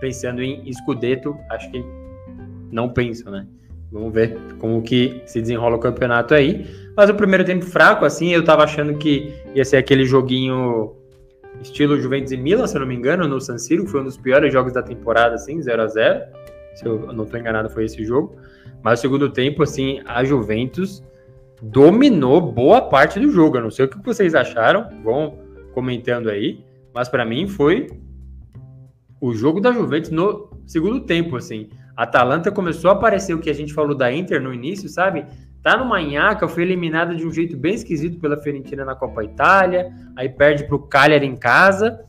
[0.00, 1.84] Pensando em Scudetto, acho que
[2.70, 3.46] não penso, né?
[3.92, 6.66] Vamos ver como que se desenrola o campeonato aí.
[6.96, 10.96] Mas o primeiro tempo fraco, assim, eu tava achando que ia ser aquele joguinho
[11.60, 14.16] estilo Juventus e Milan, se eu não me engano, no San Siro, foi um dos
[14.16, 16.24] piores jogos da temporada, assim, 0 a 0
[16.74, 18.36] Se eu não estou enganado, foi esse jogo.
[18.82, 21.02] Mas o segundo tempo, assim, a Juventus
[21.62, 23.58] dominou boa parte do jogo.
[23.58, 25.38] Eu não sei o que vocês acharam, vão
[25.74, 26.64] comentando aí.
[26.94, 27.88] Mas para mim foi
[29.20, 31.68] o jogo da Juventus no segundo tempo, assim.
[32.02, 35.26] Atalanta começou a aparecer o que a gente falou da Inter no início, sabe?
[35.62, 39.92] Tá no Manhaca, foi eliminada de um jeito bem esquisito pela Fiorentina na Copa Itália,
[40.16, 42.02] aí perde pro Cagliari em casa.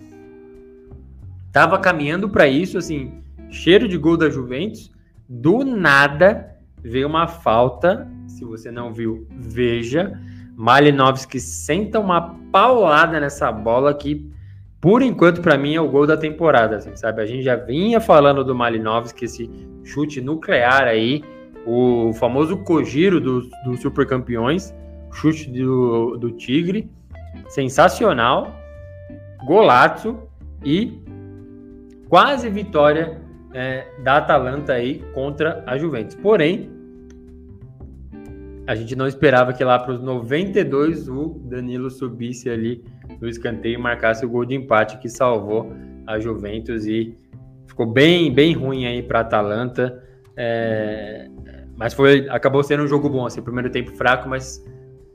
[1.52, 4.90] Tava caminhando para isso, assim, cheiro de gol da Juventus.
[5.28, 10.18] Do nada veio uma falta, se você não viu, veja.
[10.56, 14.32] Malinovski senta uma paulada nessa bola que,
[14.82, 17.22] por enquanto, para mim é o gol da temporada, assim, sabe?
[17.22, 19.48] A gente já vinha falando do Malinovski, esse
[19.84, 21.24] chute nuclear aí,
[21.68, 24.08] o famoso Kojiro dos do Super
[25.14, 26.90] chute do, do Tigre,
[27.48, 28.56] sensacional,
[29.46, 30.18] golaço
[30.66, 31.00] e
[32.10, 33.22] quase vitória
[33.54, 36.16] é, da Atalanta aí contra a Juventus.
[36.16, 36.72] Porém,
[38.66, 42.84] a gente não esperava que lá para os 92 o Danilo subisse ali
[43.22, 45.72] no escanteio e marcasse o gol de empate que salvou
[46.08, 47.16] a Juventus e
[47.68, 50.04] ficou bem, bem ruim aí para Atalanta.
[50.36, 51.30] É,
[51.78, 54.64] mas foi, acabou sendo um jogo bom, assim, primeiro tempo fraco, mas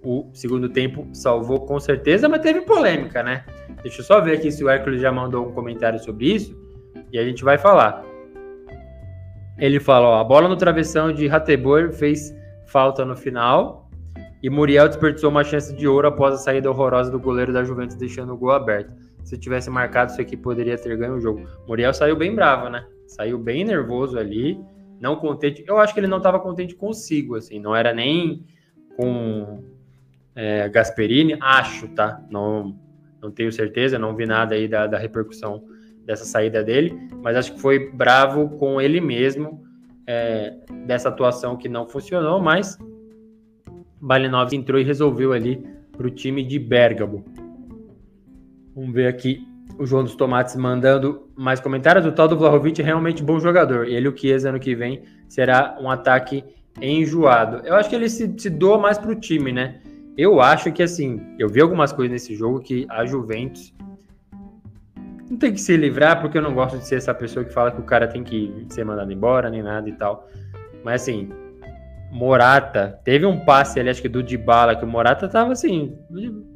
[0.02, 3.44] o segundo tempo salvou com certeza, mas teve polêmica, né?
[3.82, 6.56] Deixa eu só ver aqui se o Hércules já mandou um comentário sobre isso
[7.12, 8.04] e a gente vai falar.
[9.58, 12.34] Ele fala, ó, a bola no travessão de Ratebor fez
[12.66, 13.85] falta no final
[14.42, 17.96] e Muriel desperdiçou uma chance de ouro após a saída horrorosa do goleiro da Juventus
[17.96, 18.94] deixando o gol aberto.
[19.24, 21.48] Se tivesse marcado, isso aqui poderia ter ganho o jogo.
[21.66, 22.86] Muriel saiu bem bravo, né?
[23.06, 24.58] Saiu bem nervoso ali
[25.00, 25.64] não contente.
[25.66, 28.44] Eu acho que ele não estava contente consigo, assim, não era nem
[28.96, 29.62] com
[30.34, 32.22] é, Gasperini, acho, tá?
[32.30, 32.78] Não,
[33.20, 35.64] não tenho certeza, não vi nada aí da, da repercussão
[36.04, 39.64] dessa saída dele, mas acho que foi bravo com ele mesmo
[40.06, 40.54] é,
[40.86, 42.78] dessa atuação que não funcionou, mas
[44.00, 45.64] Balinov entrou e resolveu ali
[45.96, 47.24] para o time de Bergamo.
[48.74, 49.46] Vamos ver aqui
[49.78, 52.04] o João dos Tomates mandando mais comentários.
[52.06, 53.86] O tal do Vlahovic é realmente bom jogador.
[53.86, 56.44] Ele o Chiesa ano que vem será um ataque
[56.80, 57.66] enjoado.
[57.66, 59.80] Eu acho que ele se, se doa mais para o time, né?
[60.16, 63.74] Eu acho que assim, eu vi algumas coisas nesse jogo que a Juventus
[65.28, 67.72] não tem que se livrar, porque eu não gosto de ser essa pessoa que fala
[67.72, 70.28] que o cara tem que ser mandado embora, nem nada e tal.
[70.84, 71.30] Mas assim,
[72.10, 75.98] Morata, teve um passe ali, acho que do Dybala, que o Morata tava assim,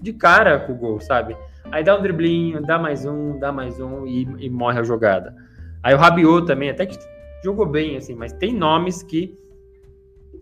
[0.01, 1.37] de cara com o gol, sabe?
[1.71, 5.35] Aí dá um driblinho, dá mais um, dá mais um e, e morre a jogada.
[5.83, 6.99] Aí o Rabiot também, até que
[7.45, 9.39] jogou bem, assim, mas tem nomes que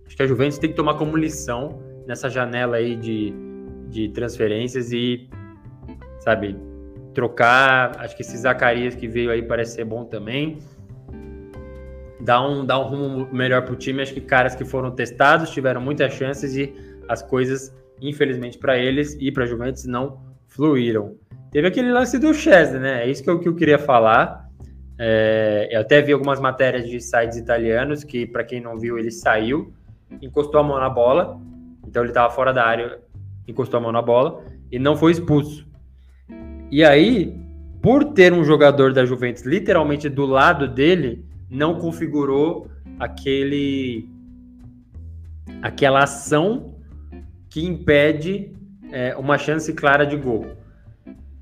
[0.07, 3.33] acho que a Juventus tem que tomar como lição nessa janela aí de,
[3.89, 5.29] de transferências e,
[6.21, 6.57] sabe,
[7.15, 7.97] trocar.
[7.99, 10.59] Acho que esse Zacarias que veio aí parece ser bom também.
[12.21, 14.03] Dá um, dá um rumo melhor pro time.
[14.03, 16.75] Acho que caras que foram testados tiveram muitas chances e
[17.09, 21.17] as coisas, infelizmente, para eles e para Juventus não fluíram.
[21.51, 23.05] Teve aquele lance do Chesney, né?
[23.05, 24.49] É isso que eu, que eu queria falar.
[24.99, 29.11] É, eu até vi algumas matérias de sites italianos que, para quem não viu, ele
[29.11, 29.73] saiu,
[30.21, 31.41] encostou a mão na bola,
[31.87, 32.99] então ele estava fora da área,
[33.47, 34.43] encostou a mão na bola
[34.73, 35.67] e não foi expulso.
[36.71, 37.35] E aí,
[37.81, 44.09] por ter um jogador da Juventus literalmente do lado dele, não configurou aquele
[45.63, 46.75] aquela ação
[47.49, 48.53] que impede
[48.93, 50.47] é, uma chance clara de gol.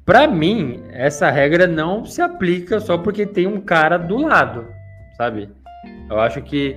[0.04, 4.66] Para mim, essa regra não se aplica só porque tem um cara do lado,
[5.16, 5.48] sabe?
[6.08, 6.76] Eu acho que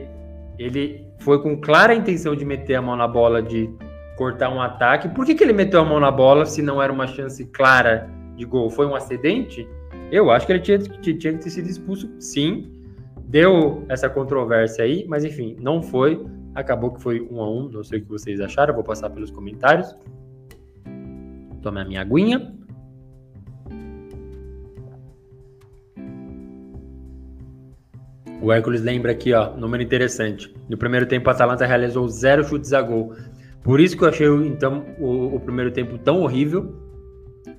[0.58, 3.70] ele foi com clara intenção de meter a mão na bola, de
[4.18, 5.08] cortar um ataque.
[5.10, 8.10] Por que, que ele meteu a mão na bola se não era uma chance clara
[8.36, 8.70] de gol?
[8.70, 9.68] Foi um acidente?
[10.12, 12.79] Eu acho que ele tinha, tinha que ter sido expulso, sim.
[13.30, 16.26] Deu essa controvérsia aí, mas enfim, não foi.
[16.56, 17.70] Acabou que foi um a um.
[17.70, 19.96] Não sei o que vocês acharam, vou passar pelos comentários.
[21.62, 22.52] Tome a minha aguinha.
[28.42, 30.52] O Hércules lembra aqui, ó, número interessante.
[30.68, 33.14] No primeiro tempo, a Atalanta realizou zero chutes a gol.
[33.62, 36.76] Por isso que eu achei, então, o, o primeiro tempo tão horrível.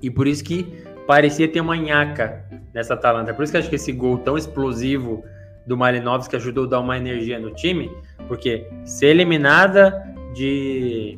[0.01, 2.43] E por isso que parecia ter uma nhaca
[2.73, 3.33] nessa Atalanta.
[3.33, 5.23] Por isso que eu acho que esse gol tão explosivo
[5.71, 7.89] do Malinovski ajudou a dar uma energia no time.
[8.27, 10.03] Porque ser eliminada
[10.33, 11.17] de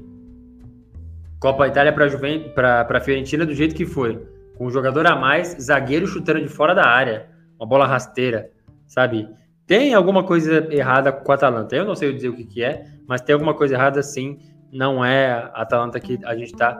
[1.40, 4.24] Copa Itália para a Fiorentina do jeito que foi,
[4.56, 8.52] com um jogador a mais, zagueiro chutando de fora da área, uma bola rasteira,
[8.88, 9.28] sabe?
[9.66, 11.76] Tem alguma coisa errada com a Atalanta.
[11.76, 14.38] Eu não sei dizer o que, que é, mas tem alguma coisa errada sim.
[14.72, 16.80] Não é a Atalanta que a gente está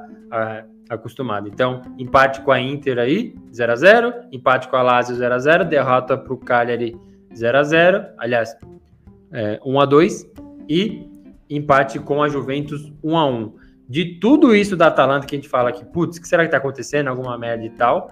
[0.90, 1.48] acostumado.
[1.48, 5.40] Então, empate com a Inter aí, 0 a 0 empate com a Lazio 0 a
[5.40, 6.96] 0 derrota para o Cagliari
[7.36, 8.56] 0 a 0 aliás,
[9.32, 10.32] é, 1 a 2
[10.70, 11.08] e
[11.50, 13.54] empate com a Juventus 1 a 1
[13.90, 16.48] De tudo isso da Atalanta que a gente fala aqui, putz, o que será que
[16.48, 17.08] está acontecendo?
[17.08, 18.10] Alguma merda e tal.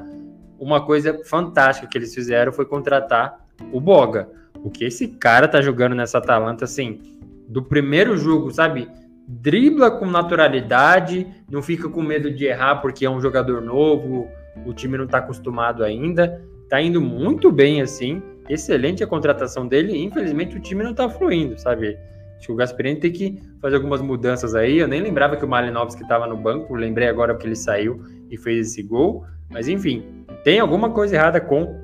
[0.60, 4.30] Uma coisa fantástica que eles fizeram foi contratar o Boga.
[4.64, 7.02] O que esse cara tá jogando nessa Atalanta, assim,
[7.48, 8.88] do primeiro jogo, sabe?
[9.28, 14.28] Dribla com naturalidade, não fica com medo de errar porque é um jogador novo,
[14.66, 16.42] o time não tá acostumado ainda.
[16.70, 18.22] Tá indo muito bem, assim.
[18.52, 19.98] Excelente a contratação dele.
[19.98, 21.98] Infelizmente, o time não tá fluindo, sabe?
[22.38, 24.80] Acho que o Gasperini tem que fazer algumas mudanças aí.
[24.80, 28.38] Eu nem lembrava que o Malinovski estava no banco, lembrei agora que ele saiu e
[28.38, 29.24] fez esse gol.
[29.50, 31.80] Mas enfim, tem alguma coisa errada com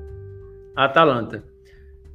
[0.76, 1.42] a Atalanta.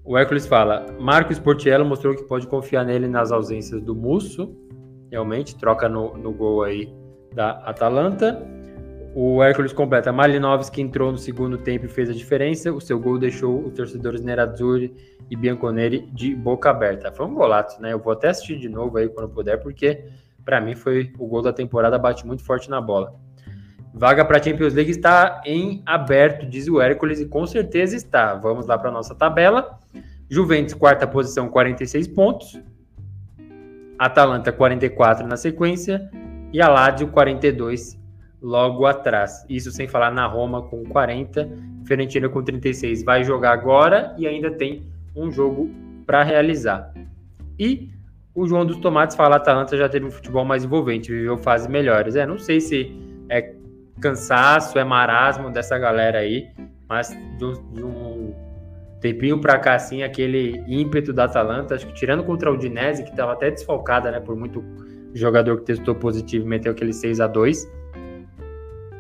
[0.06, 4.56] O Hércules fala: Marcos Portiello mostrou que pode confiar nele nas ausências do Musso.
[5.10, 6.94] Realmente, troca no, no gol aí
[7.34, 8.40] da Atalanta.
[9.16, 12.74] O Hércules completa: Malinovski entrou no segundo tempo e fez a diferença.
[12.74, 14.94] O seu gol deixou os torcedores Nerazzurri
[15.30, 17.12] e Bianconeri de boca aberta.
[17.12, 17.94] Foi um golaço, né?
[17.94, 20.06] Eu vou até assistir de novo aí quando puder, porque
[20.44, 23.14] para mim foi o gol da temporada, bate muito forte na bola.
[23.94, 28.34] Vaga para a Champions League está em aberto, diz o Hércules, e com certeza está.
[28.34, 29.78] Vamos lá para a nossa tabela.
[30.28, 32.60] Juventus, quarta posição, 46 pontos.
[34.00, 36.10] Atalanta, 44 na sequência.
[36.52, 38.03] E a Lazio, 42
[38.44, 39.46] logo atrás.
[39.50, 41.50] Isso sem falar na Roma com 40.
[41.86, 44.84] Fiorentina com 36 vai jogar agora e ainda tem
[45.16, 45.72] um jogo
[46.06, 46.94] para realizar.
[47.58, 47.90] E
[48.36, 51.68] o João dos Tomates fala: a Atalanta já teve um futebol mais envolvente, viveu fases
[51.68, 52.16] melhores.
[52.16, 52.92] É, não sei se
[53.30, 53.56] é
[54.02, 56.50] cansaço, é marasmo dessa galera aí,
[56.90, 58.34] mas de, de um
[59.00, 63.10] tempinho pra cá, assim, aquele ímpeto da Atalanta, acho que tirando contra o Udinese, que
[63.10, 64.64] estava até desfalcada, né, por muito
[65.14, 67.83] jogador que testou positivo e meteu aquele 6 a 2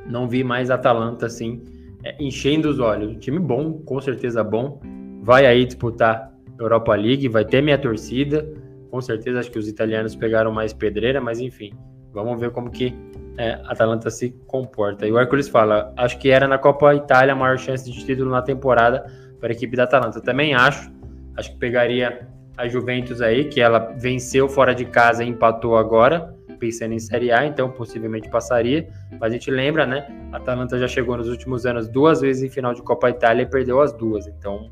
[0.05, 1.63] não vi mais Atalanta, assim,
[2.03, 3.11] é, enchendo os olhos.
[3.11, 4.79] Um time bom, com certeza bom,
[5.21, 8.47] vai aí disputar Europa League, vai ter minha torcida,
[8.91, 11.73] com certeza acho que os italianos pegaram mais pedreira, mas enfim,
[12.13, 12.93] vamos ver como que
[13.37, 15.07] é, Atalanta se comporta.
[15.07, 18.29] E o Hércules fala: acho que era na Copa Itália a maior chance de título
[18.29, 19.05] na temporada
[19.39, 20.21] para a equipe da Atalanta.
[20.21, 20.91] Também acho.
[21.35, 26.35] Acho que pegaria a Juventus aí, que ela venceu fora de casa e empatou agora,
[26.63, 28.87] pensando em Série A, então possivelmente passaria.
[29.11, 30.07] Mas a gente lembra, né?
[30.31, 33.45] A Atalanta já chegou nos últimos anos duas vezes em final de Copa Itália e
[33.45, 34.27] perdeu as duas.
[34.27, 34.71] Então,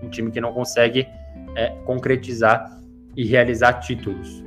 [0.00, 1.08] um time que não consegue
[1.56, 2.70] é, concretizar
[3.16, 4.44] e realizar títulos.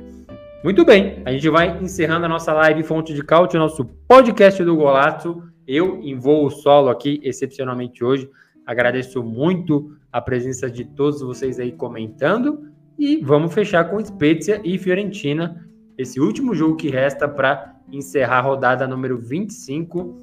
[0.64, 4.74] Muito bem, a gente vai encerrando a nossa live Fonte de Cálcio, nosso podcast do
[4.74, 5.42] Golato.
[5.66, 8.30] Eu em voo solo aqui, excepcionalmente hoje.
[8.64, 12.66] Agradeço muito a presença de todos vocês aí comentando.
[12.98, 15.68] E vamos fechar com Spezia e Fiorentina.
[15.98, 20.16] Esse último jogo que resta para encerrar a rodada número 25.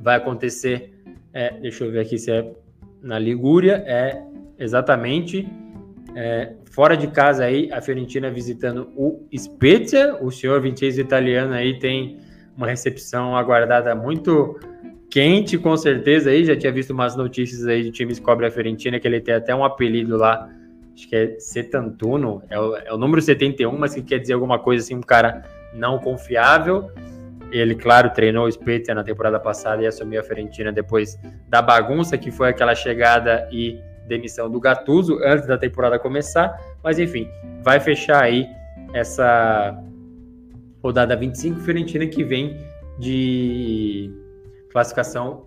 [0.00, 0.92] Vai acontecer,
[1.32, 2.52] é, deixa eu ver aqui se é
[3.00, 4.22] na Ligúria, é
[4.58, 5.48] exatamente
[6.14, 10.16] é, fora de casa aí, a Fiorentina visitando o Spezia.
[10.20, 12.18] O senhor Vincenzo italiano aí tem
[12.56, 14.58] uma recepção aguardada muito
[15.08, 16.30] quente, com certeza.
[16.30, 19.20] Aí já tinha visto umas notícias aí de times que cobrem a Fiorentina, que ele
[19.20, 20.48] tem até um apelido lá,
[21.00, 24.58] acho que é Setantuno, é o, é o número 71, mas que quer dizer alguma
[24.58, 26.90] coisa assim, um cara não confiável.
[27.50, 31.18] Ele, claro, treinou o Spezia na temporada passada e assumiu a Fiorentina depois
[31.48, 36.98] da bagunça que foi aquela chegada e demissão do Gattuso antes da temporada começar, mas
[36.98, 37.28] enfim,
[37.62, 38.46] vai fechar aí
[38.92, 39.76] essa
[40.82, 42.56] rodada 25 Fiorentina que vem
[42.98, 44.12] de
[44.72, 45.46] classificação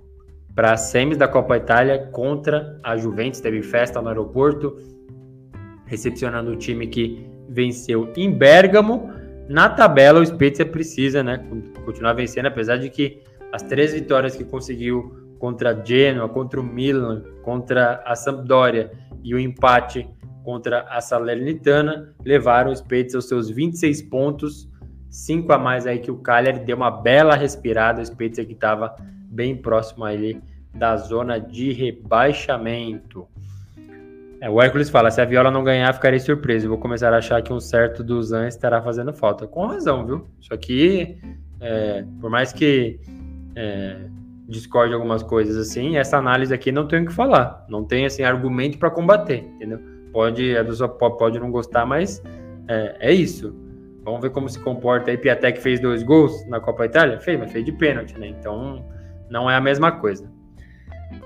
[0.56, 4.78] para semis da Copa Itália contra a Juventus, teve festa no aeroporto,
[5.86, 9.12] recepcionando o time que venceu em Bergamo.
[9.48, 11.46] Na tabela, o Spezia precisa né,
[11.86, 16.64] continuar vencendo, apesar de que as três vitórias que conseguiu contra a Genoa, contra o
[16.64, 18.92] Milan, contra a Sampdoria
[19.24, 20.08] e o empate
[20.44, 24.70] contra a Salernitana levaram o Spezia aos seus 26 pontos,
[25.10, 28.96] 5 a mais aí que o Cagliari deu uma bela respirada, o Spezia que estava
[29.30, 30.42] bem próximo ali
[30.74, 33.28] da zona de rebaixamento.
[34.44, 36.68] É, o Hércules fala: se a Viola não ganhar, ficarei surpreso.
[36.68, 39.48] vou começar a achar que um certo dos Zan estará fazendo falta.
[39.48, 40.28] Com razão, viu?
[40.38, 41.18] Isso aqui,
[41.62, 43.00] é, por mais que
[43.56, 44.02] é,
[44.50, 48.24] discorde algumas coisas assim, essa análise aqui não tem o que falar, não tem assim
[48.24, 49.80] argumento para combater, entendeu?
[50.12, 52.22] Pode a pessoa pode não gostar, mas
[52.68, 53.56] é, é, isso.
[54.04, 55.18] Vamos ver como se comporta aí.
[55.18, 58.28] Piatek fez dois gols na Copa Itália, fez, mas fez de pênalti, né?
[58.28, 58.86] Então
[59.30, 60.30] não é a mesma coisa.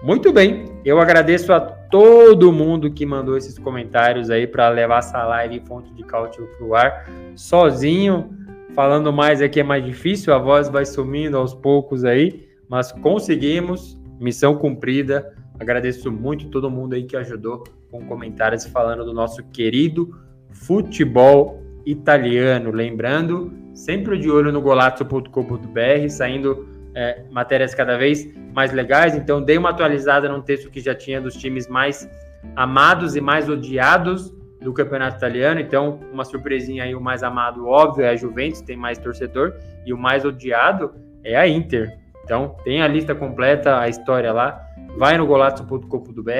[0.04, 5.24] Muito bem, eu agradeço a todo mundo que mandou esses comentários aí para levar essa
[5.26, 7.10] live fonte de cálcio pro ar.
[7.36, 8.30] Sozinho,
[8.74, 14.00] falando mais aqui é mais difícil, a voz vai sumindo aos poucos aí mas conseguimos,
[14.20, 15.34] missão cumprida.
[15.60, 20.14] Agradeço muito todo mundo aí que ajudou com comentários falando do nosso querido
[20.52, 22.72] futebol italiano.
[22.72, 29.16] Lembrando, sempre de olho no golazzo.com.br, saindo é, matérias cada vez mais legais.
[29.16, 32.10] Então, dei uma atualizada num texto que já tinha dos times mais
[32.56, 35.60] amados e mais odiados do campeonato italiano.
[35.60, 39.54] Então, uma surpresinha aí, o mais amado, óbvio, é a Juventus, tem mais torcedor,
[39.86, 40.92] e o mais odiado
[41.24, 41.96] é a Inter.
[42.24, 44.60] Então, tem a lista completa, a história lá.
[44.98, 46.32] Vai no golato.com.br,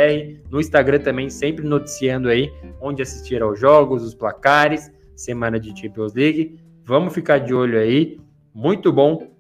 [0.50, 2.52] no Instagram também, sempre noticiando aí
[2.82, 6.60] onde assistir aos jogos, os placares, semana de Champions League.
[6.84, 8.20] Vamos ficar de olho aí.
[8.56, 9.37] Muito bom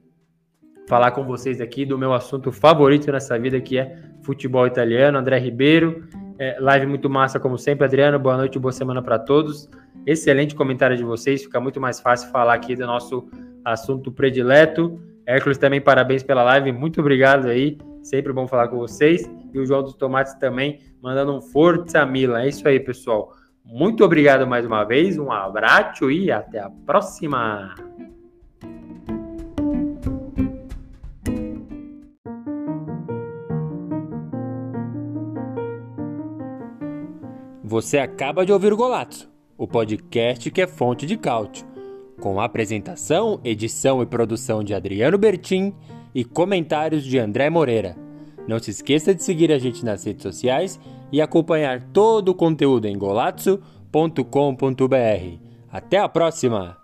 [0.88, 5.18] falar com vocês aqui do meu assunto favorito nessa vida, que é futebol italiano.
[5.18, 6.07] André Ribeiro,
[6.39, 7.85] é, live muito massa, como sempre.
[7.85, 9.69] Adriano, boa noite, boa semana para todos.
[10.05, 13.30] Excelente comentário de vocês, fica muito mais fácil falar aqui do nosso
[13.65, 15.01] assunto predileto.
[15.26, 19.30] Hércules também, parabéns pela live, muito obrigado aí, sempre bom falar com vocês.
[19.53, 22.43] E o João dos Tomates também, mandando um Forza Milan.
[22.43, 23.34] É isso aí, pessoal.
[23.65, 27.76] Muito obrigado mais uma vez, um abraço e até a próxima!
[37.68, 39.27] Você acaba de ouvir o Golato,
[39.57, 41.68] o podcast que é fonte de cálcio
[42.18, 45.73] com apresentação, edição e produção de Adriano Bertin
[46.15, 47.98] e comentários de André Moreira.
[48.48, 50.80] Não se esqueça de seguir a gente nas redes sociais
[51.11, 54.18] e acompanhar todo o conteúdo em golazzo.com.br.
[55.69, 56.77] Até a próxima!